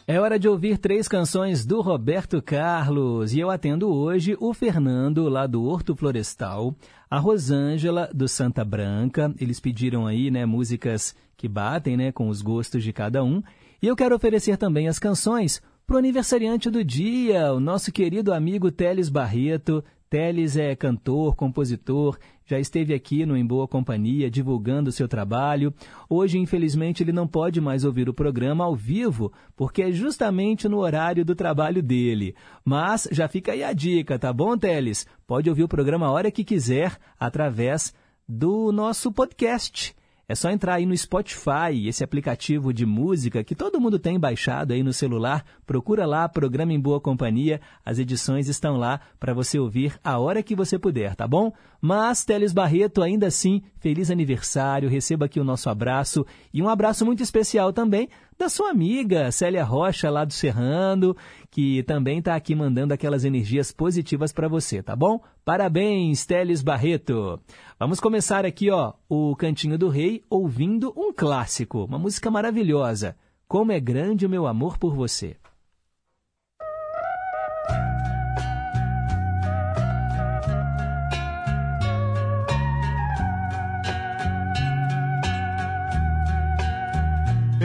É 0.06 0.20
hora 0.20 0.38
de 0.38 0.50
ouvir 0.50 0.78
três 0.78 1.08
canções 1.08 1.66
do 1.66 1.82
Roberto 1.82 2.42
Carlos 2.42 3.34
e 3.34 3.40
eu 3.40 3.50
atendo 3.50 3.90
hoje 3.90 4.36
o 4.40 4.54
Fernando, 4.54 5.30
lá 5.30 5.48
do 5.48 5.64
Horto 5.64 5.96
Florestal, 5.96 6.76
a 7.10 7.18
Rosângela, 7.18 8.10
do 8.14 8.28
Santa 8.28 8.66
Branca. 8.66 9.34
Eles 9.40 9.60
pediram 9.62 10.06
aí, 10.06 10.30
né, 10.30 10.46
músicas 10.46 11.16
que 11.38 11.48
batem, 11.48 11.96
né, 11.96 12.12
com 12.12 12.28
os 12.28 12.42
gostos 12.42 12.84
de 12.84 12.92
cada 12.92 13.24
um. 13.24 13.42
E 13.82 13.88
eu 13.88 13.96
quero 13.96 14.16
oferecer 14.16 14.58
também 14.58 14.88
as 14.88 15.00
canções 15.00 15.62
para 15.86 15.98
o 15.98 16.00
aniversariante 16.00 16.70
do 16.70 16.84
dia, 16.84 17.54
o 17.54 17.60
nosso 17.60 17.92
querido 17.92 18.34
amigo 18.34 18.72
Teles 18.72 19.08
Barreto. 19.08 19.84
Teles 20.10 20.56
é 20.56 20.76
cantor, 20.76 21.36
compositor, 21.36 22.18
já 22.46 22.60
esteve 22.60 22.94
aqui 22.94 23.26
no 23.26 23.36
Em 23.36 23.46
Boa 23.46 23.68
Companhia 23.68 24.30
divulgando 24.30 24.92
seu 24.92 25.08
trabalho. 25.08 25.74
Hoje, 26.10 26.40
infelizmente, 26.40 27.04
ele 27.04 27.12
não 27.12 27.28
pode 27.28 27.60
mais 27.60 27.84
ouvir 27.84 28.08
o 28.08 28.14
programa 28.14 28.64
ao 28.64 28.76
vivo, 28.76 29.32
porque 29.56 29.82
é 29.84 29.92
justamente 29.92 30.68
no 30.68 30.78
horário 30.78 31.26
do 31.26 31.36
trabalho 31.36 31.84
dele. 31.84 32.36
Mas 32.64 33.08
já 33.12 33.28
fica 33.28 33.52
aí 33.52 33.64
a 33.64 33.74
dica, 33.74 34.18
tá 34.18 34.32
bom, 34.32 34.58
Teles? 34.58 35.06
Pode 35.28 35.50
ouvir 35.50 35.64
o 35.64 35.68
programa 35.68 36.08
a 36.08 36.12
hora 36.12 36.32
que 36.32 36.44
quiser, 36.44 36.98
através 37.20 37.94
do 38.28 38.72
nosso 38.72 39.12
podcast. 39.12 39.96
É 40.28 40.34
só 40.34 40.50
entrar 40.50 40.76
aí 40.76 40.88
no 40.88 40.98
Spotify, 40.98 41.88
esse 41.88 42.04
aplicativo 42.04 42.74
de 42.74 42.84
música 42.84 43.44
que 43.44 43.54
todo 43.54 43.80
mundo 43.80 44.00
tem 44.00 44.20
baixado 44.20 44.74
aí 44.74 44.82
no 44.82 44.92
celular. 44.92 45.46
Procura 45.68 46.04
lá, 46.06 46.28
Programa 46.28 46.74
em 46.74 46.80
Boa 46.80 47.00
Companhia. 47.00 47.62
As 47.86 48.00
edições 48.00 48.48
estão 48.48 48.76
lá 48.76 49.00
para 49.20 49.36
você 49.36 49.60
ouvir 49.60 50.00
a 50.04 50.18
hora 50.18 50.42
que 50.42 50.56
você 50.56 50.80
puder, 50.80 51.16
tá 51.16 51.28
bom? 51.28 51.54
Mas, 51.88 52.26
Teles 52.26 52.52
Barreto, 52.52 53.04
ainda 53.04 53.28
assim, 53.28 53.62
feliz 53.78 54.10
aniversário. 54.10 54.90
Receba 54.90 55.28
aqui 55.28 55.40
o 55.40 55.44
nosso 55.44 55.70
abraço 55.70 56.26
e 56.52 56.60
um 56.60 56.68
abraço 56.68 57.06
muito 57.06 57.22
especial 57.22 57.72
também 57.72 58.10
da 58.40 58.50
sua 58.50 58.72
amiga 58.72 59.32
Célia 59.32 59.64
Rocha, 59.64 60.10
lá 60.10 60.26
do 60.26 60.34
Serrano, 60.34 61.16
que 61.52 61.84
também 61.84 62.18
está 62.18 62.34
aqui 62.34 62.56
mandando 62.56 62.92
aquelas 62.92 63.24
energias 63.24 63.72
positivas 63.72 64.32
para 64.34 64.48
você, 64.48 64.82
tá 64.82 64.96
bom? 64.96 65.22
Parabéns, 65.46 66.26
Teles 66.26 66.64
Barreto! 66.64 67.40
Vamos 67.80 68.00
começar 68.00 68.48
aqui, 68.48 68.72
ó, 68.72 68.94
o 69.08 69.36
Cantinho 69.36 69.78
do 69.78 69.88
Rei 69.88 70.24
ouvindo 70.28 70.92
um 70.98 71.14
clássico, 71.14 71.84
uma 71.86 72.00
música 72.00 72.32
maravilhosa. 72.32 73.16
Como 73.48 73.72
é 73.72 73.80
grande 73.80 74.26
o 74.26 74.30
meu 74.30 74.48
amor 74.48 74.80
por 74.80 74.96
você. 74.96 75.38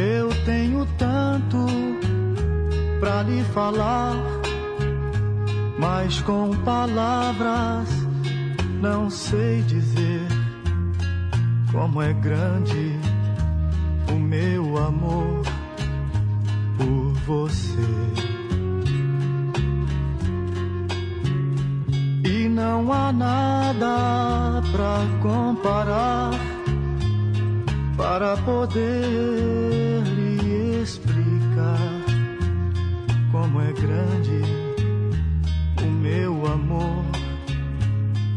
Eu 0.01 0.30
tenho 0.46 0.86
tanto 0.96 1.66
pra 2.98 3.22
lhe 3.22 3.44
falar, 3.53 4.14
mas 5.78 6.22
com 6.22 6.57
palavras 6.64 7.86
não 8.80 9.11
sei 9.11 9.61
dizer 9.61 10.26
como 11.70 12.01
é 12.01 12.14
grande 12.14 12.98
o 14.11 14.14
meu 14.14 14.78
amor 14.78 15.42
por 16.78 17.12
você. 17.26 17.76
E 22.24 22.48
não 22.48 22.90
há 22.90 23.12
nada 23.12 24.62
pra 24.72 25.01
comparar 25.20 26.49
para 28.01 28.34
poder 28.38 30.03
lhe 30.05 30.80
explicar 30.80 32.03
como 33.30 33.61
é 33.61 33.72
grande 33.74 34.40
o 35.82 35.86
meu 35.86 36.46
amor 36.46 37.05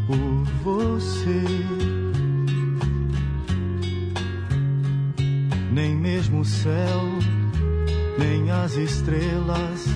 por 0.06 0.44
você. 0.62 1.44
Nem 5.72 5.96
mesmo 5.96 6.40
o 6.40 6.44
céu, 6.44 7.00
nem 8.18 8.50
as 8.50 8.76
estrelas, 8.76 9.86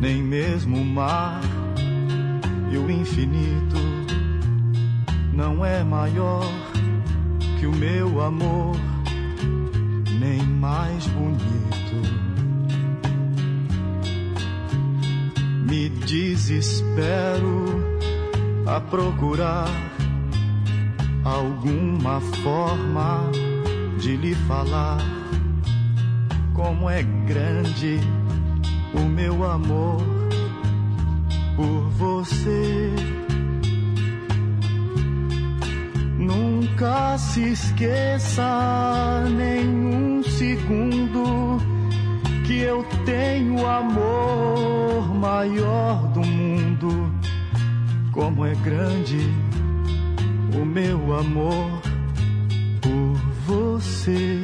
nem 0.00 0.20
mesmo 0.24 0.76
o 0.78 0.84
mar 0.84 1.40
e 2.72 2.76
o 2.76 2.90
infinito 2.90 3.76
não 5.32 5.64
é 5.64 5.84
maior 5.84 6.69
que 7.60 7.66
o 7.66 7.72
meu 7.72 8.22
amor, 8.22 8.74
nem 10.18 10.42
mais 10.42 11.06
bonito. 11.08 12.00
Me 15.68 15.90
desespero 15.90 17.66
a 18.66 18.80
procurar 18.80 19.68
alguma 21.22 22.22
forma 22.42 23.30
de 23.98 24.16
lhe 24.16 24.34
falar 24.34 24.98
como 26.54 26.88
é 26.88 27.02
grande 27.02 28.00
o 28.94 29.00
meu 29.00 29.44
amor 29.44 30.00
por 31.56 31.90
você. 31.90 33.19
Nunca 36.80 37.18
se 37.18 37.52
esqueça 37.52 39.22
nenhum 39.36 40.22
segundo 40.22 41.58
que 42.46 42.60
eu 42.60 42.82
tenho 43.04 43.60
o 43.60 43.66
amor 43.66 45.14
maior 45.14 46.08
do 46.14 46.20
mundo. 46.20 47.12
Como 48.12 48.46
é 48.46 48.54
grande 48.64 49.18
o 50.58 50.64
meu 50.64 51.12
amor 51.18 51.82
por 52.80 53.14
você. 53.46 54.39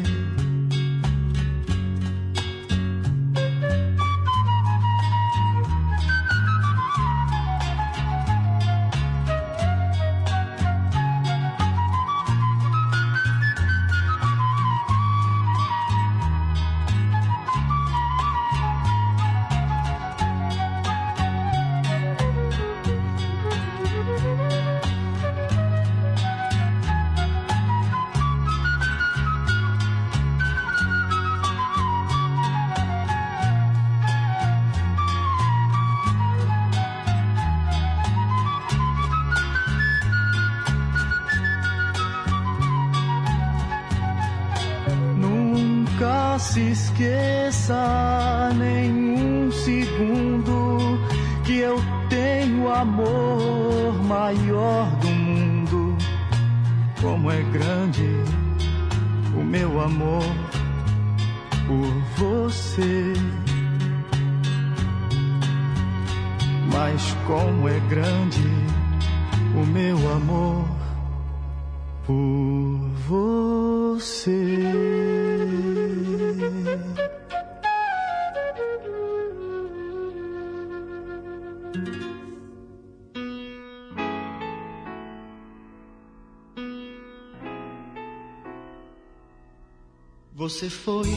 Você 90.49 90.71
foi 90.71 91.13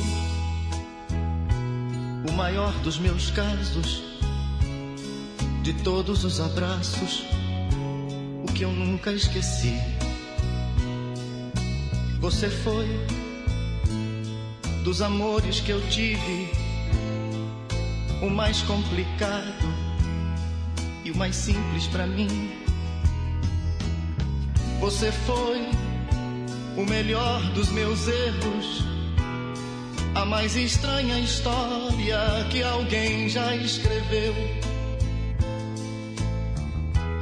o 2.28 2.32
maior 2.34 2.74
dos 2.80 2.98
meus 2.98 3.30
casos, 3.30 4.02
de 5.62 5.72
todos 5.84 6.24
os 6.26 6.40
abraços, 6.40 7.26
o 8.42 8.52
que 8.52 8.64
eu 8.64 8.72
nunca 8.72 9.12
esqueci. 9.14 9.80
Você 12.20 12.50
foi 12.50 12.88
dos 14.84 15.00
amores 15.00 15.60
que 15.60 15.74
eu 15.74 15.90
tive, 15.90 16.50
o 18.24 18.32
mais 18.32 18.64
complicado 18.64 19.64
e 21.06 21.12
o 21.12 21.16
mais 21.16 21.36
simples 21.36 21.86
para 21.86 22.08
mim. 22.08 22.50
Você 24.80 25.12
foi 25.12 25.70
o 26.76 26.84
melhor 26.84 27.44
dos 27.52 27.70
meus 27.70 28.08
erros, 28.08 28.90
a 30.16 30.26
mais 30.26 30.56
estranha 30.56 31.20
história 31.20 32.20
que 32.50 32.64
alguém 32.64 33.30
já 33.30 33.56
escreveu. 33.56 34.34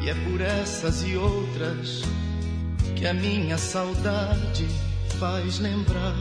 E 0.01 0.09
é 0.09 0.13
por 0.29 0.41
essas 0.41 1.03
e 1.03 1.15
outras 1.15 2.01
que 2.95 3.05
a 3.05 3.13
minha 3.13 3.57
saudade 3.57 4.67
faz 5.19 5.59
lembrar 5.59 6.15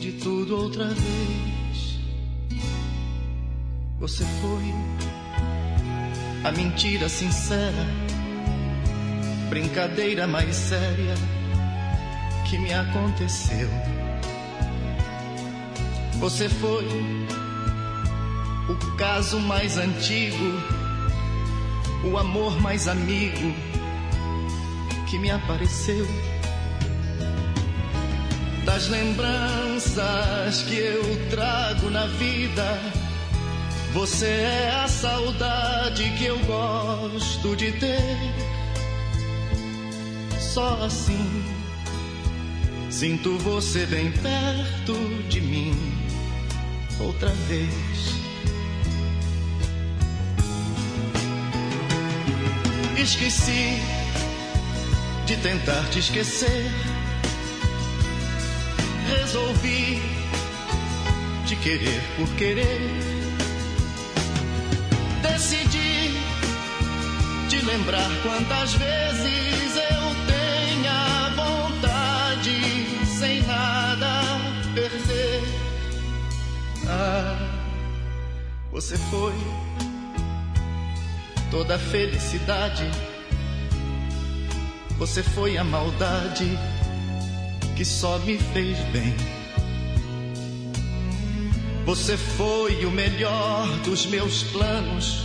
de 0.00 0.12
tudo 0.12 0.56
outra 0.56 0.86
vez. 0.86 1.98
Você 4.00 4.24
foi 4.40 4.74
a 6.44 6.52
mentira 6.52 7.08
sincera, 7.08 7.86
brincadeira 9.50 10.26
mais 10.26 10.54
séria 10.54 11.14
que 12.48 12.56
me 12.58 12.72
aconteceu. 12.72 13.68
Você 16.20 16.48
foi 16.48 16.84
o 18.68 18.96
caso 18.96 19.38
mais 19.38 19.78
antigo, 19.78 20.44
o 22.04 22.18
amor 22.18 22.60
mais 22.60 22.88
amigo 22.88 23.54
que 25.08 25.16
me 25.16 25.30
apareceu 25.30 26.06
das 28.64 28.88
lembranças 28.88 30.62
que 30.62 30.74
eu 30.74 31.28
trago 31.30 31.88
na 31.88 32.06
vida. 32.06 32.78
Você 33.94 34.26
é 34.26 34.70
a 34.84 34.88
saudade 34.88 36.12
que 36.18 36.24
eu 36.26 36.38
gosto 36.40 37.54
de 37.56 37.72
ter. 37.72 38.18
Só 40.38 40.82
assim 40.82 41.44
sinto 42.90 43.38
você 43.38 43.86
bem 43.86 44.10
perto 44.10 44.94
de 45.28 45.40
mim 45.40 45.97
outra 47.00 47.30
vez. 47.48 47.68
Esqueci 52.98 53.80
de 55.26 55.36
tentar 55.36 55.84
te 55.90 55.98
esquecer 56.00 56.70
resolvi 59.08 60.00
te 61.46 61.56
querer 61.56 62.00
por 62.16 62.28
querer. 62.36 62.80
Decidi 65.22 66.14
te 67.48 67.62
lembrar 67.62 68.10
quantas 68.22 68.74
vezes 68.74 69.76
eu 69.90 69.97
você 78.80 78.96
foi 78.96 79.34
toda 81.50 81.74
a 81.74 81.78
felicidade. 81.80 82.88
Você 84.98 85.20
foi 85.20 85.58
a 85.58 85.64
maldade 85.64 86.46
que 87.74 87.84
só 87.84 88.20
me 88.20 88.38
fez 88.38 88.78
bem. 88.92 89.16
Você 91.86 92.16
foi 92.16 92.84
o 92.84 92.90
melhor 92.92 93.66
dos 93.78 94.06
meus 94.06 94.44
planos 94.44 95.24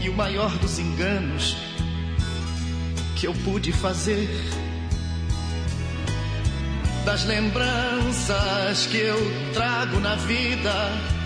e 0.00 0.08
o 0.08 0.14
maior 0.14 0.56
dos 0.56 0.78
enganos 0.78 1.54
que 3.14 3.26
eu 3.26 3.34
pude 3.44 3.72
fazer. 3.72 4.26
Das 7.04 7.26
lembranças 7.26 8.86
que 8.86 8.96
eu 8.96 9.18
trago 9.52 10.00
na 10.00 10.14
vida, 10.14 11.17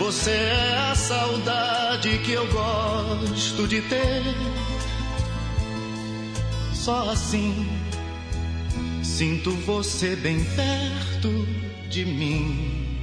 você 0.00 0.30
é 0.30 0.76
a 0.90 0.94
saudade 0.94 2.18
que 2.20 2.32
eu 2.32 2.46
gosto 2.50 3.68
de 3.68 3.82
ter. 3.82 4.22
Só 6.72 7.10
assim 7.10 7.68
Sinto 9.02 9.50
você 9.66 10.16
bem 10.16 10.42
perto 10.56 11.46
de 11.90 12.06
mim 12.06 12.98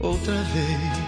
outra 0.00 0.32
vez. 0.32 1.07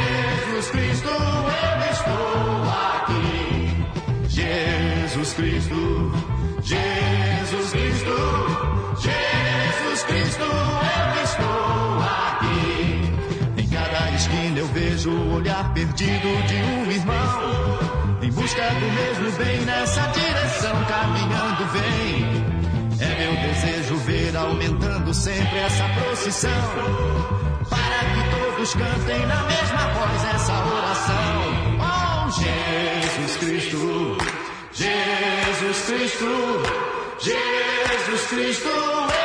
perdido 15.91 16.47
de 16.47 16.55
um 16.55 16.91
irmão. 16.91 17.79
Em 18.21 18.31
busca 18.31 18.61
do 18.61 18.85
mesmo 18.91 19.37
bem, 19.37 19.59
nessa 19.61 20.01
direção 20.07 20.85
caminhando 20.85 21.65
vem. 21.73 22.51
É 22.99 23.15
meu 23.19 23.35
desejo 23.35 23.95
ver 23.97 24.35
aumentando 24.37 25.13
sempre 25.13 25.57
essa 25.59 25.83
procissão. 25.89 26.51
Para 27.69 27.79
que 27.79 28.29
todos 28.29 28.73
cantem 28.73 29.25
na 29.25 29.43
mesma 29.43 29.87
voz 29.93 30.25
essa 30.35 30.53
oração. 30.65 31.51
Oh, 31.79 32.29
Jesus 32.29 33.37
Cristo, 33.37 34.17
Jesus 34.73 35.81
Cristo, 35.87 36.61
Jesus 37.19 38.27
Cristo, 38.29 39.20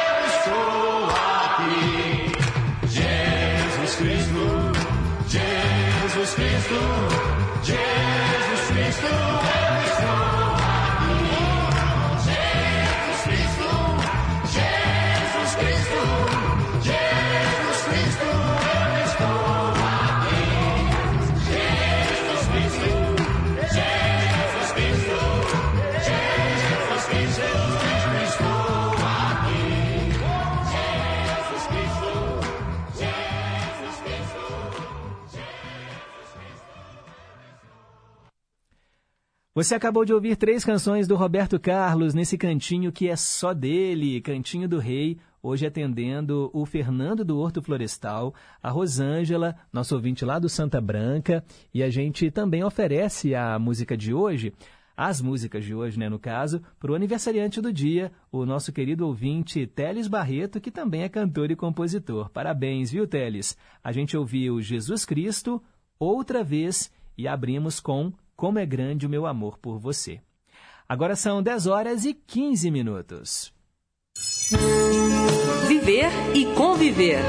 Você 39.57 39.75
acabou 39.75 40.05
de 40.05 40.13
ouvir 40.13 40.37
três 40.37 40.67
canções 40.67 41.09
do 41.09 41.17
Roberto 41.17 41.59
Carlos 41.59 42.13
nesse 42.13 42.37
cantinho 42.37 42.93
que 42.93 43.09
é 43.09 43.17
só 43.17 43.55
dele, 43.55 44.21
Cantinho 44.21 44.69
do 44.69 44.79
Rei, 44.79 45.17
hoje 45.43 45.65
atendendo 45.65 46.51
o 46.53 46.67
Fernando 46.67 47.25
do 47.25 47.39
Horto 47.39 47.63
Florestal, 47.63 48.35
a 48.63 48.69
Rosângela, 48.69 49.57
nosso 49.73 49.95
ouvinte 49.95 50.27
lá 50.27 50.39
do 50.39 50.47
Santa 50.47 50.79
Branca, 50.79 51.43
e 51.73 51.83
a 51.83 51.89
gente 51.89 52.31
também 52.31 52.63
oferece 52.63 53.35
a 53.35 53.59
música 53.59 53.97
de 53.97 54.13
hoje, 54.13 54.53
as 54.95 55.23
músicas 55.23 55.65
de 55.65 55.75
hoje, 55.75 55.99
né, 55.99 56.11
no 56.11 56.19
caso, 56.19 56.61
para 56.79 56.93
o 56.93 56.95
aniversariante 56.95 57.59
do 57.59 57.73
dia, 57.73 58.13
o 58.31 58.45
nosso 58.45 58.71
querido 58.75 59.07
ouvinte 59.07 59.67
Teles 59.67 60.07
Barreto, 60.07 60.61
que 60.61 60.71
também 60.71 61.01
é 61.01 61.09
cantor 61.09 61.51
e 61.51 61.57
compositor. 61.57 62.29
Parabéns, 62.29 62.91
viu, 62.91 63.07
Teles? 63.07 63.57
A 63.83 63.91
gente 63.91 64.19
ouviu 64.19 64.61
Jesus 64.61 65.07
Cristo, 65.07 65.63
outra 65.99 66.45
vez, 66.45 66.93
e 67.17 67.27
abrimos 67.27 67.81
com 67.81 68.13
Como 68.37 68.59
é 68.59 68.67
Grande 68.67 69.07
o 69.07 69.09
Meu 69.09 69.25
Amor 69.25 69.57
por 69.59 69.79
Você. 69.79 70.21
Agora 70.87 71.17
são 71.17 71.43
10 71.43 71.67
horas 71.67 72.05
e 72.05 72.13
15 72.13 72.71
minutos. 72.71 73.53
Viver 75.67 76.11
e 76.35 76.45
conviver. 76.55 77.23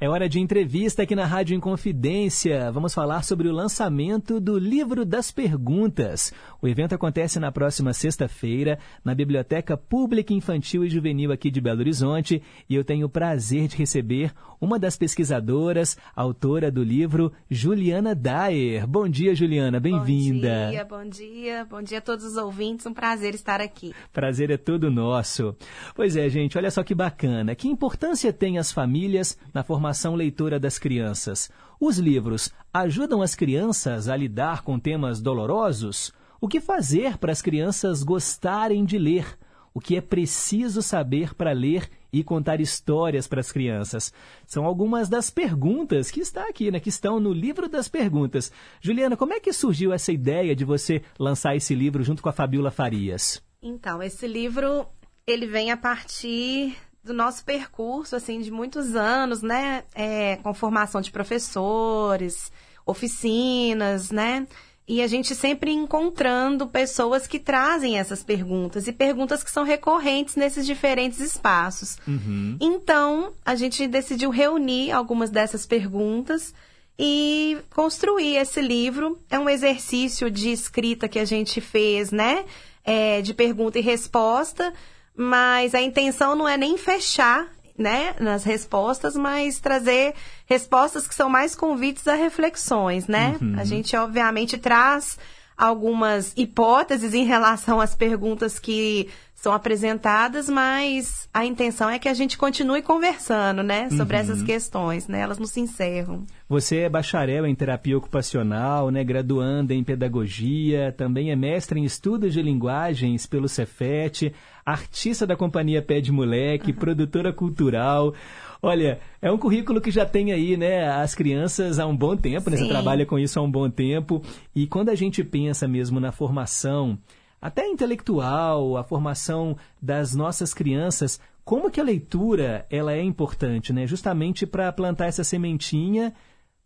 É 0.00 0.08
hora 0.08 0.28
de 0.28 0.38
entrevista 0.38 1.02
aqui 1.02 1.16
na 1.16 1.26
Rádio 1.26 1.56
Inconfidência. 1.56 2.70
Vamos 2.70 2.94
falar 2.94 3.24
sobre 3.24 3.48
o 3.48 3.52
lançamento 3.52 4.38
do 4.38 4.56
Livro 4.56 5.04
das 5.04 5.32
Perguntas. 5.32 6.32
O 6.62 6.68
evento 6.68 6.94
acontece 6.94 7.40
na 7.40 7.50
próxima 7.50 7.92
sexta-feira, 7.92 8.78
na 9.04 9.12
Biblioteca 9.12 9.76
Pública 9.76 10.32
Infantil 10.32 10.84
e 10.84 10.88
Juvenil 10.88 11.32
aqui 11.32 11.50
de 11.50 11.60
Belo 11.60 11.80
Horizonte, 11.80 12.40
e 12.70 12.76
eu 12.76 12.84
tenho 12.84 13.06
o 13.06 13.10
prazer 13.10 13.66
de 13.66 13.76
receber 13.76 14.32
uma 14.60 14.78
das 14.78 14.96
pesquisadoras, 14.96 15.96
autora 16.14 16.70
do 16.70 16.84
livro, 16.84 17.32
Juliana 17.50 18.14
Daer. 18.14 18.86
Bom 18.86 19.08
dia, 19.08 19.34
Juliana, 19.34 19.80
bem-vinda. 19.80 20.66
Bom 20.66 20.70
dia, 20.70 20.84
bom 20.84 21.08
dia, 21.08 21.64
bom 21.64 21.82
dia 21.82 21.98
a 21.98 22.00
todos 22.00 22.24
os 22.24 22.36
ouvintes. 22.36 22.86
Um 22.86 22.94
prazer 22.94 23.34
estar 23.34 23.60
aqui. 23.60 23.92
Prazer 24.12 24.50
é 24.50 24.56
todo 24.56 24.92
nosso. 24.92 25.56
Pois 25.92 26.14
é, 26.14 26.28
gente, 26.28 26.56
olha 26.56 26.70
só 26.70 26.84
que 26.84 26.94
bacana. 26.94 27.56
Que 27.56 27.66
importância 27.66 28.32
tem 28.32 28.58
as 28.58 28.70
famílias 28.70 29.36
na 29.52 29.64
formação 29.64 29.87
leitora 30.14 30.58
das 30.58 30.78
crianças? 30.78 31.50
Os 31.80 31.98
livros 31.98 32.50
ajudam 32.72 33.22
as 33.22 33.34
crianças 33.34 34.08
a 34.08 34.16
lidar 34.16 34.62
com 34.62 34.78
temas 34.78 35.20
dolorosos? 35.20 36.12
O 36.40 36.48
que 36.48 36.60
fazer 36.60 37.18
para 37.18 37.32
as 37.32 37.42
crianças 37.42 38.02
gostarem 38.02 38.84
de 38.84 38.98
ler? 38.98 39.38
O 39.72 39.80
que 39.80 39.96
é 39.96 40.00
preciso 40.00 40.82
saber 40.82 41.34
para 41.34 41.52
ler 41.52 41.88
e 42.12 42.24
contar 42.24 42.60
histórias 42.60 43.26
para 43.26 43.40
as 43.40 43.52
crianças? 43.52 44.12
São 44.46 44.64
algumas 44.64 45.08
das 45.08 45.30
perguntas 45.30 46.10
que 46.10 46.20
está 46.20 46.48
aqui, 46.48 46.70
né, 46.70 46.80
que 46.80 46.88
estão 46.88 47.20
no 47.20 47.32
livro 47.32 47.68
das 47.68 47.86
perguntas. 47.88 48.50
Juliana, 48.80 49.16
como 49.16 49.34
é 49.34 49.40
que 49.40 49.52
surgiu 49.52 49.92
essa 49.92 50.10
ideia 50.10 50.56
de 50.56 50.64
você 50.64 51.02
lançar 51.18 51.54
esse 51.54 51.74
livro 51.74 52.02
junto 52.02 52.22
com 52.22 52.28
a 52.28 52.32
Fabiola 52.32 52.70
Farias? 52.70 53.42
Então, 53.62 54.02
esse 54.02 54.26
livro 54.26 54.86
ele 55.26 55.46
vem 55.46 55.70
a 55.70 55.76
partir 55.76 56.74
do 57.08 57.14
nosso 57.14 57.44
percurso, 57.44 58.14
assim, 58.14 58.40
de 58.40 58.50
muitos 58.50 58.94
anos, 58.94 59.42
né? 59.42 59.82
É, 59.94 60.36
com 60.36 60.54
formação 60.54 61.00
de 61.00 61.10
professores, 61.10 62.52
oficinas, 62.86 64.10
né? 64.10 64.46
E 64.86 65.02
a 65.02 65.06
gente 65.06 65.34
sempre 65.34 65.70
encontrando 65.70 66.66
pessoas 66.66 67.26
que 67.26 67.38
trazem 67.38 67.98
essas 67.98 68.24
perguntas 68.24 68.88
e 68.88 68.92
perguntas 68.92 69.42
que 69.42 69.50
são 69.50 69.62
recorrentes 69.62 70.34
nesses 70.34 70.64
diferentes 70.64 71.20
espaços. 71.20 71.98
Uhum. 72.08 72.56
Então, 72.58 73.32
a 73.44 73.54
gente 73.54 73.86
decidiu 73.86 74.30
reunir 74.30 74.92
algumas 74.92 75.28
dessas 75.28 75.66
perguntas 75.66 76.54
e 76.98 77.58
construir 77.70 78.36
esse 78.36 78.62
livro. 78.62 79.18
É 79.28 79.38
um 79.38 79.50
exercício 79.50 80.30
de 80.30 80.50
escrita 80.50 81.06
que 81.06 81.18
a 81.18 81.24
gente 81.26 81.60
fez, 81.60 82.10
né? 82.10 82.46
É, 82.82 83.20
de 83.20 83.34
pergunta 83.34 83.78
e 83.78 83.82
resposta, 83.82 84.72
mas 85.18 85.74
a 85.74 85.80
intenção 85.82 86.36
não 86.36 86.48
é 86.48 86.56
nem 86.56 86.78
fechar 86.78 87.48
né, 87.76 88.14
nas 88.20 88.42
respostas, 88.44 89.14
mas 89.16 89.58
trazer 89.60 90.14
respostas 90.46 91.06
que 91.06 91.14
são 91.14 91.28
mais 91.28 91.54
convites 91.54 92.06
a 92.08 92.14
reflexões, 92.14 93.06
né? 93.06 93.36
Uhum. 93.40 93.54
A 93.58 93.64
gente, 93.64 93.94
obviamente, 93.96 94.56
traz 94.58 95.18
algumas 95.56 96.32
hipóteses 96.36 97.14
em 97.14 97.24
relação 97.24 97.80
às 97.80 97.94
perguntas 97.94 98.58
que 98.58 99.08
são 99.34 99.52
apresentadas, 99.52 100.48
mas 100.48 101.28
a 101.32 101.44
intenção 101.46 101.88
é 101.88 101.96
que 102.00 102.08
a 102.08 102.14
gente 102.14 102.36
continue 102.36 102.82
conversando, 102.82 103.62
né, 103.62 103.88
sobre 103.90 104.16
Uhum. 104.16 104.22
essas 104.22 104.42
questões, 104.42 105.06
né? 105.06 105.20
Elas 105.20 105.38
não 105.38 105.46
se 105.46 105.60
encerram. 105.60 106.24
Você 106.48 106.78
é 106.78 106.88
bacharel 106.88 107.46
em 107.46 107.54
terapia 107.54 107.96
ocupacional, 107.96 108.90
né, 108.90 109.04
graduanda 109.04 109.72
em 109.72 109.84
pedagogia, 109.84 110.92
também 110.96 111.30
é 111.30 111.36
mestre 111.36 111.78
em 111.78 111.84
estudos 111.84 112.32
de 112.32 112.42
linguagens 112.42 113.26
pelo 113.26 113.48
Cefet, 113.48 114.34
artista 114.72 115.26
da 115.26 115.36
companhia 115.36 115.82
Pé 115.82 116.00
de 116.00 116.12
Moleque, 116.12 116.72
produtora 116.72 117.32
cultural. 117.32 118.14
Olha, 118.60 118.98
é 119.22 119.30
um 119.30 119.38
currículo 119.38 119.80
que 119.80 119.90
já 119.90 120.04
tem 120.04 120.32
aí, 120.32 120.56
né, 120.56 120.88
as 120.88 121.14
crianças 121.14 121.78
há 121.78 121.86
um 121.86 121.96
bom 121.96 122.16
tempo, 122.16 122.50
né? 122.50 122.56
Você 122.56 122.66
trabalha 122.66 123.06
com 123.06 123.18
isso 123.18 123.38
há 123.38 123.42
um 123.42 123.50
bom 123.50 123.70
tempo. 123.70 124.22
E 124.54 124.66
quando 124.66 124.88
a 124.88 124.94
gente 124.94 125.22
pensa 125.22 125.68
mesmo 125.68 126.00
na 126.00 126.10
formação, 126.10 126.98
até 127.40 127.66
intelectual, 127.66 128.76
a 128.76 128.82
formação 128.82 129.56
das 129.80 130.14
nossas 130.14 130.52
crianças, 130.52 131.20
como 131.44 131.70
que 131.70 131.80
a 131.80 131.84
leitura 131.84 132.66
ela 132.68 132.92
é 132.92 133.02
importante, 133.02 133.72
né? 133.72 133.86
Justamente 133.86 134.46
para 134.46 134.72
plantar 134.72 135.06
essa 135.06 135.24
sementinha 135.24 136.12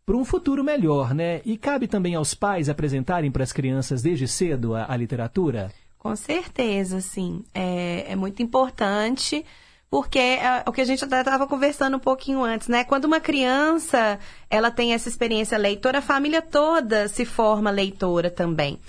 para 0.04 0.16
um 0.16 0.24
futuro 0.24 0.64
melhor, 0.64 1.14
né? 1.14 1.40
E 1.44 1.56
cabe 1.56 1.86
também 1.86 2.14
aos 2.14 2.34
pais 2.34 2.68
apresentarem 2.68 3.30
para 3.30 3.44
as 3.44 3.52
crianças 3.52 4.02
desde 4.02 4.26
cedo 4.26 4.74
a, 4.74 4.90
a 4.90 4.96
literatura? 4.96 5.70
Com 6.02 6.16
certeza, 6.16 7.00
sim. 7.00 7.44
É, 7.54 8.06
é 8.08 8.16
muito 8.16 8.42
importante, 8.42 9.46
porque 9.88 10.18
é 10.18 10.64
o 10.66 10.72
que 10.72 10.80
a 10.80 10.84
gente 10.84 11.04
até 11.04 11.20
estava 11.20 11.46
conversando 11.46 11.96
um 11.96 12.00
pouquinho 12.00 12.42
antes, 12.42 12.66
né? 12.66 12.82
Quando 12.82 13.04
uma 13.04 13.20
criança 13.20 14.18
ela 14.50 14.68
tem 14.68 14.94
essa 14.94 15.08
experiência 15.08 15.56
leitora, 15.56 15.98
a 15.98 16.02
família 16.02 16.42
toda 16.42 17.06
se 17.06 17.24
forma 17.24 17.70
leitora 17.70 18.32
também. 18.32 18.80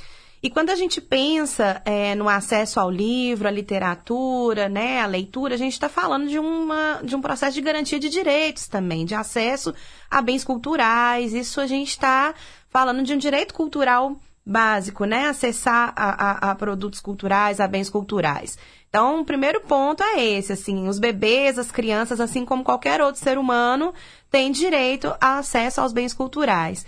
E 0.42 0.50
quando 0.50 0.72
a 0.72 0.76
gente 0.76 1.00
pensa 1.00 1.84
é, 1.86 2.16
no 2.16 2.28
acesso 2.28 2.80
ao 2.80 2.90
livro, 2.90 3.48
à 3.48 3.52
literatura, 3.52 4.68
né, 4.68 5.00
à 5.00 5.06
leitura, 5.06 5.54
a 5.54 5.58
gente 5.58 5.74
está 5.74 5.88
falando 5.88 6.28
de, 6.28 6.40
uma, 6.40 7.00
de 7.04 7.16
um 7.16 7.22
processo 7.22 7.54
de 7.54 7.62
garantia 7.62 8.00
de 8.00 8.10
direitos 8.10 8.68
também, 8.68 9.06
de 9.06 9.14
acesso 9.14 9.72
a 10.10 10.20
bens 10.20 10.44
culturais. 10.44 11.32
Isso 11.32 11.62
a 11.62 11.68
gente 11.68 11.90
está 11.90 12.34
falando 12.70 13.04
de 13.04 13.14
um 13.14 13.18
direito 13.20 13.54
cultural 13.54 14.18
básico, 14.46 15.06
né? 15.06 15.28
Acessar 15.28 15.94
a, 15.96 16.50
a, 16.50 16.52
a 16.52 16.56
produtos 16.56 17.00
culturais, 17.00 17.60
a 17.60 17.68
bens 17.68 17.90
culturais. 17.90 18.58
Então, 18.90 19.22
o 19.22 19.26
primeiro 19.26 19.62
ponto 19.62 20.04
é 20.04 20.24
esse, 20.24 20.54
assim, 20.54 20.88
os 20.88 21.00
bebês, 21.00 21.58
as 21.58 21.72
crianças, 21.72 22.20
assim 22.20 22.46
como 22.46 22.64
qualquer 22.64 23.02
outro 23.02 23.20
ser 23.20 23.38
humano, 23.38 23.94
têm 24.30 24.52
direito 24.52 25.14
a 25.20 25.40
acesso 25.40 25.82
aos 25.82 25.92
bens 25.92 26.14
culturais. 26.14 26.86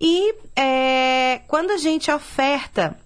E 0.00 0.34
é, 0.56 1.42
quando 1.46 1.70
a 1.70 1.76
gente 1.76 2.10
oferta 2.10 2.96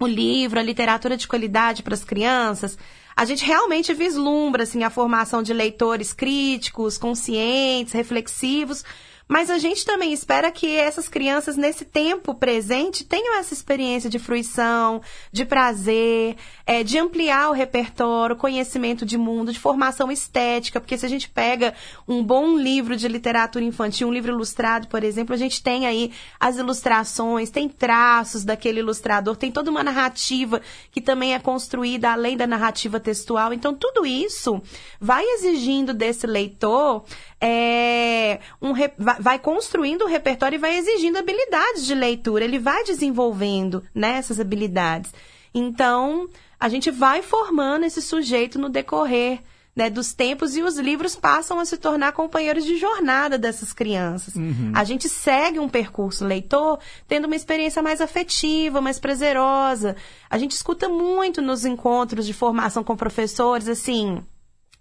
o 0.00 0.06
livro, 0.06 0.58
a 0.58 0.62
literatura 0.62 1.16
de 1.16 1.28
qualidade 1.28 1.82
para 1.82 1.94
as 1.94 2.04
crianças, 2.04 2.76
a 3.16 3.24
gente 3.24 3.44
realmente 3.44 3.92
vislumbra 3.94 4.62
assim, 4.62 4.84
a 4.84 4.90
formação 4.90 5.42
de 5.42 5.52
leitores 5.52 6.12
críticos, 6.12 6.98
conscientes, 6.98 7.92
reflexivos, 7.92 8.84
mas 9.28 9.50
a 9.50 9.58
gente 9.58 9.84
também 9.84 10.12
espera 10.12 10.50
que 10.50 10.74
essas 10.74 11.06
crianças, 11.06 11.56
nesse 11.56 11.84
tempo 11.84 12.34
presente, 12.34 13.04
tenham 13.04 13.38
essa 13.38 13.52
experiência 13.52 14.08
de 14.08 14.18
fruição, 14.18 15.02
de 15.30 15.44
prazer, 15.44 16.36
é, 16.66 16.82
de 16.82 16.98
ampliar 16.98 17.50
o 17.50 17.52
repertório, 17.52 18.34
conhecimento 18.34 19.04
de 19.04 19.18
mundo, 19.18 19.52
de 19.52 19.60
formação 19.60 20.10
estética, 20.10 20.80
porque 20.80 20.96
se 20.96 21.04
a 21.04 21.08
gente 21.08 21.28
pega 21.28 21.74
um 22.06 22.24
bom 22.24 22.56
livro 22.56 22.96
de 22.96 23.06
literatura 23.06 23.64
infantil, 23.64 24.08
um 24.08 24.12
livro 24.12 24.32
ilustrado, 24.32 24.88
por 24.88 25.04
exemplo, 25.04 25.34
a 25.34 25.38
gente 25.38 25.62
tem 25.62 25.86
aí 25.86 26.10
as 26.40 26.56
ilustrações, 26.56 27.50
tem 27.50 27.68
traços 27.68 28.44
daquele 28.44 28.80
ilustrador, 28.80 29.36
tem 29.36 29.52
toda 29.52 29.70
uma 29.70 29.82
narrativa 29.82 30.62
que 30.90 31.02
também 31.02 31.34
é 31.34 31.38
construída 31.38 32.12
além 32.12 32.36
da 32.36 32.46
narrativa 32.46 32.98
textual. 32.98 33.52
Então, 33.52 33.74
tudo 33.74 34.06
isso 34.06 34.62
vai 34.98 35.22
exigindo 35.24 35.92
desse 35.92 36.26
leitor 36.26 37.04
é, 37.40 38.40
um, 38.60 38.72
vai 39.18 39.38
construindo 39.38 40.02
o 40.02 40.08
repertório 40.08 40.56
e 40.56 40.60
vai 40.60 40.76
exigindo 40.76 41.18
habilidades 41.18 41.84
de 41.84 41.94
leitura. 41.94 42.44
Ele 42.44 42.58
vai 42.58 42.84
desenvolvendo 42.84 43.82
né, 43.94 44.16
essas 44.16 44.38
habilidades. 44.40 45.12
Então, 45.54 46.28
a 46.58 46.68
gente 46.68 46.90
vai 46.90 47.22
formando 47.22 47.84
esse 47.84 48.02
sujeito 48.02 48.58
no 48.58 48.68
decorrer 48.68 49.40
né, 49.78 49.88
dos 49.88 50.12
tempos 50.12 50.56
e 50.56 50.62
os 50.62 50.76
livros 50.76 51.14
passam 51.14 51.60
a 51.60 51.64
se 51.64 51.76
tornar 51.76 52.10
companheiros 52.10 52.64
de 52.64 52.76
jornada 52.76 53.38
dessas 53.38 53.72
crianças. 53.72 54.34
Uhum. 54.34 54.72
A 54.74 54.82
gente 54.82 55.08
segue 55.08 55.60
um 55.60 55.68
percurso 55.68 56.24
leitor 56.24 56.80
tendo 57.06 57.26
uma 57.26 57.36
experiência 57.36 57.80
mais 57.80 58.00
afetiva, 58.00 58.80
mais 58.80 58.98
prazerosa. 58.98 59.94
A 60.28 60.36
gente 60.36 60.50
escuta 60.50 60.88
muito 60.88 61.40
nos 61.40 61.64
encontros 61.64 62.26
de 62.26 62.32
formação 62.32 62.82
com 62.82 62.96
professores, 62.96 63.68
assim, 63.68 64.20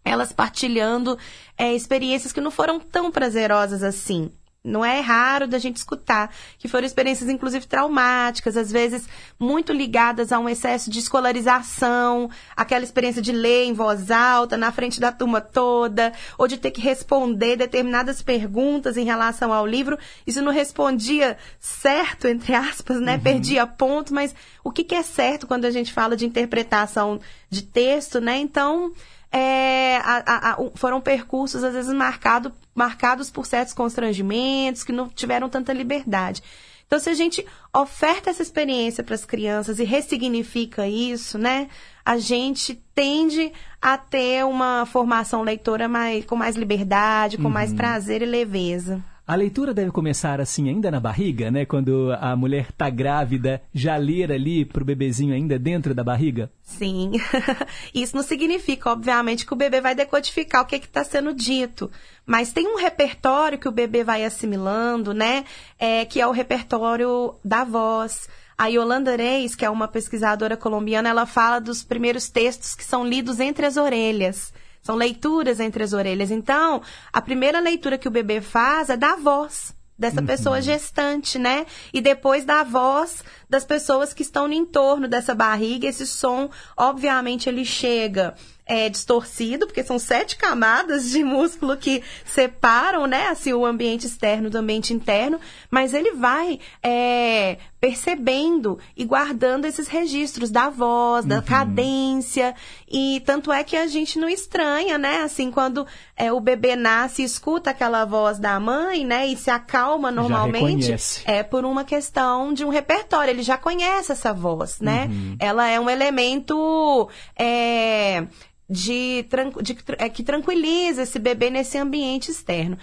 elas 0.08 0.32
partilhando 0.32 1.18
é, 1.58 1.74
experiências 1.74 2.32
que 2.34 2.42
não 2.42 2.52
foram 2.52 2.80
tão 2.80 3.12
prazerosas 3.12 3.84
assim. 3.84 4.32
Não 4.68 4.84
é 4.84 5.00
raro 5.00 5.48
da 5.48 5.58
gente 5.58 5.78
escutar 5.78 6.30
que 6.60 6.68
foram 6.68 6.86
experiências, 6.86 7.30
inclusive, 7.30 7.66
traumáticas, 7.66 8.58
às 8.58 8.70
vezes 8.70 9.08
muito 9.40 9.72
ligadas 9.72 10.34
a 10.34 10.40
um 10.40 10.50
excesso 10.50 10.90
de 10.90 11.00
escolarização, 11.00 12.30
aquela 12.54 12.84
experiência 12.84 13.22
de 13.22 13.32
ler 13.32 13.64
em 13.64 13.74
voz 13.74 14.12
alta, 14.12 14.58
na 14.58 14.70
frente 14.72 15.00
da 15.00 15.10
turma 15.10 15.40
toda, 15.40 16.12
ou 16.38 16.50
de 16.50 16.58
ter 16.58 16.72
que 16.72 16.82
responder 16.82 17.56
determinadas 17.56 18.22
perguntas 18.22 18.98
em 18.98 19.06
relação 19.06 19.54
ao 19.54 19.66
livro. 19.66 19.98
Isso 20.26 20.42
não 20.42 20.52
respondia 20.52 21.38
certo, 21.60 22.28
entre 22.28 22.54
aspas, 22.54 23.00
né? 23.00 23.18
Perdia 23.18 23.66
ponto, 23.66 24.14
mas 24.14 24.36
o 24.66 24.72
que, 24.72 24.84
que 24.84 24.96
é 24.96 25.04
certo 25.04 25.48
quando 25.48 25.64
a 25.64 25.72
gente 25.72 25.94
fala 25.94 26.18
de 26.18 26.26
interpretação 26.26 27.22
de 27.50 27.62
texto, 27.62 28.20
né? 28.20 28.38
Então, 28.38 28.92
é, 29.32 29.98
a- 29.98 30.52
a- 30.54 30.58
foram 30.76 31.02
percursos, 31.02 31.64
às 31.64 31.74
vezes, 31.74 31.94
marcado, 31.94 32.52
marcados 32.74 33.30
por 33.30 33.45
certos 33.45 33.74
constrangimentos, 33.74 34.84
que 34.84 34.91
não 34.91 35.10
tiveram 35.10 35.49
tanta 35.49 35.74
liberdade. 35.74 36.41
Então, 36.86 36.99
se 36.99 37.10
a 37.10 37.14
gente 37.14 37.45
oferta 37.76 38.30
essa 38.30 38.41
experiência 38.41 39.04
para 39.04 39.14
as 39.16 39.26
crianças 39.26 39.78
e 39.78 39.84
ressignifica 39.84 40.88
isso, 40.88 41.38
né? 41.38 41.68
A 42.06 42.18
gente 42.18 42.82
tende 42.95 43.52
a 43.82 43.98
ter 43.98 44.45
uma 44.45 44.86
formação 44.86 45.41
leitora 45.44 45.90
mais, 45.90 46.24
com 46.24 46.38
mais 46.38 46.56
liberdade, 46.56 47.38
com 47.38 47.49
mais 47.49 47.72
Uhum. 47.72 47.76
prazer 47.76 48.22
e 48.22 48.26
leveza. 48.26 49.04
A 49.28 49.36
leitura 49.36 49.74
deve 49.74 49.91
começar 49.91 50.40
assim 50.40 50.70
ainda 50.70 50.90
na 50.90 51.02
barriga, 51.02 51.52
né? 51.52 51.66
Quando 51.66 52.16
a 52.18 52.34
mulher 52.34 52.72
tá 52.72 52.90
grávida, 52.90 53.62
já 53.74 53.98
ler 53.98 54.32
ali 54.32 54.64
pro 54.64 54.86
bebezinho 54.86 55.34
ainda 55.36 55.60
dentro 55.60 55.94
da 55.94 56.02
barriga? 56.02 56.49
Sim. 56.64 57.12
Isso 57.94 58.16
não 58.16 58.24
significa, 58.24 58.90
obviamente, 58.90 59.45
que 59.45 59.52
o 59.52 59.58
bebê 59.58 59.82
vai 59.82 59.94
decodificar 59.94 60.62
o 60.62 60.66
que 60.66 60.78
está 60.78 61.04
sendo 61.04 61.34
dito. 61.34 61.91
Mas 62.26 62.54
tem 62.54 62.74
um 62.74 62.78
repertório 62.78 63.60
que 63.60 63.68
o 63.68 63.72
bebê 63.72 64.02
vai 64.02 64.24
assimilando, 64.24 65.14
né? 65.14 65.44
É, 65.78 66.06
que 66.06 66.22
é 66.22 66.26
o 66.26 66.32
repertório 66.32 67.36
da 67.44 67.66
voz. 67.66 68.30
A 68.58 68.68
Yolanda 68.68 69.14
Reis, 69.14 69.58
que 69.58 69.66
é 69.66 69.70
uma 69.70 69.90
pesquisadora 69.90 70.56
colombiana, 70.56 71.10
ela 71.10 71.26
fala 71.26 71.60
dos 71.60 71.84
primeiros 71.84 72.30
textos 72.30 72.74
que 72.74 72.84
são 72.84 73.06
lidos 73.06 73.41
entre 73.41 73.66
as 73.66 73.76
orelhas. 73.76 74.54
São 74.88 74.96
leituras 74.96 75.60
entre 75.60 75.84
as 75.84 75.92
orelhas. 75.92 76.32
Então, 76.32 76.82
a 77.12 77.22
primeira 77.22 77.60
leitura 77.60 77.98
que 77.98 78.08
o 78.08 78.12
bebê 78.12 78.40
faz 78.40 78.90
é 78.90 78.96
da 78.96 79.18
voz 79.18 79.76
dessa 80.00 80.22
pessoa 80.22 80.62
gestante, 80.62 81.38
né? 81.38 81.66
E 81.92 82.00
depois 82.00 82.46
da 82.46 82.64
voz 82.64 83.22
das 83.50 83.66
pessoas 83.66 84.14
que 84.14 84.22
estão 84.22 84.48
no 84.48 84.54
entorno 84.54 85.06
dessa 85.06 85.36
barriga. 85.36 85.90
Esse 85.90 86.08
som, 86.08 86.50
obviamente, 86.78 87.50
ele 87.50 87.66
chega 87.66 88.34
é, 88.66 88.88
distorcido, 88.88 89.66
porque 89.66 89.84
são 89.84 90.00
sete 90.00 90.38
camadas 90.38 91.10
de 91.10 91.22
músculo 91.22 91.76
que 91.76 92.02
separam, 92.24 93.08
né, 93.08 93.28
assim, 93.28 93.52
o 93.52 93.66
ambiente 93.66 94.08
externo 94.08 94.50
do 94.50 94.58
ambiente 94.58 94.94
interno, 94.94 95.38
mas 95.70 95.94
ele 95.94 96.12
vai 96.12 96.60
é, 96.82 97.58
percebendo 97.80 98.80
e 98.95 99.06
guardando 99.06 99.66
esses 99.66 99.88
registros 99.88 100.49
da 100.49 100.70
voz, 100.70 101.26
da 101.26 101.41
cadência, 101.41 102.56
e 102.90 103.22
tanto 103.26 103.52
é 103.52 103.64
que 103.64 103.76
a 103.76 103.88
gente 103.88 104.18
não 104.18 104.28
estranha, 104.28 104.98
né, 104.98 105.22
assim, 105.22 105.52
quando 105.52 105.86
é, 106.16 106.32
o 106.32 106.40
bebê 106.40 106.76
nasce 106.76 107.22
e 107.22 107.26
escuta 107.26 107.70
aquela 107.70 108.04
voz 108.06 108.40
da 108.40 108.60
mãe, 108.60 109.06
né, 109.06 109.28
e 109.28 109.38
se 109.38 109.49
acalma 109.49 110.12
normalmente, 110.12 110.95
é 111.26 111.44
por 111.44 111.66
uma 111.66 111.84
questão 111.84 112.54
de 112.54 112.66
um 112.66 112.70
repertório, 112.70 113.32
ele 113.32 113.44
já 113.44 113.58
conhece 113.58 114.12
essa 114.12 114.34
voz, 114.34 114.80
né? 114.80 115.08
Uhum. 115.10 115.36
Ela 115.40 115.68
é 115.68 115.80
um 115.80 115.90
elemento 115.90 117.10
é, 117.38 118.26
de, 118.69 119.26
de- 119.61 119.77
é, 119.98 120.10
que 120.10 120.23
tranquiliza 120.23 121.03
esse 121.03 121.18
bebê 121.19 121.49
nesse 121.49 121.77
ambiente 121.77 122.31
externo. 122.31 122.77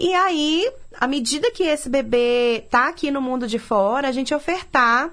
E 0.00 0.12
aí, 0.14 0.70
à 1.00 1.06
medida 1.06 1.50
que 1.50 1.64
esse 1.64 1.88
bebê 1.88 2.64
tá 2.70 2.88
aqui 2.88 3.10
no 3.10 3.20
mundo 3.20 3.46
de 3.48 3.58
fora, 3.58 4.08
a 4.08 4.12
gente 4.12 4.32
ofertar 4.34 5.10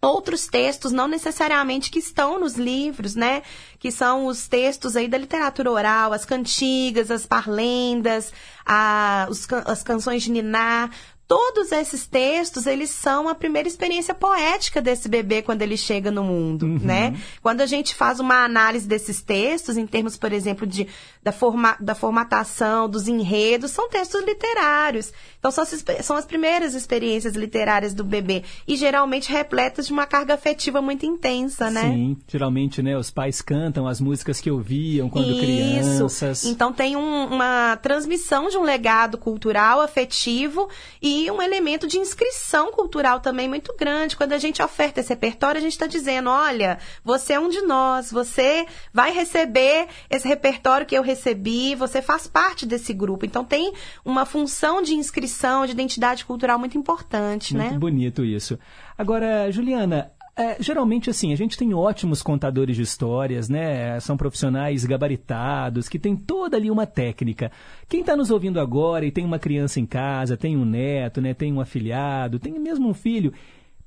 outros 0.00 0.46
textos, 0.46 0.92
não 0.92 1.08
necessariamente 1.08 1.90
que 1.90 1.98
estão 1.98 2.38
nos 2.38 2.54
livros, 2.54 3.16
né? 3.16 3.42
Que 3.80 3.90
são 3.90 4.26
os 4.26 4.46
textos 4.46 4.94
aí 4.96 5.08
da 5.08 5.18
literatura 5.18 5.72
oral, 5.72 6.12
as 6.12 6.24
cantigas, 6.24 7.10
as 7.10 7.26
parlendas, 7.26 8.32
a- 8.64 9.26
os 9.28 9.46
as 9.66 9.82
canções 9.82 10.22
de 10.22 10.30
Niná. 10.30 10.88
Todos 11.28 11.72
esses 11.72 12.06
textos, 12.06 12.66
eles 12.66 12.88
são 12.88 13.28
a 13.28 13.34
primeira 13.34 13.68
experiência 13.68 14.14
poética 14.14 14.80
desse 14.80 15.10
bebê 15.10 15.42
quando 15.42 15.60
ele 15.60 15.76
chega 15.76 16.10
no 16.10 16.24
mundo, 16.24 16.62
uhum. 16.62 16.78
né? 16.78 17.20
Quando 17.42 17.60
a 17.60 17.66
gente 17.66 17.94
faz 17.94 18.18
uma 18.18 18.42
análise 18.42 18.88
desses 18.88 19.20
textos, 19.20 19.76
em 19.76 19.86
termos, 19.86 20.16
por 20.16 20.32
exemplo, 20.32 20.66
de, 20.66 20.88
da, 21.22 21.30
forma, 21.30 21.76
da 21.78 21.94
formatação, 21.94 22.88
dos 22.88 23.08
enredos, 23.08 23.72
são 23.72 23.90
textos 23.90 24.24
literários. 24.24 25.12
Então, 25.38 25.50
são 25.50 25.64
as, 25.64 25.84
são 26.02 26.16
as 26.16 26.24
primeiras 26.24 26.72
experiências 26.72 27.34
literárias 27.34 27.92
do 27.92 28.04
bebê. 28.04 28.42
E 28.66 28.74
geralmente 28.74 29.30
repletas 29.30 29.86
de 29.86 29.92
uma 29.92 30.06
carga 30.06 30.32
afetiva 30.32 30.80
muito 30.80 31.04
intensa, 31.04 31.70
né? 31.70 31.82
Sim, 31.82 32.16
geralmente, 32.26 32.80
né? 32.80 32.96
Os 32.96 33.10
pais 33.10 33.42
cantam 33.42 33.86
as 33.86 34.00
músicas 34.00 34.40
que 34.40 34.50
ouviam 34.50 35.10
quando 35.10 35.32
Isso. 35.32 35.40
crianças. 35.40 36.44
Então, 36.46 36.72
tem 36.72 36.96
um, 36.96 37.26
uma 37.26 37.76
transmissão 37.76 38.48
de 38.48 38.56
um 38.56 38.62
legado 38.62 39.18
cultural, 39.18 39.82
afetivo 39.82 40.70
e 41.02 41.17
um 41.30 41.42
elemento 41.42 41.86
de 41.86 41.98
inscrição 41.98 42.72
cultural 42.72 43.20
também 43.20 43.48
muito 43.48 43.74
grande. 43.78 44.16
Quando 44.16 44.32
a 44.32 44.38
gente 44.38 44.62
oferta 44.62 45.00
esse 45.00 45.10
repertório, 45.10 45.58
a 45.58 45.62
gente 45.62 45.72
está 45.72 45.86
dizendo: 45.86 46.30
olha, 46.30 46.78
você 47.04 47.34
é 47.34 47.40
um 47.40 47.48
de 47.48 47.62
nós, 47.62 48.10
você 48.10 48.66
vai 48.92 49.12
receber 49.12 49.88
esse 50.08 50.26
repertório 50.26 50.86
que 50.86 50.96
eu 50.96 51.02
recebi, 51.02 51.74
você 51.74 52.00
faz 52.00 52.26
parte 52.26 52.64
desse 52.64 52.92
grupo. 52.92 53.26
Então, 53.26 53.44
tem 53.44 53.72
uma 54.04 54.24
função 54.24 54.80
de 54.82 54.94
inscrição 54.94 55.18
inscrição, 55.28 55.66
de 55.66 55.72
identidade 55.72 56.24
cultural 56.24 56.58
muito 56.58 56.76
importante, 56.78 57.54
muito 57.54 57.64
né? 57.64 57.70
Muito 57.70 57.80
bonito 57.80 58.24
isso. 58.24 58.58
Agora, 58.96 59.50
Juliana, 59.50 60.10
é, 60.38 60.56
geralmente, 60.60 61.10
assim, 61.10 61.32
a 61.32 61.36
gente 61.36 61.58
tem 61.58 61.74
ótimos 61.74 62.22
contadores 62.22 62.76
de 62.76 62.82
histórias, 62.82 63.48
né? 63.48 63.98
São 63.98 64.16
profissionais 64.16 64.84
gabaritados, 64.84 65.88
que 65.88 65.98
tem 65.98 66.14
toda 66.14 66.56
ali 66.56 66.70
uma 66.70 66.86
técnica. 66.86 67.50
Quem 67.88 68.00
está 68.00 68.16
nos 68.16 68.30
ouvindo 68.30 68.60
agora 68.60 69.04
e 69.04 69.10
tem 69.10 69.24
uma 69.24 69.40
criança 69.40 69.80
em 69.80 69.86
casa, 69.86 70.36
tem 70.36 70.56
um 70.56 70.64
neto, 70.64 71.20
né? 71.20 71.34
Tem 71.34 71.52
um 71.52 71.60
afilhado, 71.60 72.38
tem 72.38 72.56
mesmo 72.56 72.88
um 72.88 72.94
filho 72.94 73.32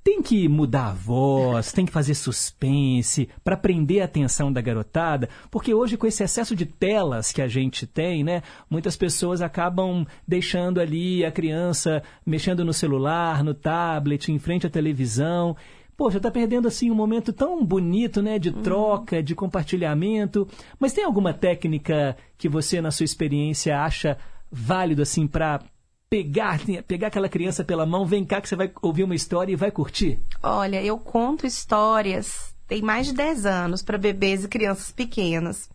tem 0.03 0.21
que 0.21 0.47
mudar 0.47 0.87
a 0.87 0.93
voz, 0.93 1.71
tem 1.71 1.85
que 1.85 1.91
fazer 1.91 2.15
suspense 2.15 3.29
para 3.43 3.55
prender 3.55 4.01
a 4.01 4.05
atenção 4.05 4.51
da 4.51 4.59
garotada, 4.59 5.29
porque 5.51 5.73
hoje 5.73 5.95
com 5.95 6.07
esse 6.07 6.23
excesso 6.23 6.55
de 6.55 6.65
telas 6.65 7.31
que 7.31 7.41
a 7.41 7.47
gente 7.47 7.85
tem, 7.85 8.23
né, 8.23 8.41
muitas 8.67 8.97
pessoas 8.97 9.41
acabam 9.41 10.05
deixando 10.27 10.79
ali 10.79 11.23
a 11.23 11.31
criança 11.31 12.01
mexendo 12.25 12.65
no 12.65 12.73
celular, 12.73 13.43
no 13.43 13.53
tablet, 13.53 14.31
em 14.31 14.39
frente 14.39 14.65
à 14.65 14.69
televisão. 14.69 15.55
Poxa, 15.95 16.17
está 16.17 16.31
perdendo 16.31 16.67
assim 16.67 16.89
um 16.89 16.95
momento 16.95 17.31
tão 17.31 17.63
bonito, 17.63 18.21
né, 18.21 18.39
de 18.39 18.49
uhum. 18.49 18.61
troca, 18.61 19.21
de 19.21 19.35
compartilhamento. 19.35 20.47
Mas 20.79 20.93
tem 20.93 21.03
alguma 21.03 21.33
técnica 21.33 22.15
que 22.37 22.49
você 22.49 22.81
na 22.81 22.91
sua 22.91 23.03
experiência 23.03 23.79
acha 23.79 24.17
válido 24.51 25.01
assim 25.01 25.27
para 25.27 25.61
pegar, 26.09 26.59
pegar 26.85 27.07
aquela 27.07 27.29
criança 27.29 27.63
pela 27.63 27.85
mão, 27.85 28.05
vem 28.05 28.25
cá 28.25 28.41
que 28.41 28.49
você 28.49 28.55
vai 28.55 28.69
ouvir 28.81 29.03
uma 29.03 29.15
história 29.15 29.53
e 29.53 29.55
vai 29.55 29.71
curtir? 29.71 30.19
Olha, 30.43 30.83
eu 30.83 30.97
conto 30.97 31.47
histórias, 31.47 32.53
tem 32.67 32.81
mais 32.81 33.07
de 33.07 33.13
10 33.13 33.45
anos, 33.45 33.81
para 33.81 33.97
bebês 33.97 34.43
e 34.43 34.49
crianças 34.49 34.91
pequenas. 34.91 35.69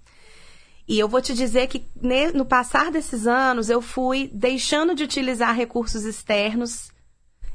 E 0.87 0.99
eu 0.99 1.09
vou 1.09 1.23
te 1.23 1.33
dizer 1.33 1.67
que 1.69 1.85
no 2.35 2.45
passar 2.45 2.93
desses 2.93 3.27
anos 3.27 3.71
eu 3.71 3.81
fui 3.81 4.31
deixando 4.33 4.95
de 4.95 5.05
utilizar 5.05 5.57
recursos 5.57 6.05
externos 6.05 6.91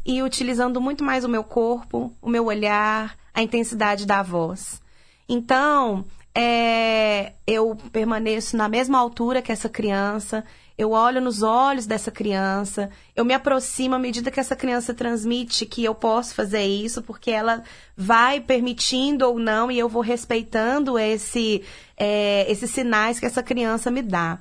e 0.06 0.22
utilizando 0.22 0.82
muito 0.82 1.04
mais 1.04 1.24
o 1.24 1.30
meu 1.30 1.44
corpo, 1.44 2.12
o 2.22 2.30
meu 2.30 2.46
olhar, 2.46 3.16
a 3.34 3.42
intensidade 3.42 4.06
da 4.06 4.22
voz. 4.22 4.82
Então, 5.28 6.06
é, 6.34 7.34
eu 7.46 7.76
permaneço 7.92 8.56
na 8.56 8.68
mesma 8.68 8.98
altura 8.98 9.42
que 9.42 9.52
essa 9.52 9.70
criança, 9.70 10.44
eu 10.78 10.92
olho 10.92 11.22
nos 11.22 11.44
olhos 11.44 11.86
dessa 11.86 12.10
criança, 12.10 12.90
eu 13.16 13.24
me 13.24 13.34
aproximo 13.34 13.96
à 13.96 14.00
medida 14.00 14.32
que 14.32 14.40
essa 14.40 14.56
criança 14.56 14.94
transmite 14.94 15.66
que 15.66 15.84
eu 15.84 15.94
posso 15.94 16.34
fazer 16.34 16.64
isso, 16.64 17.02
porque 17.02 17.30
ela 17.30 17.64
vai 17.96 18.40
permitindo 18.40 19.28
ou 19.28 19.38
não 19.38 19.70
e 19.70 19.78
eu 19.78 19.88
vou 19.88 20.02
respeitando 20.02 20.98
esse, 20.98 21.64
é, 21.98 22.50
esses 22.50 22.72
sinais 22.72 23.20
que 23.20 23.26
essa 23.26 23.44
criança 23.44 23.92
me 23.92 24.02
dá. 24.02 24.40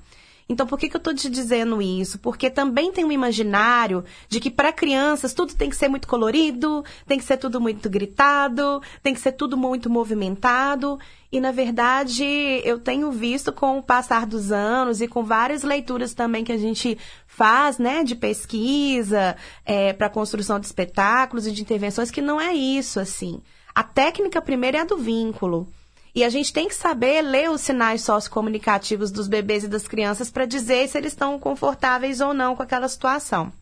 Então, 0.50 0.66
por 0.66 0.76
que, 0.76 0.88
que 0.88 0.96
eu 0.96 0.98
estou 0.98 1.14
te 1.14 1.30
dizendo 1.30 1.80
isso? 1.80 2.18
Porque 2.18 2.50
também 2.50 2.90
tem 2.90 3.04
um 3.04 3.12
imaginário 3.12 4.04
de 4.28 4.40
que 4.40 4.50
para 4.50 4.72
crianças 4.72 5.32
tudo 5.32 5.54
tem 5.54 5.70
que 5.70 5.76
ser 5.76 5.86
muito 5.86 6.08
colorido, 6.08 6.84
tem 7.06 7.18
que 7.18 7.24
ser 7.24 7.36
tudo 7.36 7.60
muito 7.60 7.88
gritado, 7.88 8.82
tem 9.00 9.14
que 9.14 9.20
ser 9.20 9.30
tudo 9.30 9.56
muito 9.56 9.88
movimentado. 9.88 10.98
E, 11.30 11.40
na 11.40 11.52
verdade, 11.52 12.24
eu 12.64 12.80
tenho 12.80 13.12
visto 13.12 13.52
com 13.52 13.78
o 13.78 13.82
passar 13.82 14.26
dos 14.26 14.50
anos 14.50 15.00
e 15.00 15.06
com 15.06 15.22
várias 15.22 15.62
leituras 15.62 16.14
também 16.14 16.42
que 16.42 16.50
a 16.50 16.58
gente 16.58 16.98
faz, 17.28 17.78
né, 17.78 18.02
de 18.02 18.16
pesquisa, 18.16 19.36
é, 19.64 19.92
para 19.92 20.08
construção 20.08 20.58
de 20.58 20.66
espetáculos 20.66 21.46
e 21.46 21.52
de 21.52 21.62
intervenções, 21.62 22.10
que 22.10 22.20
não 22.20 22.40
é 22.40 22.52
isso, 22.52 22.98
assim. 22.98 23.40
A 23.72 23.84
técnica 23.84 24.42
primeiro 24.42 24.78
é 24.78 24.80
a 24.80 24.84
do 24.84 24.96
vínculo. 24.96 25.68
E 26.14 26.24
a 26.24 26.28
gente 26.28 26.52
tem 26.52 26.68
que 26.68 26.74
saber 26.74 27.22
ler 27.22 27.50
os 27.50 27.60
sinais 27.60 28.02
sociocomunicativos 28.02 29.10
dos 29.10 29.28
bebês 29.28 29.64
e 29.64 29.68
das 29.68 29.86
crianças 29.86 30.30
para 30.30 30.46
dizer 30.46 30.88
se 30.88 30.98
eles 30.98 31.12
estão 31.12 31.38
confortáveis 31.38 32.20
ou 32.20 32.34
não 32.34 32.56
com 32.56 32.62
aquela 32.62 32.88
situação. 32.88 33.52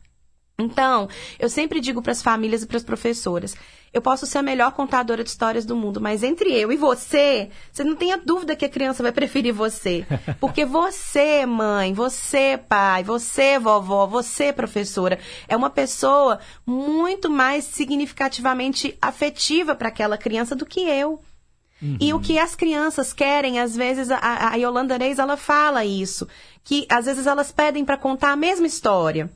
Então, 0.61 1.09
eu 1.39 1.49
sempre 1.49 1.81
digo 1.81 2.03
para 2.03 2.11
as 2.11 2.20
famílias 2.20 2.62
e 2.65 2.66
para 2.66 2.77
as 2.77 2.83
professoras: 2.83 3.55
eu 3.93 4.03
posso 4.03 4.27
ser 4.27 4.39
a 4.39 4.43
melhor 4.43 4.73
contadora 4.73 5.23
de 5.23 5.31
histórias 5.31 5.65
do 5.65 5.77
mundo, 5.77 6.01
mas 6.01 6.23
entre 6.23 6.53
eu 6.53 6.73
e 6.73 6.77
você, 6.77 7.49
você 7.73 7.85
não 7.85 7.95
tenha 7.95 8.19
dúvida 8.19 8.57
que 8.57 8.65
a 8.65 8.69
criança 8.69 9.03
vai 9.03 9.12
preferir 9.12 9.55
você. 9.55 10.05
Porque 10.41 10.65
você, 10.65 11.47
mãe, 11.47 11.95
você, 11.95 12.59
pai, 12.69 13.03
você, 13.03 13.59
vovó, 13.59 14.07
você, 14.07 14.53
professora, 14.53 15.19
é 15.47 15.57
uma 15.57 15.70
pessoa 15.70 16.41
muito 16.66 17.31
mais 17.31 17.65
significativamente 17.65 18.97
afetiva 19.01 19.75
para 19.75 19.89
aquela 19.89 20.19
criança 20.19 20.57
do 20.57 20.66
que 20.66 20.81
eu. 20.81 21.23
Uhum. 21.80 21.96
E 22.00 22.12
o 22.12 22.20
que 22.20 22.38
as 22.38 22.55
crianças 22.55 23.12
querem, 23.12 23.60
às 23.60 23.76
vezes, 23.76 24.10
a, 24.10 24.50
a 24.50 24.55
Yolanda 24.56 24.96
Reis, 24.96 25.18
ela 25.18 25.36
fala 25.36 25.84
isso, 25.84 26.26
que 26.64 26.86
às 26.90 27.06
vezes 27.06 27.26
elas 27.26 27.52
pedem 27.52 27.84
para 27.84 27.96
contar 27.96 28.32
a 28.32 28.36
mesma 28.36 28.66
história. 28.66 29.30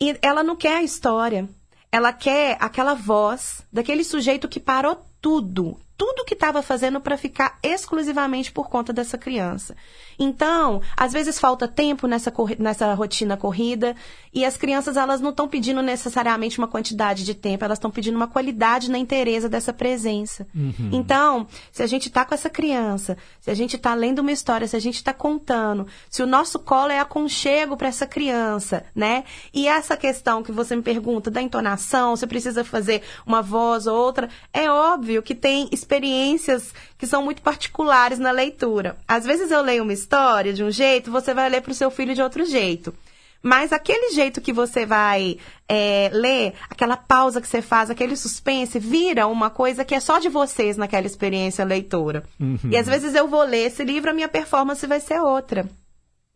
E 0.00 0.16
ela 0.22 0.42
não 0.42 0.56
quer 0.56 0.76
a 0.78 0.82
história. 0.82 1.48
Ela 1.90 2.12
quer 2.12 2.56
aquela 2.60 2.94
voz 2.94 3.62
daquele 3.72 4.04
sujeito 4.04 4.48
que 4.48 4.60
parou 4.60 5.04
tudo, 5.20 5.80
tudo 5.96 6.24
que 6.24 6.34
estava 6.34 6.62
fazendo 6.62 7.00
para 7.00 7.16
ficar 7.16 7.58
exclusivamente 7.62 8.52
por 8.52 8.68
conta 8.68 8.92
dessa 8.92 9.16
criança. 9.16 9.74
Então, 10.18 10.80
às 10.96 11.12
vezes 11.12 11.38
falta 11.38 11.68
tempo 11.68 12.06
nessa, 12.06 12.32
nessa 12.58 12.92
rotina 12.94 13.36
corrida 13.36 13.94
e 14.32 14.44
as 14.44 14.56
crianças 14.56 14.96
elas 14.96 15.20
não 15.20 15.30
estão 15.30 15.48
pedindo 15.48 15.82
necessariamente 15.82 16.58
uma 16.58 16.68
quantidade 16.68 17.24
de 17.24 17.34
tempo, 17.34 17.64
elas 17.64 17.78
estão 17.78 17.90
pedindo 17.90 18.16
uma 18.16 18.28
qualidade 18.28 18.90
na 18.90 18.98
inteireza 18.98 19.48
dessa 19.48 19.72
presença. 19.72 20.46
Uhum. 20.54 20.90
Então, 20.92 21.46
se 21.72 21.82
a 21.82 21.86
gente 21.86 22.08
está 22.08 22.24
com 22.24 22.34
essa 22.34 22.50
criança, 22.50 23.16
se 23.40 23.50
a 23.50 23.54
gente 23.54 23.76
está 23.76 23.94
lendo 23.94 24.18
uma 24.18 24.32
história, 24.32 24.66
se 24.66 24.76
a 24.76 24.80
gente 24.80 24.96
está 24.96 25.12
contando, 25.12 25.86
se 26.10 26.22
o 26.22 26.26
nosso 26.26 26.58
colo 26.58 26.90
é 26.90 27.00
aconchego 27.00 27.76
para 27.76 27.88
essa 27.88 28.06
criança, 28.06 28.84
né? 28.94 29.24
E 29.54 29.66
essa 29.66 29.96
questão 29.96 30.42
que 30.42 30.52
você 30.52 30.76
me 30.76 30.82
pergunta 30.82 31.30
da 31.30 31.40
entonação, 31.40 32.14
se 32.14 32.26
precisa 32.26 32.62
fazer 32.62 33.02
uma 33.26 33.40
voz 33.40 33.86
ou 33.86 33.96
outra, 33.96 34.28
é 34.52 34.70
óbvio 34.70 35.22
que 35.22 35.34
tem 35.34 35.68
experiências 35.72 36.74
que 36.98 37.06
são 37.06 37.22
muito 37.22 37.42
particulares 37.42 38.18
na 38.18 38.30
leitura. 38.30 38.96
Às 39.06 39.24
vezes 39.24 39.50
eu 39.50 39.62
leio 39.62 39.82
uma 39.82 39.92
história 39.92 40.52
de 40.52 40.64
um 40.64 40.70
jeito, 40.70 41.10
você 41.10 41.34
vai 41.34 41.48
ler 41.48 41.60
para 41.60 41.72
o 41.72 41.74
seu 41.74 41.90
filho 41.90 42.14
de 42.14 42.22
outro 42.22 42.44
jeito. 42.44 42.94
Mas 43.42 43.72
aquele 43.72 44.12
jeito 44.12 44.40
que 44.40 44.52
você 44.52 44.84
vai 44.84 45.38
é, 45.68 46.10
ler, 46.12 46.54
aquela 46.68 46.96
pausa 46.96 47.40
que 47.40 47.46
você 47.46 47.62
faz, 47.62 47.90
aquele 47.90 48.16
suspense, 48.16 48.78
vira 48.78 49.26
uma 49.26 49.50
coisa 49.50 49.84
que 49.84 49.94
é 49.94 50.00
só 50.00 50.18
de 50.18 50.28
vocês 50.28 50.76
naquela 50.76 51.06
experiência 51.06 51.64
leitora. 51.64 52.24
Uhum. 52.40 52.58
E 52.70 52.76
às 52.76 52.86
vezes 52.86 53.14
eu 53.14 53.28
vou 53.28 53.44
ler 53.44 53.66
esse 53.66 53.84
livro, 53.84 54.10
a 54.10 54.14
minha 54.14 54.28
performance 54.28 54.84
vai 54.86 54.98
ser 54.98 55.20
outra. 55.20 55.68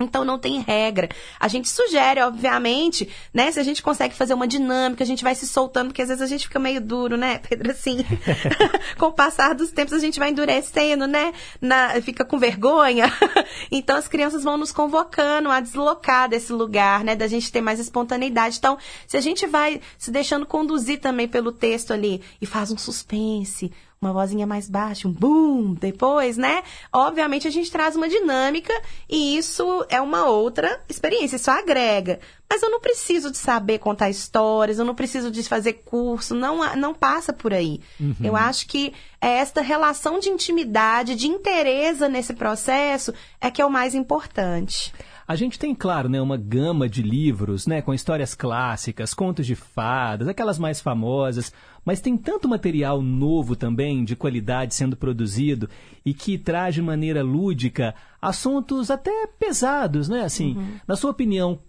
Então 0.00 0.24
não 0.24 0.38
tem 0.38 0.60
regra. 0.60 1.08
A 1.38 1.46
gente 1.46 1.68
sugere, 1.68 2.22
obviamente, 2.22 3.08
né? 3.32 3.52
Se 3.52 3.60
a 3.60 3.62
gente 3.62 3.82
consegue 3.82 4.14
fazer 4.14 4.34
uma 4.34 4.48
dinâmica, 4.48 5.04
a 5.04 5.06
gente 5.06 5.22
vai 5.22 5.34
se 5.34 5.46
soltando, 5.46 5.88
porque 5.88 6.02
às 6.02 6.08
vezes 6.08 6.22
a 6.22 6.26
gente 6.26 6.48
fica 6.48 6.58
meio 6.58 6.80
duro, 6.80 7.16
né, 7.16 7.38
Pedro? 7.38 7.70
Assim, 7.70 7.98
com 8.98 9.06
o 9.06 9.12
passar 9.12 9.54
dos 9.54 9.70
tempos 9.70 9.92
a 9.92 9.98
gente 9.98 10.18
vai 10.18 10.30
endurecendo, 10.30 11.06
né? 11.06 11.32
Na, 11.60 12.00
fica 12.00 12.24
com 12.24 12.38
vergonha. 12.38 13.12
então 13.70 13.96
as 13.96 14.08
crianças 14.08 14.42
vão 14.42 14.56
nos 14.56 14.72
convocando 14.72 15.50
a 15.50 15.60
deslocar 15.60 16.28
desse 16.28 16.52
lugar, 16.52 17.04
né? 17.04 17.14
Da 17.14 17.26
gente 17.26 17.52
ter 17.52 17.60
mais 17.60 17.78
espontaneidade. 17.78 18.58
Então, 18.58 18.78
se 19.06 19.16
a 19.16 19.20
gente 19.20 19.46
vai 19.46 19.80
se 19.98 20.10
deixando 20.10 20.46
conduzir 20.46 21.00
também 21.00 21.28
pelo 21.28 21.52
texto 21.52 21.92
ali 21.92 22.22
e 22.40 22.46
faz 22.46 22.70
um 22.70 22.78
suspense, 22.78 23.72
uma 24.02 24.14
vozinha 24.14 24.46
mais 24.46 24.66
baixa, 24.66 25.06
um 25.06 25.12
boom, 25.12 25.74
depois, 25.74 26.38
né? 26.38 26.62
Obviamente 26.90 27.46
a 27.46 27.50
gente 27.50 27.70
traz 27.70 27.94
uma 27.94 28.08
dinâmica 28.08 28.72
e 29.06 29.36
isso 29.36 29.84
é 29.90 30.00
uma 30.00 30.26
outra 30.26 30.82
experiência, 30.88 31.36
isso 31.36 31.50
agrega. 31.50 32.18
Mas 32.50 32.64
eu 32.64 32.70
não 32.70 32.80
preciso 32.80 33.30
de 33.30 33.36
saber 33.36 33.78
contar 33.78 34.10
histórias, 34.10 34.80
eu 34.80 34.84
não 34.84 34.94
preciso 34.94 35.30
de 35.30 35.40
fazer 35.44 35.74
curso, 35.84 36.34
não, 36.34 36.74
não 36.74 36.92
passa 36.92 37.32
por 37.32 37.54
aí. 37.54 37.80
Uhum. 38.00 38.16
Eu 38.20 38.34
acho 38.34 38.66
que 38.66 38.92
é 39.20 39.28
esta 39.28 39.60
relação 39.60 40.18
de 40.18 40.28
intimidade, 40.28 41.14
de 41.14 41.28
interesse 41.28 42.08
nesse 42.08 42.34
processo, 42.34 43.14
é 43.40 43.52
que 43.52 43.62
é 43.62 43.64
o 43.64 43.70
mais 43.70 43.94
importante. 43.94 44.92
A 45.28 45.36
gente 45.36 45.60
tem, 45.60 45.76
claro, 45.76 46.08
né, 46.08 46.20
uma 46.20 46.36
gama 46.36 46.88
de 46.88 47.02
livros, 47.02 47.68
né, 47.68 47.80
com 47.80 47.94
histórias 47.94 48.34
clássicas, 48.34 49.14
contos 49.14 49.46
de 49.46 49.54
fadas, 49.54 50.26
aquelas 50.26 50.58
mais 50.58 50.80
famosas, 50.80 51.52
mas 51.84 52.00
tem 52.00 52.16
tanto 52.16 52.48
material 52.48 53.00
novo 53.00 53.54
também, 53.54 54.04
de 54.04 54.16
qualidade 54.16 54.74
sendo 54.74 54.96
produzido 54.96 55.70
e 56.04 56.12
que 56.12 56.36
traz 56.36 56.74
de 56.74 56.82
maneira 56.82 57.22
lúdica 57.22 57.94
assuntos 58.20 58.90
até 58.90 59.28
pesados, 59.38 60.08
né? 60.08 60.22
Assim, 60.24 60.56
uhum. 60.56 60.74
na 60.84 60.96
sua 60.96 61.12
opinião, 61.12 61.60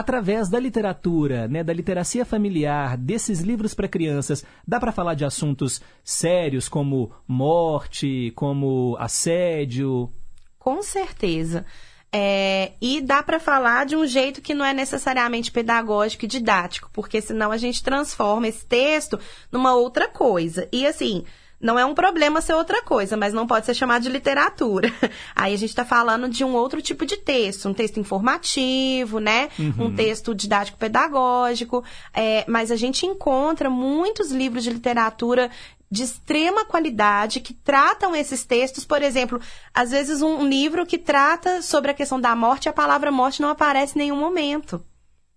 através 0.00 0.48
da 0.48 0.58
literatura, 0.58 1.46
né, 1.46 1.62
da 1.62 1.72
literacia 1.72 2.24
familiar, 2.24 2.96
desses 2.96 3.40
livros 3.40 3.74
para 3.74 3.86
crianças, 3.86 4.44
dá 4.66 4.80
para 4.80 4.92
falar 4.92 5.14
de 5.14 5.24
assuntos 5.24 5.80
sérios 6.02 6.68
como 6.68 7.12
morte, 7.28 8.32
como 8.34 8.96
assédio? 8.98 10.10
Com 10.58 10.82
certeza. 10.82 11.64
É, 12.12 12.72
e 12.80 13.00
dá 13.00 13.22
para 13.22 13.38
falar 13.38 13.86
de 13.86 13.94
um 13.94 14.04
jeito 14.04 14.42
que 14.42 14.54
não 14.54 14.64
é 14.64 14.72
necessariamente 14.72 15.52
pedagógico 15.52 16.24
e 16.24 16.28
didático, 16.28 16.90
porque 16.92 17.20
senão 17.20 17.52
a 17.52 17.56
gente 17.56 17.82
transforma 17.82 18.48
esse 18.48 18.66
texto 18.66 19.20
numa 19.52 19.76
outra 19.76 20.08
coisa. 20.08 20.66
E 20.72 20.86
assim, 20.86 21.24
não 21.60 21.78
é 21.78 21.84
um 21.84 21.94
problema 21.94 22.40
ser 22.40 22.54
outra 22.54 22.82
coisa, 22.82 23.16
mas 23.16 23.34
não 23.34 23.46
pode 23.46 23.66
ser 23.66 23.74
chamado 23.74 24.02
de 24.02 24.08
literatura. 24.08 24.90
Aí 25.36 25.52
a 25.52 25.58
gente 25.58 25.68
está 25.68 25.84
falando 25.84 26.28
de 26.28 26.42
um 26.42 26.54
outro 26.54 26.80
tipo 26.80 27.04
de 27.04 27.18
texto, 27.18 27.68
um 27.68 27.74
texto 27.74 28.00
informativo, 28.00 29.18
né? 29.18 29.50
Uhum. 29.58 29.86
Um 29.86 29.94
texto 29.94 30.34
didático-pedagógico. 30.34 31.84
É, 32.14 32.44
mas 32.48 32.70
a 32.70 32.76
gente 32.76 33.04
encontra 33.04 33.68
muitos 33.68 34.32
livros 34.32 34.64
de 34.64 34.70
literatura 34.70 35.50
de 35.90 36.04
extrema 36.04 36.64
qualidade 36.64 37.40
que 37.40 37.52
tratam 37.52 38.16
esses 38.16 38.42
textos. 38.44 38.86
Por 38.86 39.02
exemplo, 39.02 39.38
às 39.74 39.90
vezes 39.90 40.22
um 40.22 40.48
livro 40.48 40.86
que 40.86 40.96
trata 40.96 41.60
sobre 41.60 41.90
a 41.90 41.94
questão 41.94 42.18
da 42.18 42.34
morte, 42.34 42.70
a 42.70 42.72
palavra 42.72 43.12
morte 43.12 43.42
não 43.42 43.50
aparece 43.50 43.96
em 43.96 44.02
nenhum 44.02 44.16
momento. 44.16 44.82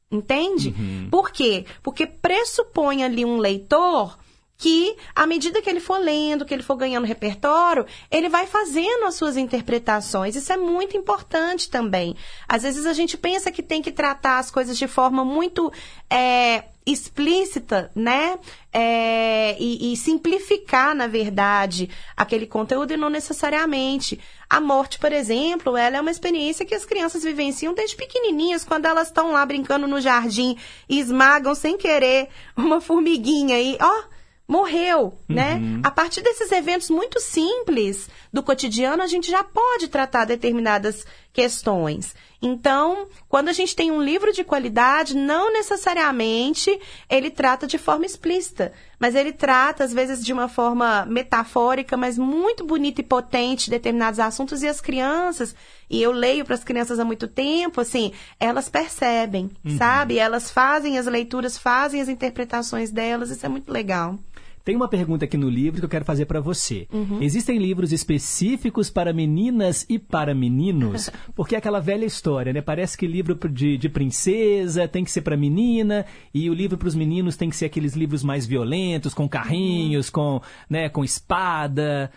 Entende? 0.09 0.73
Uhum. 0.77 1.07
Por 1.09 1.31
quê? 1.31 1.65
Porque 1.81 2.05
pressupõe 2.05 3.03
ali 3.03 3.25
um 3.25 3.37
leitor 3.37 4.17
que, 4.57 4.95
à 5.15 5.25
medida 5.25 5.61
que 5.61 5.69
ele 5.69 5.79
for 5.79 5.97
lendo, 5.97 6.45
que 6.45 6.53
ele 6.53 6.63
for 6.63 6.75
ganhando 6.75 7.05
repertório, 7.05 7.85
ele 8.09 8.29
vai 8.29 8.47
fazendo 8.47 9.05
as 9.05 9.15
suas 9.15 9.35
interpretações. 9.35 10.35
Isso 10.35 10.53
é 10.53 10.57
muito 10.57 10.95
importante 10.95 11.69
também. 11.69 12.15
Às 12.47 12.63
vezes 12.63 12.85
a 12.85 12.93
gente 12.93 13.17
pensa 13.17 13.51
que 13.51 13.63
tem 13.63 13.81
que 13.81 13.91
tratar 13.91 14.39
as 14.39 14.49
coisas 14.49 14.77
de 14.77 14.87
forma 14.87 15.25
muito 15.25 15.71
é, 16.09 16.65
explícita, 16.85 17.91
né? 17.95 18.37
É, 18.71 19.55
e, 19.59 19.93
e, 19.93 19.97
simplificar, 19.97 20.95
na 20.95 21.07
verdade, 21.07 21.89
aquele 22.15 22.47
conteúdo 22.47 22.93
e 22.93 22.97
não 22.97 23.09
necessariamente. 23.09 24.19
A 24.49 24.59
morte, 24.59 24.99
por 24.99 25.11
exemplo, 25.11 25.75
ela 25.77 25.97
é 25.97 26.01
uma 26.01 26.11
experiência 26.11 26.65
que 26.65 26.75
as 26.75 26.85
crianças 26.85 27.23
vivenciam 27.23 27.73
desde 27.73 27.95
pequenininhas, 27.95 28.63
quando 28.63 28.85
elas 28.85 29.07
estão 29.07 29.31
lá 29.31 29.45
brincando 29.45 29.87
no 29.87 30.01
jardim 30.01 30.57
e 30.87 30.99
esmagam 30.99 31.53
sem 31.55 31.77
querer 31.77 32.29
uma 32.55 32.81
formiguinha 32.81 33.59
e, 33.59 33.77
ó, 33.79 34.12
morreu, 34.53 35.17
né? 35.27 35.55
uhum. 35.55 35.77
né? 35.77 35.81
A 35.83 35.89
partir 35.89 36.21
desses 36.21 36.51
eventos 36.51 36.91
muito 36.91 37.19
simples 37.19 38.07
do 38.31 38.43
cotidiano, 38.43 39.01
a 39.01 39.07
gente 39.07 39.31
já 39.31 39.43
pode 39.43 39.87
tratar 39.87 40.25
determinadas 40.25 41.03
questões. 41.33 42.13
Então, 42.39 43.07
quando 43.27 43.47
a 43.47 43.53
gente 43.53 43.75
tem 43.75 43.89
um 43.89 44.03
livro 44.03 44.31
de 44.31 44.43
qualidade, 44.43 45.15
não 45.15 45.51
necessariamente 45.51 46.79
ele 47.09 47.31
trata 47.31 47.65
de 47.65 47.77
forma 47.77 48.05
explícita, 48.05 48.73
mas 48.99 49.15
ele 49.15 49.31
trata, 49.31 49.83
às 49.85 49.93
vezes, 49.93 50.23
de 50.23 50.31
uma 50.31 50.47
forma 50.47 51.05
metafórica, 51.05 51.97
mas 51.97 52.17
muito 52.17 52.63
bonita 52.65 53.01
e 53.01 53.03
potente 53.03 53.69
determinados 53.69 54.19
assuntos, 54.19 54.61
e 54.61 54.67
as 54.67 54.81
crianças, 54.81 55.55
e 55.89 56.01
eu 56.01 56.11
leio 56.11 56.45
para 56.45 56.55
as 56.55 56.63
crianças 56.63 56.99
há 56.99 57.05
muito 57.05 57.27
tempo, 57.27 57.81
assim, 57.81 58.11
elas 58.39 58.69
percebem, 58.69 59.49
uhum. 59.65 59.77
sabe? 59.77 60.19
Elas 60.19 60.51
fazem 60.51 60.99
as 60.99 61.07
leituras, 61.07 61.57
fazem 61.57 62.01
as 62.01 62.09
interpretações 62.09 62.91
delas, 62.91 63.29
isso 63.29 63.45
é 63.45 63.49
muito 63.49 63.71
legal. 63.71 64.19
Tem 64.63 64.75
uma 64.77 64.87
pergunta 64.87 65.25
aqui 65.25 65.35
no 65.35 65.49
livro 65.49 65.81
que 65.81 65.85
eu 65.85 65.89
quero 65.89 66.05
fazer 66.05 66.25
para 66.25 66.39
você. 66.39 66.87
Uhum. 66.91 67.21
Existem 67.21 67.57
livros 67.57 67.91
específicos 67.91 68.89
para 68.89 69.11
meninas 69.11 69.85
e 69.89 69.99
para 69.99 70.33
meninos? 70.33 71.09
Porque 71.35 71.55
é 71.55 71.57
aquela 71.57 71.81
velha 71.81 72.05
história, 72.05 72.53
né? 72.53 72.61
Parece 72.61 72.97
que 72.97 73.05
livro 73.05 73.37
de, 73.49 73.77
de 73.77 73.89
princesa 73.89 74.87
tem 74.87 75.03
que 75.03 75.11
ser 75.11 75.21
para 75.21 75.35
menina 75.35 76.05
e 76.33 76.49
o 76.49 76.53
livro 76.53 76.77
para 76.77 76.87
os 76.87 76.95
meninos 76.95 77.35
tem 77.35 77.49
que 77.49 77.57
ser 77.57 77.65
aqueles 77.65 77.93
livros 77.93 78.23
mais 78.23 78.45
violentos, 78.45 79.13
com 79.13 79.27
carrinhos, 79.27 80.07
uhum. 80.07 80.13
com, 80.13 80.41
né, 80.69 80.87
com 80.87 81.03
espada. 81.03 82.09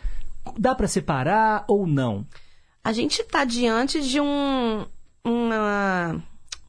Dá 0.57 0.73
para 0.73 0.87
separar 0.87 1.65
ou 1.67 1.85
não? 1.85 2.25
A 2.85 2.93
gente 2.93 3.23
está 3.23 3.45
diante 3.45 4.01
de 4.01 4.21
um 4.21 4.87
uma 5.25 6.23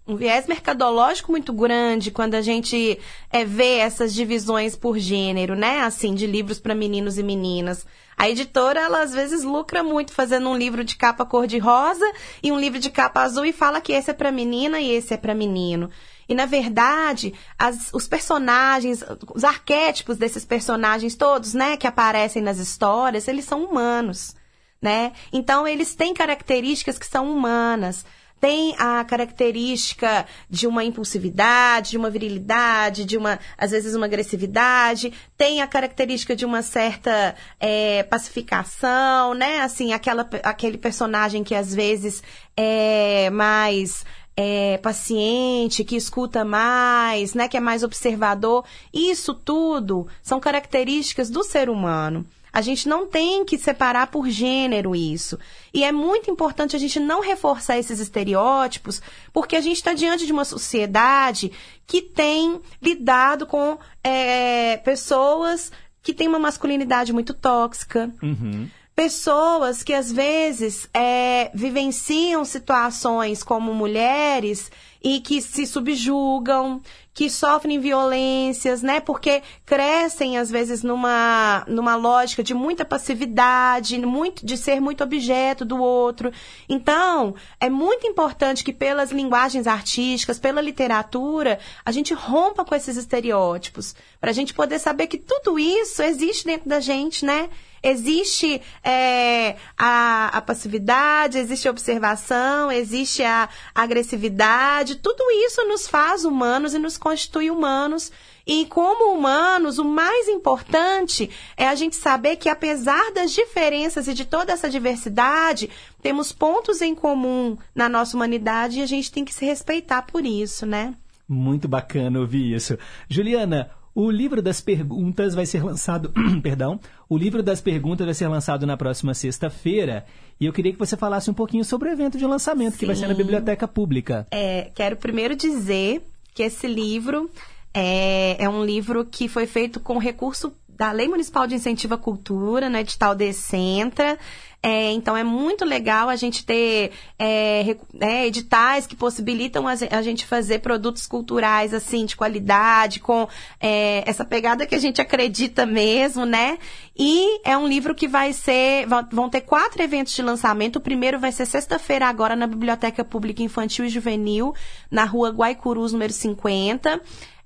um 0.08 0.16
viés 0.16 0.48
mercadológico 0.48 1.32
muito 1.32 1.52
grande 1.52 2.12
quando 2.12 2.36
a 2.36 2.42
gente 2.42 2.98
é, 3.30 3.44
vê 3.44 3.80
essas 3.80 4.14
divisões 4.14 4.76
por 4.76 4.98
gênero, 4.98 5.56
né? 5.56 5.82
Assim, 5.82 6.16
de 6.16 6.26
livros 6.26 6.60
para 6.60 6.74
meninos 6.74 7.18
e 7.18 7.24
meninas. 7.24 7.86
A 8.16 8.30
editora, 8.30 8.80
ela 8.80 9.02
às 9.02 9.14
vezes 9.14 9.44
lucra 9.44 9.84
muito 9.84 10.14
fazendo 10.14 10.50
um 10.50 10.58
livro 10.58 10.84
de 10.84 10.96
capa 10.96 11.26
cor-de-rosa 11.26 12.10
e 12.42 12.52
um 12.52 12.60
livro 12.60 12.80
de 12.80 12.90
capa 12.90 13.22
azul 13.22 13.46
e 13.46 13.52
fala 13.52 13.82
que 13.82 13.92
esse 13.92 14.10
é 14.10 14.14
para 14.14 14.32
menina 14.32 14.80
e 14.80 14.92
esse 14.92 15.14
é 15.14 15.18
para 15.18 15.36
menino. 15.36 15.90
E, 16.28 16.34
na 16.34 16.46
verdade, 16.46 17.34
as, 17.58 17.90
os 17.94 18.08
personagens, 18.08 19.04
os 19.34 19.44
arquétipos 19.44 20.18
desses 20.18 20.44
personagens 20.44 21.16
todos, 21.16 21.54
né, 21.54 21.78
que 21.78 21.88
aparecem 21.88 22.42
nas 22.42 22.58
histórias, 22.58 23.28
eles 23.28 23.46
são 23.46 23.64
humanos, 23.64 24.36
né? 24.82 25.14
Então, 25.32 25.68
eles 25.68 25.96
têm 25.96 26.14
características 26.14 26.98
que 26.98 27.08
são 27.08 27.32
humanas 27.32 28.06
tem 28.40 28.76
a 28.78 29.04
característica 29.04 30.26
de 30.50 30.68
uma 30.68 30.84
impulsividade, 30.84 31.92
de 31.92 31.98
uma 31.98 32.10
virilidade, 32.10 33.06
de 33.06 33.18
uma, 33.18 33.40
às 33.58 33.72
vezes, 33.72 33.96
uma 33.96 34.06
agressividade, 34.06 35.14
tem 35.38 35.62
a 35.62 35.68
característica 35.68 36.36
de 36.36 36.46
uma 36.46 36.62
certa 36.62 37.36
é, 37.60 38.04
pacificação, 38.04 39.34
né? 39.34 39.62
Assim, 39.62 39.94
aquela, 39.94 40.28
aquele 40.44 40.78
personagem 40.78 41.44
que 41.44 41.56
às 41.56 41.74
vezes 41.74 42.22
é 42.56 43.30
mais 43.30 44.06
é, 44.38 44.78
paciente, 44.78 45.84
que 45.84 45.96
escuta 45.96 46.46
mais, 46.46 47.34
né, 47.34 47.48
que 47.48 47.58
é 47.58 47.60
mais 47.60 47.82
observador. 47.82 48.64
Isso 48.94 49.34
tudo 49.34 50.08
são 50.22 50.40
características 50.40 51.30
do 51.30 51.44
ser 51.44 51.70
humano. 51.70 52.26
A 52.58 52.62
gente 52.62 52.90
não 52.90 53.06
tem 53.06 53.46
que 53.46 53.56
separar 53.56 54.08
por 54.08 54.28
gênero 54.28 54.96
isso. 54.96 55.38
E 55.72 55.84
é 55.84 55.92
muito 55.92 56.32
importante 56.32 56.76
a 56.76 56.80
gente 56.80 57.00
não 57.00 57.22
reforçar 57.22 57.78
esses 57.78 58.00
estereótipos, 58.00 59.00
porque 59.32 59.56
a 59.56 59.62
gente 59.62 59.78
está 59.78 59.94
diante 59.94 60.26
de 60.26 60.32
uma 60.32 60.44
sociedade 60.44 61.52
que 61.86 62.02
tem 62.02 62.60
lidado 62.82 63.46
com 63.46 63.78
é, 64.04 64.78
pessoas 64.78 65.72
que 66.02 66.16
têm 66.16 66.28
uma 66.28 66.40
masculinidade 66.40 67.14
muito 67.14 67.32
tóxica. 67.32 68.12
Uhum 68.24 68.68
pessoas 68.98 69.84
que 69.84 69.94
às 69.94 70.12
vezes 70.12 70.90
é, 70.92 71.52
vivenciam 71.54 72.44
situações 72.44 73.44
como 73.44 73.72
mulheres 73.72 74.72
e 75.04 75.20
que 75.22 75.40
se 75.40 75.68
subjugam, 75.68 76.82
que 77.14 77.30
sofrem 77.30 77.80
violências, 77.80 78.82
né? 78.82 79.00
Porque 79.00 79.44
crescem 79.68 80.40
às 80.40 80.50
vezes 80.50 80.82
numa 80.82 81.64
numa 81.68 81.96
lógica 81.96 82.42
de 82.42 82.56
muita 82.56 82.84
passividade, 82.84 84.04
muito 84.04 84.44
de 84.44 84.58
ser 84.58 84.82
muito 84.82 85.04
objeto 85.04 85.64
do 85.64 85.78
outro. 85.80 86.32
Então, 86.68 87.36
é 87.60 87.70
muito 87.70 88.08
importante 88.08 88.64
que 88.64 88.74
pelas 88.74 89.12
linguagens 89.12 89.68
artísticas, 89.68 90.40
pela 90.40 90.60
literatura, 90.60 91.60
a 91.86 91.92
gente 91.92 92.16
rompa 92.16 92.66
com 92.66 92.74
esses 92.74 92.98
estereótipos, 92.98 93.96
para 94.20 94.32
a 94.32 94.34
gente 94.34 94.56
poder 94.56 94.80
saber 94.80 95.06
que 95.06 95.20
tudo 95.20 95.60
isso 95.60 96.02
existe 96.02 96.46
dentro 96.46 96.68
da 96.68 96.80
gente, 96.80 97.24
né? 97.24 97.48
Existe 97.82 98.62
é, 98.84 99.56
a, 99.78 100.38
a, 100.38 100.42
passividade, 100.42 101.38
existe 101.38 101.68
a 101.68 101.72
observação, 101.72 102.72
existe 102.72 103.24
a, 103.24 103.50
a 103.74 103.82
agressividade. 103.82 104.96
Tudo 104.96 105.24
isso 105.46 105.66
nos 105.68 105.88
faz 105.88 106.26
humanos 106.26 106.74
e 106.74 106.80
nos 106.80 106.98
constitui 106.98 107.50
humanos. 107.50 108.12
E 108.48 108.66
como 108.66 109.14
humanos, 109.14 109.78
o 109.78 109.84
mais 109.84 110.30
importante 110.30 111.30
é 111.58 111.68
a 111.68 111.76
gente 111.76 111.98
saber 111.98 112.38
que, 112.38 112.48
apesar 112.48 113.12
das 113.12 113.32
diferenças 113.32 114.08
e 114.08 114.14
de 114.14 114.24
toda 114.24 114.54
essa 114.54 114.70
diversidade, 114.70 115.70
temos 116.02 116.32
pontos 116.32 116.82
em 116.82 116.96
comum 116.96 117.58
na 117.76 117.90
nossa 117.90 118.16
humanidade 118.16 118.80
e 118.80 118.82
a 118.82 118.86
gente 118.86 119.12
tem 119.12 119.26
que 119.26 119.34
se 119.34 119.46
respeitar 119.46 120.04
por 120.04 120.26
isso, 120.26 120.66
né? 120.66 120.96
Muito 121.28 121.68
bacana 121.68 122.22
ouvir 122.22 122.56
isso. 122.56 122.78
Juliana, 123.10 123.70
o 123.98 124.12
livro 124.12 124.44
das 124.44 124.62
perguntas 124.62 125.34
vai 125.34 125.48
ser 125.48 125.64
lançado, 125.64 126.14
perdão, 126.44 126.80
o 127.10 127.18
livro 127.18 127.42
das 127.42 127.62
perguntas 127.62 128.06
vai 128.06 128.14
ser 128.14 128.28
lançado 128.28 128.64
na 128.68 128.78
próxima 128.78 129.12
sexta-feira. 129.16 130.06
E 130.40 130.46
eu 130.46 130.54
queria 130.54 130.72
que 130.72 130.78
você 130.78 130.96
falasse 130.96 131.32
um 131.32 131.34
pouquinho 131.34 131.66
sobre 131.66 131.90
o 131.90 131.92
evento 131.92 132.16
de 132.16 132.24
lançamento 132.24 132.74
Sim. 132.74 132.78
que 132.78 132.86
vai 132.86 132.96
ser 132.96 133.08
na 133.08 133.16
Biblioteca 133.16 133.68
Pública. 133.68 134.28
É, 134.30 134.70
quero 134.76 134.98
primeiro 134.98 135.36
dizer 135.36 136.04
que 136.32 136.44
esse 136.44 136.68
livro 136.68 137.28
é, 137.74 138.36
é 138.38 138.48
um 138.48 138.64
livro 138.64 139.04
que 139.04 139.28
foi 139.28 139.48
feito 139.48 139.80
com 139.80 139.98
recurso 139.98 140.54
da 140.78 140.92
Lei 140.92 141.08
Municipal 141.08 141.48
de 141.48 141.56
Incentivo 141.56 141.96
à 141.96 141.98
Cultura, 141.98 142.70
no 142.70 142.78
edital 142.78 143.16
Decentra. 143.16 144.18
É, 144.62 144.92
então 144.92 145.16
é 145.16 145.24
muito 145.24 145.64
legal 145.64 146.10
a 146.10 146.16
gente 146.16 146.44
ter 146.44 146.92
é, 147.18 147.78
é, 148.00 148.26
editais 148.26 148.88
que 148.88 148.96
possibilitam 148.96 149.68
a, 149.68 149.74
a, 149.92 150.02
gente 150.02 150.26
fazer 150.26 150.60
produtos 150.60 151.06
culturais 151.06 151.74
assim 151.76 152.06
de 152.06 152.16
qualidade, 152.16 153.00
com 153.00 153.28
é, 153.62 154.04
essa 154.10 154.26
pegada 154.26 154.66
que 154.66 154.74
a 154.74 154.80
gente 154.80 155.00
acredita 155.00 155.66
mesmo, 155.66 156.26
né? 156.26 156.58
E 156.98 157.40
é 157.48 157.56
um 157.56 157.68
livro 157.68 157.94
que 157.94 158.08
vai 158.08 158.34
ser. 158.34 158.88
Vão 159.12 159.30
ter 159.30 159.42
quatro 159.42 159.82
eventos 159.82 160.14
de 160.14 160.22
lançamento. 160.24 160.78
O 160.78 160.82
primeiro 160.82 161.20
vai 161.20 161.32
ser 161.32 161.46
sexta-feira, 161.46 162.08
agora, 162.08 162.36
na 162.36 162.48
Biblioteca 162.48 163.06
Pública 163.06 163.44
Infantil 163.44 163.86
e 163.86 163.90
Juvenil, 163.90 164.54
na 164.90 165.06
rua 165.06 165.30
Guaicurus, 165.30 165.94
número 165.94 166.12
50 166.12 167.00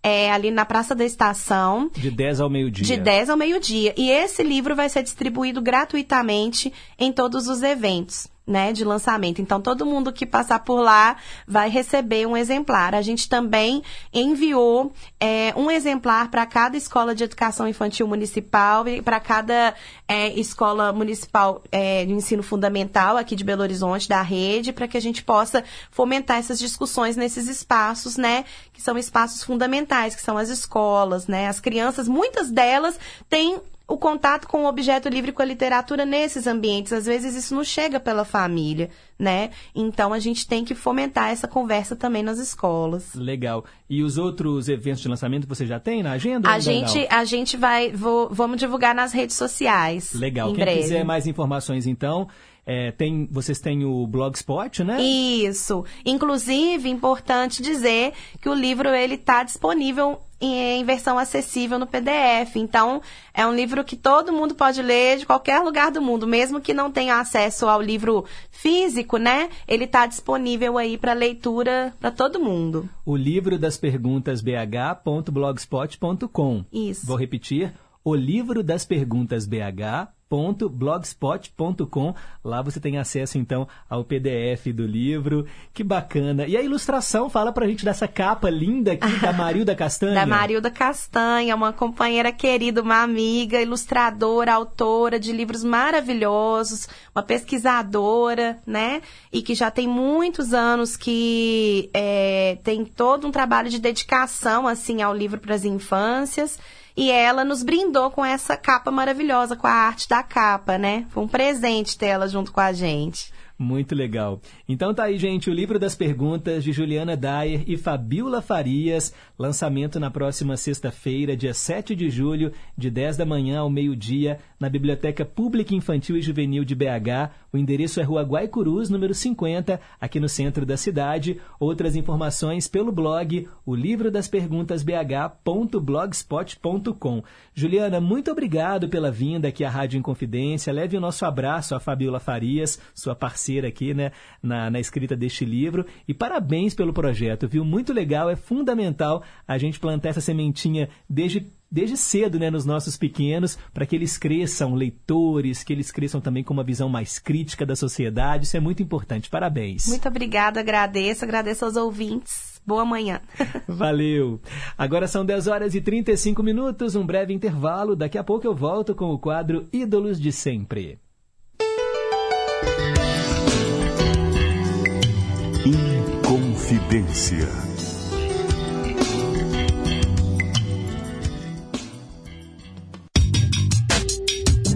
é, 0.03 0.31
ali 0.31 0.51
na 0.51 0.65
Praça 0.65 0.95
da 0.95 1.05
Estação. 1.05 1.89
De 1.93 2.09
10 2.09 2.41
ao 2.41 2.49
meio-dia. 2.49 2.85
De 2.85 2.97
10 2.97 3.29
ao 3.29 3.37
meio-dia. 3.37 3.93
E 3.97 4.09
esse 4.09 4.43
livro 4.43 4.75
vai 4.75 4.89
ser 4.89 5.03
distribuído 5.03 5.61
gratuitamente 5.61 6.73
em 6.97 7.11
todos 7.11 7.47
os 7.47 7.61
eventos 7.61 8.27
né, 8.51 8.73
de 8.73 8.83
lançamento. 8.83 9.41
Então, 9.41 9.61
todo 9.61 9.85
mundo 9.85 10.11
que 10.11 10.25
passar 10.25 10.59
por 10.59 10.81
lá 10.81 11.15
vai 11.47 11.69
receber 11.69 12.27
um 12.27 12.35
exemplar. 12.35 12.93
A 12.93 13.01
gente 13.01 13.29
também 13.29 13.81
enviou 14.13 14.91
é, 15.19 15.53
um 15.55 15.71
exemplar 15.71 16.29
para 16.29 16.45
cada 16.45 16.75
escola 16.75 17.15
de 17.15 17.23
educação 17.23 17.67
infantil 17.67 18.07
municipal 18.07 18.87
e 18.87 19.01
para 19.01 19.19
cada 19.19 19.73
é, 20.07 20.27
escola 20.37 20.91
municipal 20.91 21.63
é, 21.71 22.05
de 22.05 22.11
ensino 22.11 22.43
fundamental 22.43 23.15
aqui 23.15 23.35
de 23.35 23.43
Belo 23.43 23.61
Horizonte, 23.61 24.09
da 24.09 24.21
rede, 24.21 24.73
para 24.73 24.87
que 24.87 24.97
a 24.97 25.01
gente 25.01 25.23
possa 25.23 25.63
fomentar 25.89 26.37
essas 26.37 26.59
discussões 26.59 27.15
nesses 27.15 27.47
espaços, 27.47 28.17
né, 28.17 28.43
que 28.73 28.81
são 28.81 28.97
espaços 28.97 29.43
fundamentais, 29.43 30.15
que 30.15 30.21
são 30.21 30.37
as 30.37 30.49
escolas, 30.49 31.27
né, 31.27 31.47
as 31.47 31.59
crianças, 31.61 32.07
muitas 32.07 32.51
delas 32.51 32.99
têm 33.29 33.61
o 33.91 33.97
contato 33.97 34.47
com 34.47 34.63
o 34.63 34.67
objeto 34.67 35.09
livre 35.09 35.33
com 35.33 35.41
a 35.41 35.45
literatura 35.45 36.05
nesses 36.05 36.47
ambientes. 36.47 36.93
Às 36.93 37.05
vezes 37.05 37.35
isso 37.35 37.53
não 37.53 37.63
chega 37.63 37.99
pela 37.99 38.23
família, 38.23 38.89
né? 39.19 39.49
Então 39.75 40.13
a 40.13 40.19
gente 40.19 40.47
tem 40.47 40.63
que 40.63 40.73
fomentar 40.73 41.29
essa 41.29 41.47
conversa 41.47 41.93
também 41.93 42.23
nas 42.23 42.39
escolas. 42.39 43.13
Legal. 43.13 43.65
E 43.89 44.01
os 44.01 44.17
outros 44.17 44.69
eventos 44.69 45.01
de 45.01 45.09
lançamento 45.09 45.45
você 45.45 45.65
já 45.65 45.77
tem 45.77 46.01
na 46.01 46.13
agenda? 46.13 46.49
A 46.49 46.59
gente, 46.59 47.05
a 47.09 47.25
gente 47.25 47.57
vai, 47.57 47.91
vou, 47.91 48.29
vamos 48.31 48.57
divulgar 48.57 48.95
nas 48.95 49.11
redes 49.11 49.35
sociais. 49.35 50.13
Legal. 50.13 50.47
Quem 50.53 50.63
breve. 50.63 50.81
quiser 50.81 51.03
mais 51.03 51.27
informações, 51.27 51.85
então, 51.85 52.29
é, 52.71 52.91
tem, 52.91 53.27
vocês 53.29 53.59
têm 53.59 53.83
o 53.83 54.07
Blogspot, 54.07 54.81
né? 54.81 55.01
Isso. 55.01 55.83
Inclusive, 56.05 56.89
importante 56.89 57.61
dizer 57.61 58.13
que 58.39 58.47
o 58.47 58.53
livro 58.53 58.87
ele 58.87 59.15
está 59.15 59.43
disponível 59.43 60.21
em, 60.39 60.79
em, 60.79 60.85
versão 60.85 61.17
acessível 61.17 61.77
no 61.77 61.85
PDF. 61.85 62.55
Então, 62.55 63.01
é 63.33 63.45
um 63.45 63.53
livro 63.53 63.83
que 63.83 63.97
todo 63.97 64.31
mundo 64.31 64.55
pode 64.55 64.81
ler 64.81 65.17
de 65.17 65.25
qualquer 65.25 65.59
lugar 65.59 65.91
do 65.91 66.01
mundo, 66.01 66.25
mesmo 66.25 66.61
que 66.61 66.73
não 66.73 66.89
tenha 66.89 67.19
acesso 67.19 67.67
ao 67.67 67.81
livro 67.81 68.23
físico, 68.49 69.17
né? 69.17 69.49
Ele 69.67 69.83
está 69.83 70.05
disponível 70.05 70.77
aí 70.77 70.97
para 70.97 71.11
leitura 71.11 71.93
para 71.99 72.09
todo 72.09 72.39
mundo. 72.39 72.89
O 73.05 73.17
livro 73.17 73.59
das 73.59 73.77
perguntas 73.77 74.41
bh.blogspot.com. 74.41 76.63
Isso. 76.71 77.05
Vou 77.05 77.17
repetir. 77.17 77.73
O 78.01 78.15
livro 78.15 78.63
das 78.63 78.85
perguntas 78.85 79.45
bh 79.45 80.20
blogspot.com. 80.69 82.15
Lá 82.43 82.61
você 82.61 82.79
tem 82.79 82.97
acesso 82.97 83.37
então 83.37 83.67
ao 83.89 84.03
PDF 84.03 84.67
do 84.73 84.85
livro. 84.85 85.45
Que 85.73 85.83
bacana. 85.83 86.47
E 86.47 86.55
a 86.55 86.61
ilustração 86.61 87.29
fala 87.29 87.51
pra 87.51 87.67
gente 87.67 87.83
dessa 87.83 88.07
capa 88.07 88.49
linda 88.49 88.93
aqui 88.93 89.19
da 89.19 89.33
Marilda 89.33 89.75
Castanha. 89.75 90.15
da 90.15 90.25
Marilda 90.25 90.71
Castanha, 90.71 91.55
uma 91.55 91.73
companheira 91.73 92.31
querida, 92.31 92.81
uma 92.81 93.01
amiga, 93.01 93.61
ilustradora, 93.61 94.53
autora 94.53 95.19
de 95.19 95.31
livros 95.31 95.63
maravilhosos, 95.63 96.87
uma 97.13 97.23
pesquisadora, 97.23 98.57
né? 98.65 99.01
E 99.31 99.41
que 99.41 99.53
já 99.53 99.69
tem 99.69 99.87
muitos 99.87 100.53
anos 100.53 100.95
que 100.95 101.89
é, 101.93 102.57
tem 102.63 102.85
todo 102.85 103.27
um 103.27 103.31
trabalho 103.31 103.69
de 103.69 103.79
dedicação 103.79 104.67
assim 104.67 105.01
ao 105.01 105.15
livro 105.15 105.39
para 105.39 105.55
as 105.55 105.65
infâncias. 105.65 106.57
E 106.95 107.09
ela 107.09 107.43
nos 107.43 107.63
brindou 107.63 108.11
com 108.11 108.23
essa 108.23 108.57
capa 108.57 108.91
maravilhosa, 108.91 109.55
com 109.55 109.67
a 109.67 109.71
arte 109.71 110.07
da 110.07 110.21
capa, 110.21 110.77
né? 110.77 111.05
Foi 111.09 111.23
um 111.23 111.27
presente 111.27 111.97
ter 111.97 112.07
ela 112.07 112.27
junto 112.27 112.51
com 112.51 112.59
a 112.59 112.73
gente. 112.73 113.31
Muito 113.61 113.93
legal. 113.93 114.41
Então 114.67 114.91
tá 114.91 115.03
aí, 115.03 115.19
gente, 115.19 115.47
o 115.47 115.53
livro 115.53 115.77
das 115.77 115.93
perguntas 115.93 116.63
de 116.63 116.71
Juliana 116.71 117.15
Dyer 117.15 117.63
e 117.67 117.77
Fabiola 117.77 118.41
Farias, 118.41 119.13
lançamento 119.37 119.99
na 119.99 120.09
próxima 120.09 120.57
sexta-feira, 120.57 121.37
dia 121.37 121.53
7 121.53 121.95
de 121.95 122.09
julho, 122.09 122.51
de 122.75 122.89
10 122.89 123.17
da 123.17 123.25
manhã 123.25 123.59
ao 123.59 123.69
meio-dia, 123.69 124.39
na 124.59 124.67
Biblioteca 124.67 125.23
Pública 125.23 125.75
Infantil 125.75 126.17
e 126.17 126.23
Juvenil 126.23 126.65
de 126.65 126.73
BH. 126.73 127.29
O 127.53 127.57
endereço 127.57 127.99
é 127.99 128.03
Rua 128.03 128.23
Guaicurus, 128.23 128.89
número 128.89 129.13
50, 129.13 129.79
aqui 129.99 130.19
no 130.19 130.27
centro 130.27 130.65
da 130.65 130.75
cidade. 130.75 131.39
Outras 131.59 131.95
informações 131.95 132.67
pelo 132.67 132.91
blog 132.91 133.47
o 133.63 133.75
livro 133.75 134.09
das 134.09 134.27
perguntas 134.27 134.81
bh.blogspot.com. 134.81 137.23
Juliana, 137.53 138.01
muito 138.01 138.31
obrigado 138.31 138.89
pela 138.89 139.11
vinda 139.11 139.49
aqui 139.49 139.63
à 139.63 139.69
Rádio 139.69 139.99
Inconfidência. 139.99 140.73
Leve 140.73 140.97
o 140.97 141.01
nosso 141.01 141.23
abraço 141.25 141.75
à 141.75 141.79
Fabiola 141.79 142.19
Farias, 142.19 142.81
sua 142.95 143.13
parceira 143.13 143.50
parceira 143.51 143.67
aqui, 143.67 143.93
né, 143.93 144.11
na, 144.41 144.69
na 144.69 144.79
escrita 144.79 145.15
deste 145.15 145.43
livro. 145.43 145.85
E 146.07 146.13
parabéns 146.13 146.73
pelo 146.73 146.93
projeto, 146.93 147.47
viu? 147.47 147.65
Muito 147.65 147.91
legal, 147.91 148.29
é 148.29 148.35
fundamental 148.35 149.23
a 149.47 149.57
gente 149.57 149.79
plantar 149.79 150.09
essa 150.09 150.21
sementinha 150.21 150.89
desde 151.09 151.45
desde 151.73 151.95
cedo, 151.95 152.37
né, 152.37 152.49
nos 152.49 152.65
nossos 152.65 152.97
pequenos, 152.97 153.57
para 153.73 153.85
que 153.85 153.95
eles 153.95 154.17
cresçam 154.17 154.75
leitores, 154.75 155.63
que 155.63 155.71
eles 155.71 155.89
cresçam 155.89 156.19
também 156.19 156.43
com 156.43 156.53
uma 156.53 156.65
visão 156.65 156.89
mais 156.89 157.17
crítica 157.17 157.65
da 157.65 157.77
sociedade. 157.77 158.43
Isso 158.43 158.57
é 158.57 158.59
muito 158.59 158.83
importante. 158.83 159.29
Parabéns. 159.29 159.87
Muito 159.87 160.05
obrigada, 160.05 160.59
agradeço, 160.59 161.23
agradeço 161.23 161.63
aos 161.63 161.77
ouvintes. 161.77 162.59
Boa 162.67 162.83
manhã. 162.83 163.21
Valeu. 163.69 164.41
Agora 164.77 165.07
são 165.07 165.25
10 165.25 165.47
horas 165.47 165.73
e 165.73 165.79
35 165.79 166.43
minutos, 166.43 166.93
um 166.93 167.05
breve 167.05 167.33
intervalo. 167.33 167.95
Daqui 167.95 168.17
a 168.17 168.23
pouco 168.23 168.45
eu 168.45 168.53
volto 168.53 168.93
com 168.93 169.05
o 169.05 169.17
quadro 169.17 169.65
Ídolos 169.71 170.19
de 170.19 170.33
Sempre. 170.33 170.99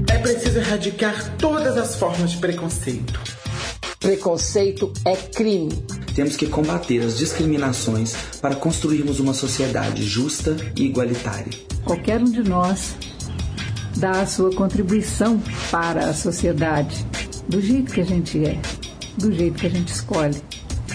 É 0.08 0.18
preciso 0.20 0.60
erradicar 0.60 1.36
todas 1.36 1.76
as 1.76 1.98
formas 1.98 2.32
de 2.32 2.38
preconceito. 2.38 3.20
Preconceito 4.00 4.94
é 5.04 5.18
crime. 5.18 5.74
Temos 6.16 6.38
que 6.38 6.48
combater 6.48 7.02
as 7.02 7.18
discriminações 7.18 8.16
para 8.42 8.56
construirmos 8.56 9.20
uma 9.20 9.34
sociedade 9.34 10.06
justa 10.06 10.56
e 10.74 10.86
igualitária. 10.86 11.52
Qualquer 11.84 12.22
um 12.22 12.32
de 12.32 12.44
nós 12.44 12.96
dá 13.98 14.22
a 14.22 14.26
sua 14.26 14.56
contribuição 14.56 15.38
para 15.70 16.06
a 16.06 16.14
sociedade, 16.14 17.06
do 17.50 17.60
jeito 17.60 17.92
que 17.92 18.00
a 18.00 18.06
gente 18.06 18.42
é, 18.46 18.58
do 19.18 19.34
jeito 19.34 19.60
que 19.60 19.68
a 19.68 19.70
gente 19.70 19.90
escolhe. 19.90 20.42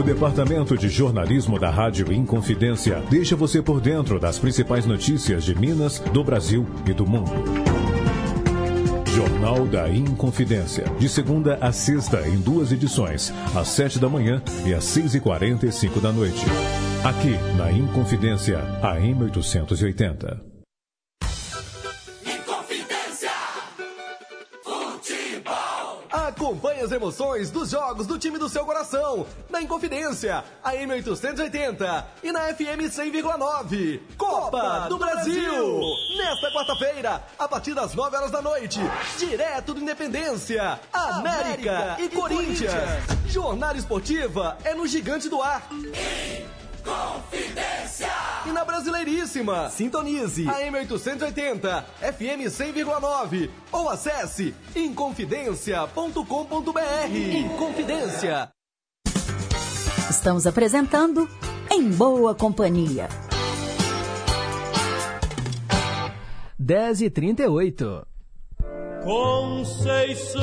O 0.00 0.02
Departamento 0.02 0.78
de 0.78 0.88
Jornalismo 0.88 1.58
da 1.58 1.68
Rádio 1.68 2.10
Inconfidência 2.10 3.02
deixa 3.10 3.36
você 3.36 3.60
por 3.60 3.82
dentro 3.82 4.18
das 4.18 4.38
principais 4.38 4.86
notícias 4.86 5.44
de 5.44 5.54
Minas, 5.54 5.98
do 5.98 6.24
Brasil 6.24 6.66
e 6.86 6.94
do 6.94 7.06
mundo. 7.06 7.30
Jornal 9.14 9.66
da 9.66 9.90
Inconfidência, 9.90 10.84
de 10.98 11.06
segunda 11.06 11.58
a 11.60 11.70
sexta, 11.70 12.26
em 12.26 12.38
duas 12.38 12.72
edições, 12.72 13.30
às 13.54 13.68
sete 13.68 13.98
da 13.98 14.08
manhã 14.08 14.42
e 14.64 14.72
às 14.72 14.84
seis 14.84 15.14
e 15.14 15.20
quarenta 15.20 15.66
e 15.66 15.72
cinco 15.72 16.00
da 16.00 16.10
noite. 16.10 16.46
Aqui, 17.04 17.36
na 17.58 17.70
Inconfidência, 17.70 18.58
AM 18.82 19.24
880. 19.24 20.49
Acompanhe 26.50 26.80
as 26.80 26.90
emoções 26.90 27.48
dos 27.48 27.70
jogos 27.70 28.08
do 28.08 28.18
time 28.18 28.36
do 28.36 28.48
seu 28.48 28.64
coração, 28.64 29.24
na 29.48 29.62
Inconfidência, 29.62 30.42
a 30.64 30.72
M880 30.72 32.04
e 32.24 32.32
na 32.32 32.52
FM 32.52 32.90
100,9. 32.90 34.00
Copa 34.18 34.88
do 34.88 34.98
Brasil! 34.98 35.80
Nesta 36.18 36.50
quarta-feira, 36.50 37.22
a 37.38 37.46
partir 37.46 37.72
das 37.72 37.94
9 37.94 38.16
horas 38.16 38.32
da 38.32 38.42
noite, 38.42 38.80
direto 39.16 39.74
do 39.74 39.80
Independência, 39.80 40.80
América, 40.92 41.96
e, 42.00 42.08
Corinthians. 42.08 42.72
Jornada 43.28 43.78
esportiva 43.78 44.58
é 44.64 44.74
no 44.74 44.88
Gigante 44.88 45.28
do 45.28 45.40
Ar. 45.40 45.68
Confidência! 46.84 48.08
E 48.46 48.52
na 48.52 48.64
Brasileiríssima, 48.64 49.68
sintonize 49.70 50.48
a 50.48 50.60
M880, 50.60 51.84
FM 52.00 52.48
100,9 52.48 53.50
ou 53.70 53.88
acesse 53.88 54.54
inconfidencia.com.br. 54.74 57.36
Inconfidência. 57.36 58.50
Estamos 60.10 60.46
apresentando 60.46 61.28
Em 61.70 61.88
Boa 61.90 62.34
Companhia. 62.34 63.08
10 66.58 67.02
e 67.02 67.10
38 67.10 68.06
Conceição, 69.02 70.40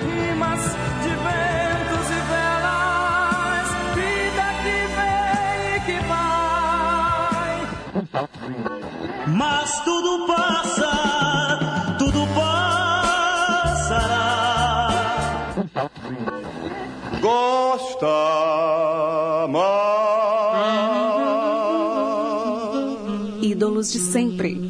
Rimas 0.00 0.64
de 1.02 1.08
ventos 1.08 2.06
e 2.10 2.20
velas, 2.30 3.68
vida 3.94 4.46
que 4.62 4.78
vem 4.96 5.76
e 5.76 5.78
que 5.86 5.98
vai. 6.06 7.52
Mas 9.28 9.68
tudo 9.80 10.26
passa, 10.26 10.92
tudo 11.98 12.20
passará. 13.54 14.26
Gosta 17.20 18.14
mais. 19.48 19.86
Ídolos 23.42 23.90
de 23.92 23.98
sempre. 24.00 24.65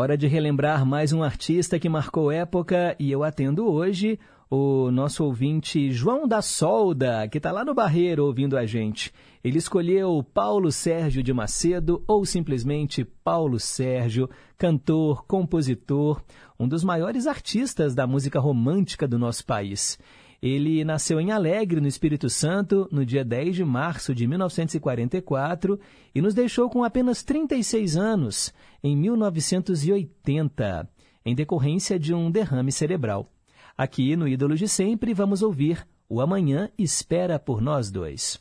Hora 0.00 0.16
de 0.16 0.26
relembrar 0.26 0.86
mais 0.86 1.12
um 1.12 1.22
artista 1.22 1.78
que 1.78 1.86
marcou 1.86 2.32
época 2.32 2.96
e 2.98 3.12
eu 3.12 3.22
atendo 3.22 3.70
hoje 3.70 4.18
o 4.50 4.90
nosso 4.90 5.22
ouvinte 5.22 5.92
João 5.92 6.26
da 6.26 6.40
Solda, 6.40 7.28
que 7.28 7.36
está 7.36 7.52
lá 7.52 7.66
no 7.66 7.74
Barreiro 7.74 8.24
ouvindo 8.24 8.56
a 8.56 8.64
gente. 8.64 9.12
Ele 9.44 9.58
escolheu 9.58 10.24
Paulo 10.32 10.72
Sérgio 10.72 11.22
de 11.22 11.34
Macedo 11.34 12.02
ou 12.08 12.24
simplesmente 12.24 13.04
Paulo 13.04 13.60
Sérgio, 13.60 14.30
cantor, 14.56 15.26
compositor, 15.26 16.22
um 16.58 16.66
dos 16.66 16.82
maiores 16.82 17.26
artistas 17.26 17.94
da 17.94 18.06
música 18.06 18.40
romântica 18.40 19.06
do 19.06 19.18
nosso 19.18 19.44
país. 19.44 19.98
Ele 20.42 20.82
nasceu 20.84 21.20
em 21.20 21.30
Alegre, 21.32 21.80
no 21.80 21.86
Espírito 21.86 22.30
Santo, 22.30 22.88
no 22.90 23.04
dia 23.04 23.22
10 23.22 23.56
de 23.56 23.64
março 23.64 24.14
de 24.14 24.26
1944 24.26 25.78
e 26.14 26.22
nos 26.22 26.32
deixou 26.32 26.70
com 26.70 26.82
apenas 26.82 27.22
36 27.22 27.96
anos, 27.96 28.52
em 28.82 28.96
1980, 28.96 30.88
em 31.26 31.34
decorrência 31.34 31.98
de 31.98 32.14
um 32.14 32.30
derrame 32.30 32.72
cerebral. 32.72 33.30
Aqui 33.76 34.16
no 34.16 34.26
Ídolos 34.26 34.58
de 34.58 34.68
Sempre, 34.68 35.12
vamos 35.12 35.42
ouvir 35.42 35.86
O 36.08 36.20
Amanhã 36.22 36.70
Espera 36.78 37.38
por 37.38 37.60
Nós 37.60 37.90
Dois. 37.90 38.40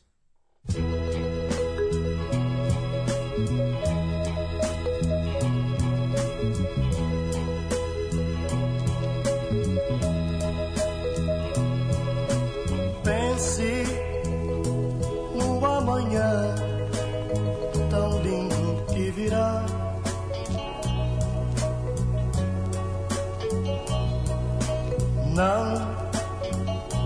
Não 25.40 25.72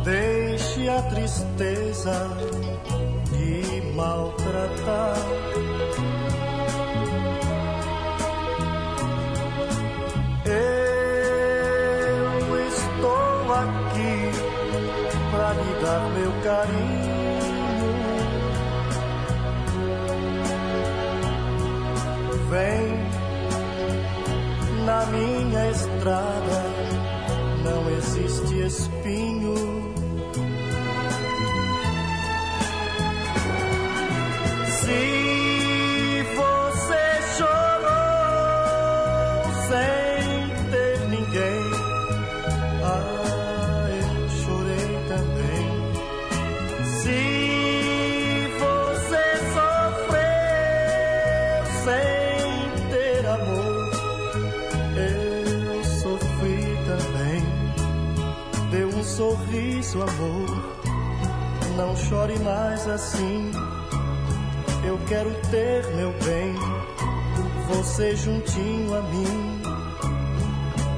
deixe 0.03 0.89
a 0.89 0.99
tristeza 1.03 2.27
de 3.29 3.93
maltratar. 3.93 5.17
Eu 10.47 10.57
estou 12.69 13.53
aqui 13.53 14.31
para 15.29 15.53
lhe 15.53 15.73
dar 15.83 16.01
meu 16.09 16.33
carinho. 16.41 17.13
Vem 22.49 22.85
na 24.85 25.05
minha 25.05 25.69
estrada, 25.69 26.72
existe 27.97 28.65
espinho. 28.65 29.55
Se 34.81 35.22
sorriso, 59.93 60.01
amor. 60.01 60.73
Não 61.77 61.95
chore 61.95 62.37
mais 62.39 62.87
assim. 62.87 63.51
Eu 64.85 64.99
quero 65.07 65.31
ter 65.49 65.87
meu 65.95 66.11
bem, 66.23 66.55
você 67.69 68.15
juntinho 68.15 68.95
a 68.95 69.01
mim, 69.01 69.61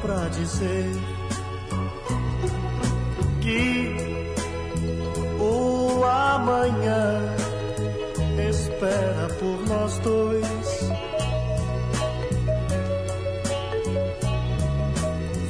pra 0.02 0.28
dizer 0.30 0.92
que 3.42 3.96
o 5.40 6.04
amanhã 6.04 7.36
espera 8.50 9.28
por 9.40 9.68
nós 9.68 10.00
dois. 10.00 10.90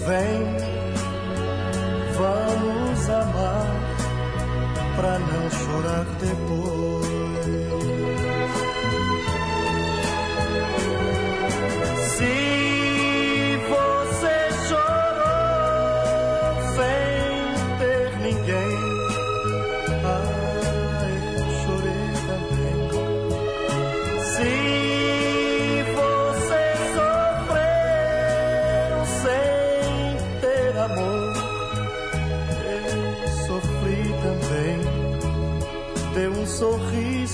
Vem, 0.06 0.55
vamos 2.18 3.10
amar, 3.10 3.68
pra 4.96 5.20
não 5.20 5.50
chorar 5.52 6.06
depois. 6.20 6.85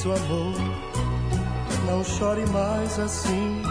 Amor, 0.09 0.55
não 1.85 2.03
chore 2.03 2.45
mais 2.47 2.97
assim. 2.97 3.61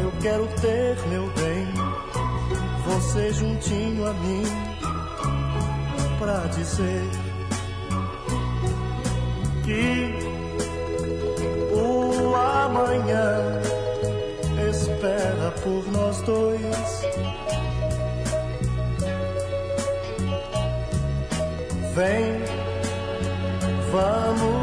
Eu 0.00 0.12
quero 0.20 0.48
ter 0.60 0.96
meu 1.08 1.30
bem, 1.34 1.66
você 2.84 3.32
juntinho 3.32 4.06
a 4.06 4.12
mim, 4.12 4.42
pra 6.18 6.38
dizer 6.48 7.08
que 9.64 10.12
o 11.72 12.34
amanhã 12.34 13.60
espera 14.70 15.52
por 15.62 15.92
nós 15.92 16.20
dois. 16.22 17.02
Vem, 21.94 22.42
vamos 23.92 24.55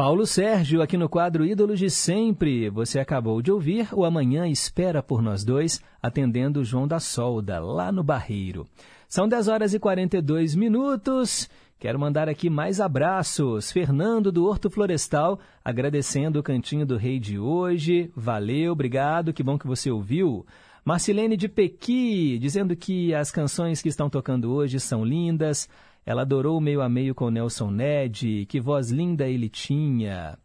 Paulo 0.00 0.26
Sérgio, 0.26 0.80
aqui 0.80 0.96
no 0.96 1.10
quadro 1.10 1.44
Ídolos 1.44 1.78
de 1.78 1.90
Sempre. 1.90 2.70
Você 2.70 2.98
acabou 2.98 3.42
de 3.42 3.52
ouvir 3.52 3.88
o 3.92 4.04
Amanhã 4.04 4.48
Espera 4.48 5.02
por 5.02 5.20
Nós 5.20 5.44
Dois, 5.44 5.80
atendendo 6.02 6.64
João 6.64 6.88
da 6.88 6.98
Solda, 6.98 7.60
lá 7.60 7.92
no 7.92 8.02
Barreiro. 8.02 8.66
São 9.06 9.28
10 9.28 9.48
horas 9.48 9.74
e 9.74 9.78
42 9.78 10.54
minutos. 10.54 11.50
Quero 11.80 11.98
mandar 11.98 12.28
aqui 12.28 12.50
mais 12.50 12.78
abraços. 12.78 13.72
Fernando 13.72 14.30
do 14.30 14.44
Horto 14.44 14.68
Florestal, 14.68 15.40
agradecendo 15.64 16.38
o 16.38 16.42
Cantinho 16.42 16.84
do 16.84 16.98
Rei 16.98 17.18
de 17.18 17.38
hoje. 17.38 18.12
Valeu, 18.14 18.72
obrigado, 18.72 19.32
que 19.32 19.42
bom 19.42 19.58
que 19.58 19.66
você 19.66 19.90
ouviu. 19.90 20.44
Marcilene 20.84 21.38
de 21.38 21.48
Pequi, 21.48 22.38
dizendo 22.38 22.76
que 22.76 23.14
as 23.14 23.30
canções 23.30 23.80
que 23.80 23.88
estão 23.88 24.10
tocando 24.10 24.52
hoje 24.52 24.78
são 24.78 25.02
lindas. 25.02 25.70
Ela 26.04 26.20
adorou 26.20 26.60
meio 26.60 26.82
a 26.82 26.88
meio 26.88 27.14
com 27.14 27.30
Nelson 27.30 27.70
Ned, 27.70 28.44
que 28.44 28.60
voz 28.60 28.90
linda 28.90 29.26
ele 29.26 29.48
tinha. 29.48 30.36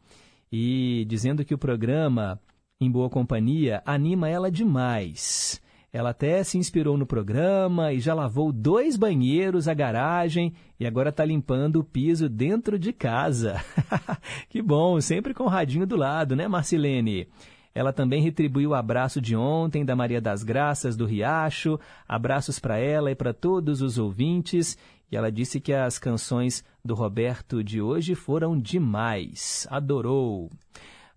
E 0.49 1.03
dizendo 1.05 1.43
que 1.43 1.53
o 1.53 1.57
programa 1.57 2.39
Em 2.79 2.89
Boa 2.89 3.09
Companhia 3.09 3.83
anima 3.85 4.29
ela 4.29 4.49
demais. 4.49 5.61
Ela 5.95 6.09
até 6.09 6.43
se 6.43 6.57
inspirou 6.57 6.97
no 6.97 7.05
programa 7.05 7.93
e 7.93 8.01
já 8.01 8.13
lavou 8.13 8.51
dois 8.51 8.97
banheiros, 8.97 9.65
a 9.65 9.73
garagem 9.73 10.51
e 10.77 10.85
agora 10.85 11.07
está 11.07 11.23
limpando 11.23 11.77
o 11.77 11.85
piso 11.85 12.27
dentro 12.27 12.77
de 12.77 12.91
casa. 12.91 13.63
que 14.49 14.61
bom, 14.61 14.99
sempre 14.99 15.33
com 15.33 15.45
o 15.45 15.47
radinho 15.47 15.87
do 15.87 15.95
lado, 15.95 16.35
né, 16.35 16.49
Marcilene? 16.49 17.29
Ela 17.73 17.93
também 17.93 18.21
retribuiu 18.21 18.71
o 18.71 18.75
abraço 18.75 19.21
de 19.21 19.37
ontem 19.37 19.85
da 19.85 19.95
Maria 19.95 20.19
das 20.19 20.43
Graças 20.43 20.97
do 20.97 21.05
Riacho. 21.05 21.79
Abraços 22.05 22.59
para 22.59 22.77
ela 22.77 23.09
e 23.09 23.15
para 23.15 23.33
todos 23.33 23.81
os 23.81 23.97
ouvintes. 23.97 24.77
E 25.09 25.15
ela 25.15 25.31
disse 25.31 25.61
que 25.61 25.71
as 25.71 25.97
canções 25.97 26.61
do 26.83 26.93
Roberto 26.93 27.63
de 27.63 27.81
hoje 27.81 28.15
foram 28.15 28.59
demais. 28.59 29.65
Adorou. 29.71 30.51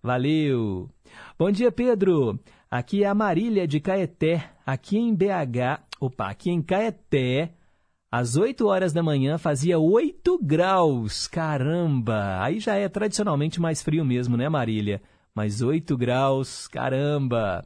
Valeu. 0.01 0.89
Bom 1.37 1.51
dia, 1.51 1.69
Pedro. 1.69 2.39
Aqui 2.71 3.03
é 3.03 3.07
a 3.07 3.15
Marília 3.15 3.67
de 3.67 3.79
Caeté, 3.79 4.51
aqui 4.63 4.95
em 4.95 5.11
BH. 5.11 5.81
Opa, 5.99 6.29
aqui 6.29 6.51
em 6.51 6.61
Caeté. 6.61 7.53
Às 8.11 8.37
8 8.37 8.67
horas 8.67 8.93
da 8.93 9.01
manhã 9.01 9.39
fazia 9.39 9.79
8 9.79 10.37
graus. 10.39 11.27
Caramba! 11.27 12.39
Aí 12.39 12.59
já 12.59 12.75
é 12.75 12.87
tradicionalmente 12.87 13.59
mais 13.59 13.81
frio 13.81 14.05
mesmo, 14.05 14.37
né, 14.37 14.47
Marília? 14.47 15.01
Mas 15.33 15.63
8 15.63 15.97
graus, 15.97 16.67
caramba! 16.67 17.65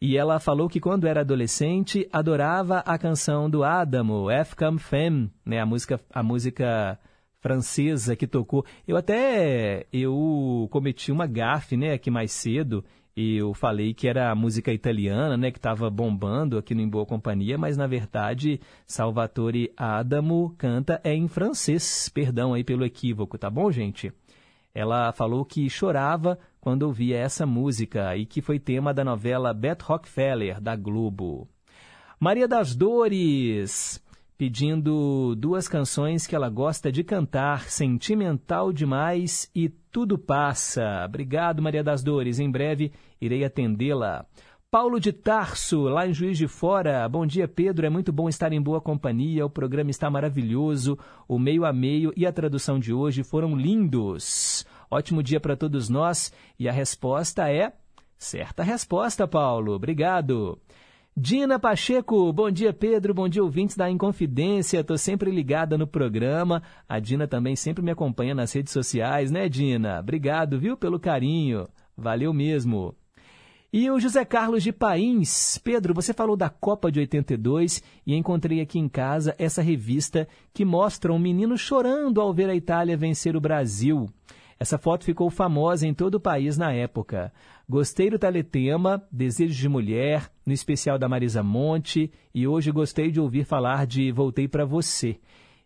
E 0.00 0.16
ela 0.16 0.40
falou 0.40 0.70
que 0.70 0.80
quando 0.80 1.06
era 1.06 1.20
adolescente 1.20 2.08
adorava 2.10 2.78
a 2.78 2.96
canção 2.96 3.50
do 3.50 3.62
Adamo, 3.62 4.30
F 4.30 4.56
Come 4.56 4.78
Femme, 4.78 5.30
né, 5.44 5.60
a 5.60 5.66
música 5.66 6.00
a 6.10 6.22
música 6.22 6.98
francesa 7.40 8.16
que 8.16 8.26
tocou. 8.26 8.64
Eu 8.88 8.96
até 8.96 9.86
eu 9.92 10.66
cometi 10.70 11.12
uma 11.12 11.26
gafe, 11.26 11.76
né, 11.76 11.92
aqui 11.92 12.10
mais 12.10 12.32
cedo, 12.32 12.82
eu 13.16 13.54
falei 13.54 13.94
que 13.94 14.08
era 14.08 14.30
a 14.30 14.34
música 14.34 14.72
italiana, 14.72 15.36
né, 15.36 15.50
que 15.50 15.58
estava 15.58 15.88
bombando 15.88 16.58
aqui 16.58 16.74
no 16.74 16.80
Em 16.80 16.88
Boa 16.88 17.06
Companhia, 17.06 17.56
mas 17.56 17.76
na 17.76 17.86
verdade 17.86 18.60
Salvatore 18.86 19.72
Adamo 19.76 20.54
canta 20.58 21.00
é 21.04 21.14
em 21.14 21.28
francês. 21.28 22.08
Perdão 22.08 22.54
aí 22.54 22.64
pelo 22.64 22.84
equívoco, 22.84 23.38
tá 23.38 23.48
bom, 23.48 23.70
gente? 23.70 24.12
Ela 24.74 25.12
falou 25.12 25.44
que 25.44 25.70
chorava 25.70 26.36
quando 26.60 26.82
ouvia 26.82 27.16
essa 27.16 27.46
música 27.46 28.16
e 28.16 28.26
que 28.26 28.42
foi 28.42 28.58
tema 28.58 28.92
da 28.92 29.04
novela 29.04 29.54
Beth 29.54 29.82
Rockefeller, 29.82 30.60
da 30.60 30.74
Globo. 30.74 31.48
Maria 32.18 32.48
das 32.48 32.74
Dores, 32.74 34.02
pedindo 34.36 35.34
duas 35.36 35.68
canções 35.68 36.26
que 36.26 36.34
ela 36.34 36.48
gosta 36.48 36.90
de 36.90 37.04
cantar, 37.04 37.70
Sentimental 37.70 38.72
Demais 38.72 39.50
e 39.54 39.68
Tudo 39.68 40.18
Passa. 40.18 41.04
Obrigado, 41.06 41.62
Maria 41.62 41.84
das 41.84 42.02
Dores. 42.02 42.38
Em 42.38 42.50
breve 42.50 42.92
irei 43.20 43.44
atendê-la. 43.44 44.26
Paulo 44.70 44.98
de 44.98 45.12
Tarso, 45.12 45.82
lá 45.82 46.04
em 46.04 46.12
Juiz 46.12 46.36
de 46.36 46.48
Fora. 46.48 47.08
Bom 47.08 47.24
dia, 47.24 47.46
Pedro. 47.46 47.86
É 47.86 47.88
muito 47.88 48.12
bom 48.12 48.28
estar 48.28 48.52
em 48.52 48.60
boa 48.60 48.80
companhia. 48.80 49.46
O 49.46 49.50
programa 49.50 49.90
está 49.90 50.10
maravilhoso. 50.10 50.98
O 51.28 51.38
meio 51.38 51.64
a 51.64 51.72
meio 51.72 52.12
e 52.16 52.26
a 52.26 52.32
tradução 52.32 52.80
de 52.80 52.92
hoje 52.92 53.22
foram 53.22 53.56
lindos. 53.56 54.66
Ótimo 54.90 55.22
dia 55.22 55.38
para 55.38 55.56
todos 55.56 55.88
nós. 55.88 56.32
E 56.58 56.68
a 56.68 56.72
resposta 56.72 57.48
é 57.48 57.72
certa 58.18 58.64
resposta, 58.64 59.28
Paulo. 59.28 59.74
Obrigado. 59.74 60.58
Dina 61.16 61.60
Pacheco, 61.60 62.32
bom 62.32 62.50
dia 62.50 62.72
Pedro, 62.72 63.14
bom 63.14 63.28
dia 63.28 63.40
ouvintes 63.40 63.76
da 63.76 63.88
Inconfidência, 63.88 64.80
estou 64.80 64.98
sempre 64.98 65.30
ligada 65.30 65.78
no 65.78 65.86
programa. 65.86 66.60
A 66.88 66.98
Dina 66.98 67.28
também 67.28 67.54
sempre 67.54 67.84
me 67.84 67.92
acompanha 67.92 68.34
nas 68.34 68.52
redes 68.52 68.72
sociais, 68.72 69.30
né 69.30 69.48
Dina? 69.48 70.00
Obrigado, 70.00 70.58
viu, 70.58 70.76
pelo 70.76 70.98
carinho. 70.98 71.68
Valeu 71.96 72.34
mesmo. 72.34 72.96
E 73.72 73.88
o 73.92 74.00
José 74.00 74.24
Carlos 74.24 74.64
de 74.64 74.72
Pains. 74.72 75.56
Pedro, 75.58 75.94
você 75.94 76.12
falou 76.12 76.36
da 76.36 76.50
Copa 76.50 76.90
de 76.90 76.98
82 76.98 77.80
e 78.04 78.16
encontrei 78.16 78.60
aqui 78.60 78.80
em 78.80 78.88
casa 78.88 79.36
essa 79.38 79.62
revista 79.62 80.26
que 80.52 80.64
mostra 80.64 81.12
um 81.12 81.18
menino 81.18 81.56
chorando 81.56 82.20
ao 82.20 82.34
ver 82.34 82.50
a 82.50 82.56
Itália 82.56 82.96
vencer 82.96 83.36
o 83.36 83.40
Brasil. 83.40 84.08
Essa 84.58 84.78
foto 84.78 85.04
ficou 85.04 85.30
famosa 85.30 85.86
em 85.86 85.94
todo 85.94 86.16
o 86.16 86.20
país 86.20 86.56
na 86.56 86.72
época. 86.72 87.32
Gostei 87.66 88.10
do 88.10 88.18
teletema 88.18 89.02
Desejos 89.10 89.56
de 89.56 89.70
Mulher, 89.70 90.30
no 90.44 90.52
especial 90.52 90.98
da 90.98 91.08
Marisa 91.08 91.42
Monte, 91.42 92.12
e 92.34 92.46
hoje 92.46 92.70
gostei 92.70 93.10
de 93.10 93.18
ouvir 93.18 93.44
falar 93.44 93.86
de 93.86 94.12
Voltei 94.12 94.46
para 94.46 94.66
Você. 94.66 95.18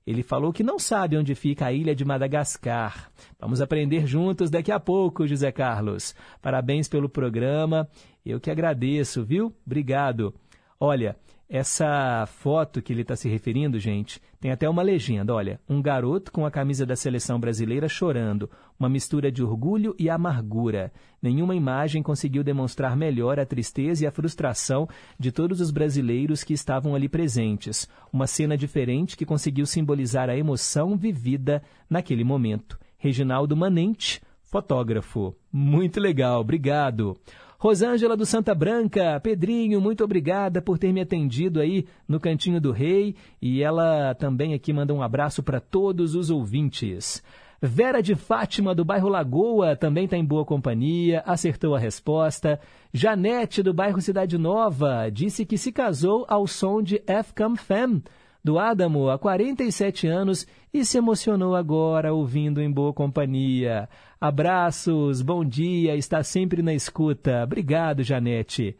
Ele 0.06 0.22
falou 0.22 0.52
que 0.52 0.62
não 0.62 0.78
sabe 0.78 1.18
onde 1.18 1.34
fica 1.34 1.66
a 1.66 1.72
ilha 1.72 1.96
de 1.96 2.04
Madagascar. 2.04 3.10
Vamos 3.38 3.60
aprender 3.60 4.06
juntos 4.06 4.48
daqui 4.48 4.70
a 4.70 4.78
pouco, 4.78 5.26
José 5.26 5.50
Carlos. 5.50 6.14
Parabéns 6.40 6.88
pelo 6.88 7.08
programa. 7.08 7.88
Eu 8.24 8.38
que 8.38 8.50
agradeço, 8.50 9.24
viu? 9.24 9.52
Obrigado. 9.66 10.32
Olha, 10.78 11.16
essa 11.48 12.26
foto 12.26 12.82
que 12.82 12.92
ele 12.92 13.00
está 13.00 13.16
se 13.16 13.26
referindo, 13.26 13.78
gente, 13.78 14.20
tem 14.38 14.50
até 14.50 14.68
uma 14.68 14.82
legenda. 14.82 15.34
Olha, 15.34 15.58
um 15.68 15.80
garoto 15.80 16.30
com 16.30 16.44
a 16.44 16.50
camisa 16.50 16.84
da 16.84 16.94
seleção 16.94 17.40
brasileira 17.40 17.88
chorando, 17.88 18.50
uma 18.78 18.88
mistura 18.88 19.32
de 19.32 19.42
orgulho 19.42 19.94
e 19.98 20.10
amargura. 20.10 20.92
Nenhuma 21.22 21.54
imagem 21.54 22.02
conseguiu 22.02 22.44
demonstrar 22.44 22.94
melhor 22.94 23.40
a 23.40 23.46
tristeza 23.46 24.04
e 24.04 24.06
a 24.06 24.12
frustração 24.12 24.86
de 25.18 25.32
todos 25.32 25.60
os 25.60 25.70
brasileiros 25.70 26.44
que 26.44 26.52
estavam 26.52 26.94
ali 26.94 27.08
presentes. 27.08 27.88
Uma 28.12 28.26
cena 28.26 28.56
diferente 28.56 29.16
que 29.16 29.24
conseguiu 29.24 29.64
simbolizar 29.64 30.28
a 30.28 30.36
emoção 30.36 30.96
vivida 30.96 31.62
naquele 31.88 32.24
momento. 32.24 32.78
Reginaldo 32.98 33.56
Manente, 33.56 34.20
fotógrafo. 34.42 35.34
Muito 35.50 35.98
legal, 35.98 36.40
obrigado. 36.40 37.16
Rosângela 37.60 38.16
do 38.16 38.24
Santa 38.24 38.54
Branca, 38.54 39.18
Pedrinho, 39.20 39.80
muito 39.80 40.04
obrigada 40.04 40.62
por 40.62 40.78
ter 40.78 40.92
me 40.92 41.00
atendido 41.00 41.58
aí 41.58 41.86
no 42.06 42.20
Cantinho 42.20 42.60
do 42.60 42.70
Rei. 42.70 43.16
E 43.42 43.64
ela 43.64 44.14
também 44.14 44.54
aqui 44.54 44.72
manda 44.72 44.94
um 44.94 45.02
abraço 45.02 45.42
para 45.42 45.58
todos 45.58 46.14
os 46.14 46.30
ouvintes. 46.30 47.20
Vera 47.60 48.00
de 48.00 48.14
Fátima, 48.14 48.76
do 48.76 48.84
bairro 48.84 49.08
Lagoa, 49.08 49.74
também 49.74 50.04
está 50.04 50.16
em 50.16 50.24
boa 50.24 50.44
companhia, 50.44 51.20
acertou 51.26 51.74
a 51.74 51.80
resposta. 51.80 52.60
Janete, 52.92 53.60
do 53.60 53.74
bairro 53.74 54.00
Cidade 54.00 54.38
Nova, 54.38 55.10
disse 55.10 55.44
que 55.44 55.58
se 55.58 55.72
casou 55.72 56.24
ao 56.28 56.46
som 56.46 56.80
de 56.80 57.02
F 57.08 57.34
Come 57.34 57.56
Femme, 57.56 58.04
do 58.48 58.58
Adamo, 58.58 59.10
há 59.10 59.18
47 59.18 60.06
anos, 60.06 60.46
e 60.72 60.82
se 60.82 60.96
emocionou 60.96 61.54
agora 61.54 62.14
ouvindo 62.14 62.62
em 62.62 62.72
boa 62.72 62.94
companhia. 62.94 63.86
Abraços, 64.18 65.20
bom 65.20 65.44
dia, 65.44 65.94
está 65.96 66.22
sempre 66.22 66.62
na 66.62 66.72
escuta. 66.72 67.44
Obrigado, 67.44 68.02
Janete. 68.02 68.74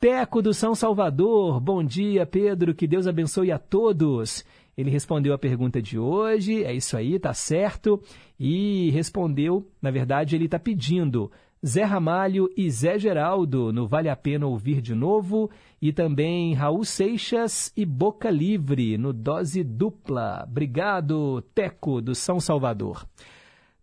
Teco 0.00 0.42
do 0.42 0.52
São 0.52 0.74
Salvador, 0.74 1.60
bom 1.60 1.84
dia, 1.84 2.26
Pedro, 2.26 2.74
que 2.74 2.84
Deus 2.88 3.06
abençoe 3.06 3.52
a 3.52 3.60
todos. 3.60 4.44
Ele 4.76 4.90
respondeu 4.90 5.32
a 5.32 5.38
pergunta 5.38 5.80
de 5.80 5.96
hoje, 5.96 6.64
é 6.64 6.74
isso 6.74 6.96
aí, 6.96 7.16
tá 7.16 7.32
certo. 7.32 8.02
E 8.40 8.90
respondeu, 8.90 9.70
na 9.80 9.92
verdade, 9.92 10.34
ele 10.34 10.46
está 10.46 10.58
pedindo 10.58 11.30
Zé 11.64 11.84
Ramalho 11.84 12.50
e 12.56 12.68
Zé 12.68 12.98
Geraldo, 12.98 13.72
no 13.72 13.86
Vale 13.86 14.08
a 14.08 14.16
Pena 14.16 14.46
Ouvir 14.46 14.80
de 14.80 14.96
Novo, 14.96 15.48
e 15.80 15.92
também 15.92 16.54
Raul 16.54 16.84
Seixas 16.84 17.72
e 17.76 17.86
Boca 17.86 18.28
Livre, 18.30 18.98
no 18.98 19.12
Dose 19.12 19.62
Dupla. 19.62 20.44
Obrigado, 20.48 21.40
Teco, 21.54 22.02
do 22.02 22.16
São 22.16 22.40
Salvador. 22.40 23.06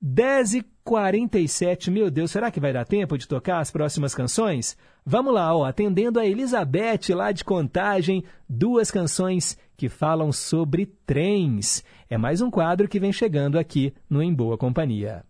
10h47, 0.04 1.90
meu 1.90 2.10
Deus, 2.12 2.32
será 2.32 2.52
que 2.52 2.60
vai 2.60 2.74
dar 2.74 2.86
tempo 2.86 3.18
de 3.18 3.28
tocar 3.28 3.60
as 3.60 3.72
próximas 3.72 4.14
canções? 4.14 4.78
Vamos 5.06 5.34
lá, 5.34 5.56
ó, 5.56 5.64
atendendo 5.66 6.20
a 6.20 6.26
Elizabeth 6.26 7.14
lá 7.14 7.32
de 7.32 7.44
Contagem, 7.44 8.24
duas 8.48 8.92
canções 8.92 9.58
que 9.78 9.88
falam 9.88 10.32
sobre 10.32 10.86
trens. 11.06 11.84
É 12.10 12.18
mais 12.18 12.42
um 12.42 12.52
quadro 12.52 12.88
que 12.88 13.00
vem 13.00 13.12
chegando 13.12 13.58
aqui 13.58 13.94
no 14.10 14.22
Em 14.22 14.34
Boa 14.34 14.58
Companhia. 14.58 15.24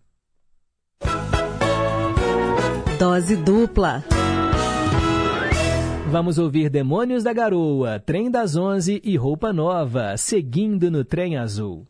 Dose 3.00 3.34
dupla. 3.34 4.04
Vamos 6.10 6.36
ouvir 6.38 6.68
Demônios 6.68 7.22
da 7.22 7.32
Garoa, 7.32 7.98
Trem 7.98 8.30
das 8.30 8.56
Onze 8.56 9.00
e 9.02 9.16
Roupa 9.16 9.54
Nova, 9.54 10.18
seguindo 10.18 10.90
no 10.90 11.02
Trem 11.02 11.38
Azul. 11.38 11.89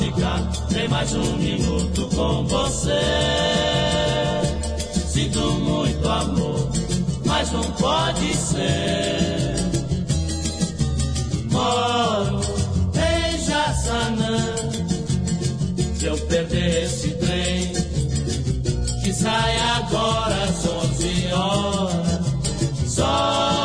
ficar 0.21 0.39
nem 0.71 0.87
mais 0.87 1.13
um 1.15 1.37
minuto 1.37 2.07
com 2.15 2.45
você. 2.45 3.01
Sinto 5.07 5.39
muito 5.39 6.07
amor, 6.07 6.69
mas 7.25 7.51
não 7.51 7.63
pode 7.63 8.35
ser. 8.35 9.55
Moro 11.51 12.39
em 12.95 13.45
Jaçanã. 13.45 14.55
Se 15.95 16.05
eu 16.05 16.17
perder 16.27 16.83
esse 16.83 17.09
trem, 17.15 17.73
que 19.03 19.13
sai 19.13 19.57
agora 19.75 20.43
às 20.43 20.65
11 20.65 21.33
horas, 21.33 22.25
só 22.87 23.60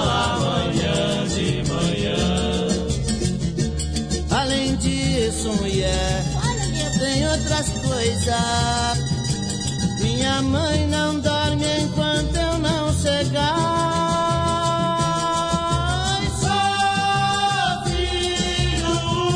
outras 7.66 7.70
coisas. 7.70 8.36
Minha 10.00 10.42
mãe 10.42 10.86
não 10.88 11.20
dorme 11.20 11.64
enquanto 11.80 12.36
eu 12.36 12.58
não 12.58 12.92
chegar. 12.92 13.56
Sou 16.40 16.50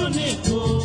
único. 0.04 0.84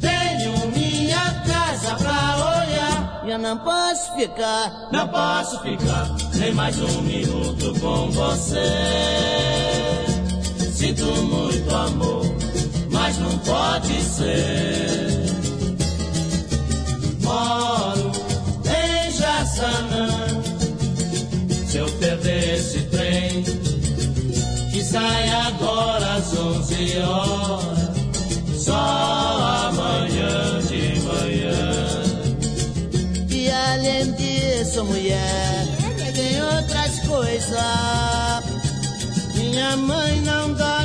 Tenho 0.00 0.66
minha 0.74 1.42
casa 1.46 1.94
pra 1.96 2.36
olhar. 2.58 3.22
Eu 3.26 3.38
não 3.38 3.58
posso 3.58 4.14
ficar, 4.14 4.88
Não 4.92 5.08
posso 5.08 5.60
ficar 5.60 6.16
nem 6.34 6.52
mais 6.54 6.78
um 6.80 7.02
minuto 7.02 7.78
com 7.80 8.10
você. 8.10 8.58
Sinto 10.72 11.04
muito 11.04 11.74
amor, 11.74 12.24
mas 12.90 13.18
não 13.18 13.38
pode 13.38 14.02
ser. 14.02 14.93
Sai 24.94 25.28
agora 25.28 26.14
às 26.14 26.32
11 26.38 26.98
horas, 26.98 28.64
só 28.64 29.68
amanhã 29.68 30.60
de 30.68 31.00
manhã. 31.00 31.60
E 33.28 33.50
além 33.50 34.12
disso, 34.12 34.84
mulher, 34.84 35.66
tem 36.14 36.40
outras 36.40 37.00
coisas. 37.08 37.58
Minha 39.34 39.76
mãe 39.78 40.20
não 40.20 40.54
dorme 40.54 40.83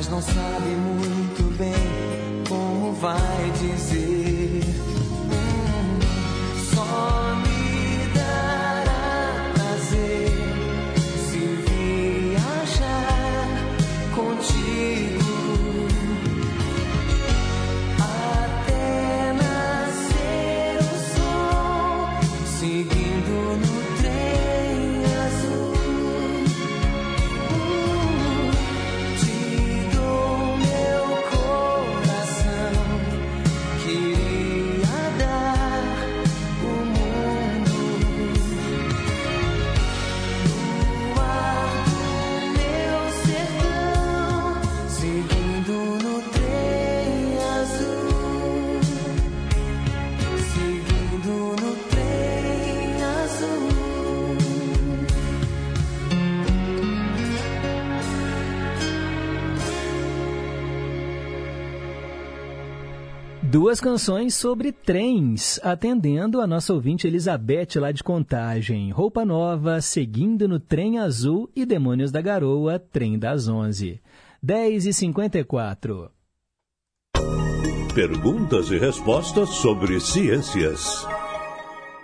mas 0.00 0.08
não 0.08 0.22
sabe 0.22 0.49
Duas 63.60 63.78
canções 63.78 64.34
sobre 64.36 64.72
trens, 64.72 65.60
atendendo 65.62 66.40
a 66.40 66.46
nossa 66.46 66.72
ouvinte 66.72 67.06
Elizabeth 67.06 67.78
lá 67.78 67.92
de 67.92 68.02
Contagem. 68.02 68.90
Roupa 68.90 69.22
Nova, 69.22 69.82
Seguindo 69.82 70.48
no 70.48 70.58
Trem 70.58 70.98
Azul 70.98 71.46
e 71.54 71.66
Demônios 71.66 72.10
da 72.10 72.22
Garoa, 72.22 72.78
Trem 72.78 73.18
das 73.18 73.48
Onze. 73.48 74.00
10 74.42 74.86
e 74.86 74.92
54. 74.94 76.10
Perguntas 77.94 78.70
e 78.70 78.78
respostas 78.78 79.50
sobre 79.50 80.00
ciências. 80.00 81.06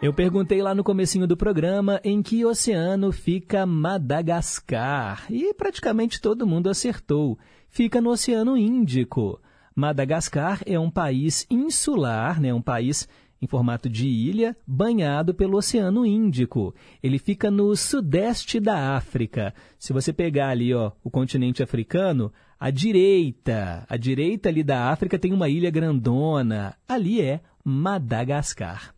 Eu 0.03 0.13
perguntei 0.13 0.61
lá 0.61 0.75
no 0.75 0.85
comecinho 0.85 1.27
do 1.27 1.39
programa 1.39 2.03
em 2.05 2.23
que 2.23 2.45
oceano 2.45 3.11
fica 3.11 3.65
Madagascar 3.65 5.25
e 5.31 5.55
praticamente 5.55 6.21
todo 6.21 6.47
mundo 6.47 6.69
acertou. 6.69 7.39
Fica 7.71 7.99
no 7.99 8.11
Oceano 8.11 8.59
Índico. 8.59 9.41
Madagascar 9.77 10.63
é 10.65 10.81
um 10.81 10.91
país 10.91 11.47
insular, 11.51 12.41
né, 12.41 12.55
um 12.55 12.63
país 12.63 13.07
em 13.43 13.47
formato 13.47 13.91
de 13.91 14.09
ilha, 14.09 14.57
banhado 14.67 15.35
pelo 15.35 15.59
Oceano 15.59 16.07
Índico. 16.07 16.75
Ele 17.03 17.19
fica 17.19 17.51
no 17.51 17.77
sudeste 17.77 18.59
da 18.59 18.97
África. 18.97 19.53
Se 19.79 19.93
você 19.93 20.15
pegar 20.15 20.49
ali, 20.49 20.73
ó, 20.73 20.93
o 21.05 21.11
continente 21.11 21.63
africano, 21.63 22.33
à 22.59 22.71
direita, 22.71 23.85
à 23.87 23.99
direita 23.99 24.49
ali 24.49 24.63
da 24.63 24.91
África 24.91 25.19
tem 25.19 25.35
uma 25.35 25.51
ilha 25.51 25.71
grandona. 25.71 26.75
Ali 26.89 27.21
é 27.21 27.43
Madagascar. 27.63 28.96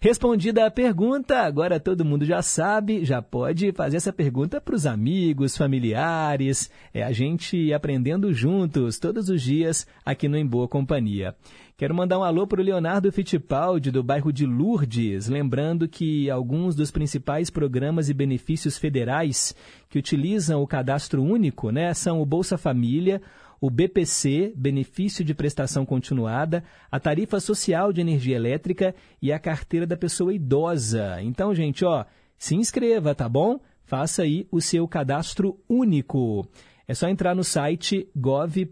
Respondida 0.00 0.64
a 0.64 0.70
pergunta, 0.70 1.40
agora 1.40 1.80
todo 1.80 2.04
mundo 2.04 2.24
já 2.24 2.40
sabe, 2.40 3.04
já 3.04 3.20
pode 3.20 3.72
fazer 3.72 3.96
essa 3.96 4.12
pergunta 4.12 4.60
para 4.60 4.76
os 4.76 4.86
amigos, 4.86 5.56
familiares, 5.56 6.70
é 6.94 7.02
a 7.02 7.10
gente 7.10 7.72
aprendendo 7.72 8.32
juntos 8.32 8.96
todos 8.96 9.28
os 9.28 9.42
dias 9.42 9.88
aqui 10.06 10.28
no 10.28 10.36
Em 10.36 10.46
Boa 10.46 10.68
Companhia. 10.68 11.34
Quero 11.76 11.96
mandar 11.96 12.20
um 12.20 12.22
alô 12.22 12.46
para 12.46 12.60
o 12.60 12.64
Leonardo 12.64 13.10
Fittipaldi, 13.10 13.90
do 13.90 14.00
bairro 14.00 14.32
de 14.32 14.46
Lourdes, 14.46 15.26
lembrando 15.28 15.88
que 15.88 16.30
alguns 16.30 16.76
dos 16.76 16.92
principais 16.92 17.50
programas 17.50 18.08
e 18.08 18.14
benefícios 18.14 18.78
federais 18.78 19.52
que 19.90 19.98
utilizam 19.98 20.62
o 20.62 20.66
cadastro 20.66 21.24
único 21.24 21.72
né, 21.72 21.92
são 21.92 22.22
o 22.22 22.26
Bolsa 22.26 22.56
Família, 22.56 23.20
o 23.60 23.70
BPC, 23.70 24.52
Benefício 24.56 25.24
de 25.24 25.34
Prestação 25.34 25.84
Continuada, 25.84 26.62
a 26.90 27.00
Tarifa 27.00 27.40
Social 27.40 27.92
de 27.92 28.00
Energia 28.00 28.36
Elétrica 28.36 28.94
e 29.20 29.32
a 29.32 29.38
Carteira 29.38 29.86
da 29.86 29.96
Pessoa 29.96 30.32
Idosa. 30.32 31.20
Então, 31.22 31.54
gente, 31.54 31.84
ó, 31.84 32.04
se 32.36 32.54
inscreva, 32.54 33.14
tá 33.14 33.28
bom? 33.28 33.60
Faça 33.84 34.22
aí 34.22 34.46
o 34.50 34.60
seu 34.60 34.86
cadastro 34.86 35.58
único. 35.68 36.46
É 36.86 36.94
só 36.94 37.08
entrar 37.08 37.34
no 37.34 37.44
site 37.44 38.08
gov.br. 38.16 38.64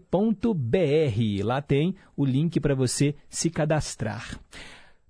Lá 1.43 1.61
tem 1.61 1.95
o 2.15 2.25
link 2.25 2.59
para 2.59 2.73
você 2.73 3.15
se 3.29 3.49
cadastrar. 3.49 4.39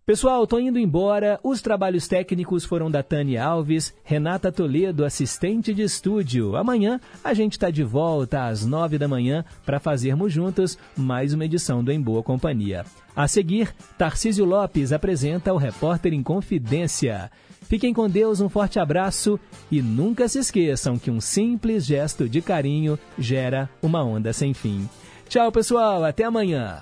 Pessoal, 0.08 0.46
estou 0.46 0.58
indo 0.58 0.80
embora. 0.80 1.38
Os 1.44 1.62
trabalhos 1.62 2.08
técnicos 2.08 2.64
foram 2.64 2.90
da 2.90 3.04
Tânia 3.04 3.44
Alves, 3.44 3.94
Renata 4.06 4.50
Toledo, 4.54 5.04
assistente 5.04 5.74
de 5.74 5.82
estúdio. 5.82 6.56
Amanhã 6.56 7.02
a 7.22 7.34
gente 7.34 7.52
está 7.52 7.70
de 7.70 7.84
volta 7.84 8.46
às 8.46 8.66
nove 8.66 8.98
da 8.98 9.06
manhã 9.06 9.44
para 9.66 9.82
fazermos 9.82 10.32
juntos 10.32 10.78
mais 10.96 11.34
uma 11.34 11.44
edição 11.44 11.84
do 11.84 11.92
Em 11.92 12.00
Boa 12.00 12.24
Companhia. 12.24 12.86
A 13.14 13.28
seguir, 13.28 13.76
Tarcísio 13.98 14.46
Lopes 14.46 14.94
apresenta 14.94 15.54
o 15.54 15.58
Repórter 15.58 16.14
em 16.14 16.24
Confidência. 16.24 17.30
Fiquem 17.64 17.94
com 17.94 18.10
Deus, 18.10 18.40
um 18.40 18.48
forte 18.48 18.80
abraço 18.80 19.38
e 19.70 19.82
nunca 19.82 20.30
se 20.30 20.40
esqueçam 20.40 20.98
que 20.98 21.12
um 21.12 21.20
simples 21.20 21.86
gesto 21.86 22.30
de 22.30 22.42
carinho 22.42 22.98
gera 23.20 23.70
uma 23.82 24.06
onda 24.06 24.32
sem 24.32 24.54
fim. 24.54 24.88
Tchau, 25.28 25.52
pessoal, 25.52 26.06
até 26.06 26.24
amanhã. 26.24 26.82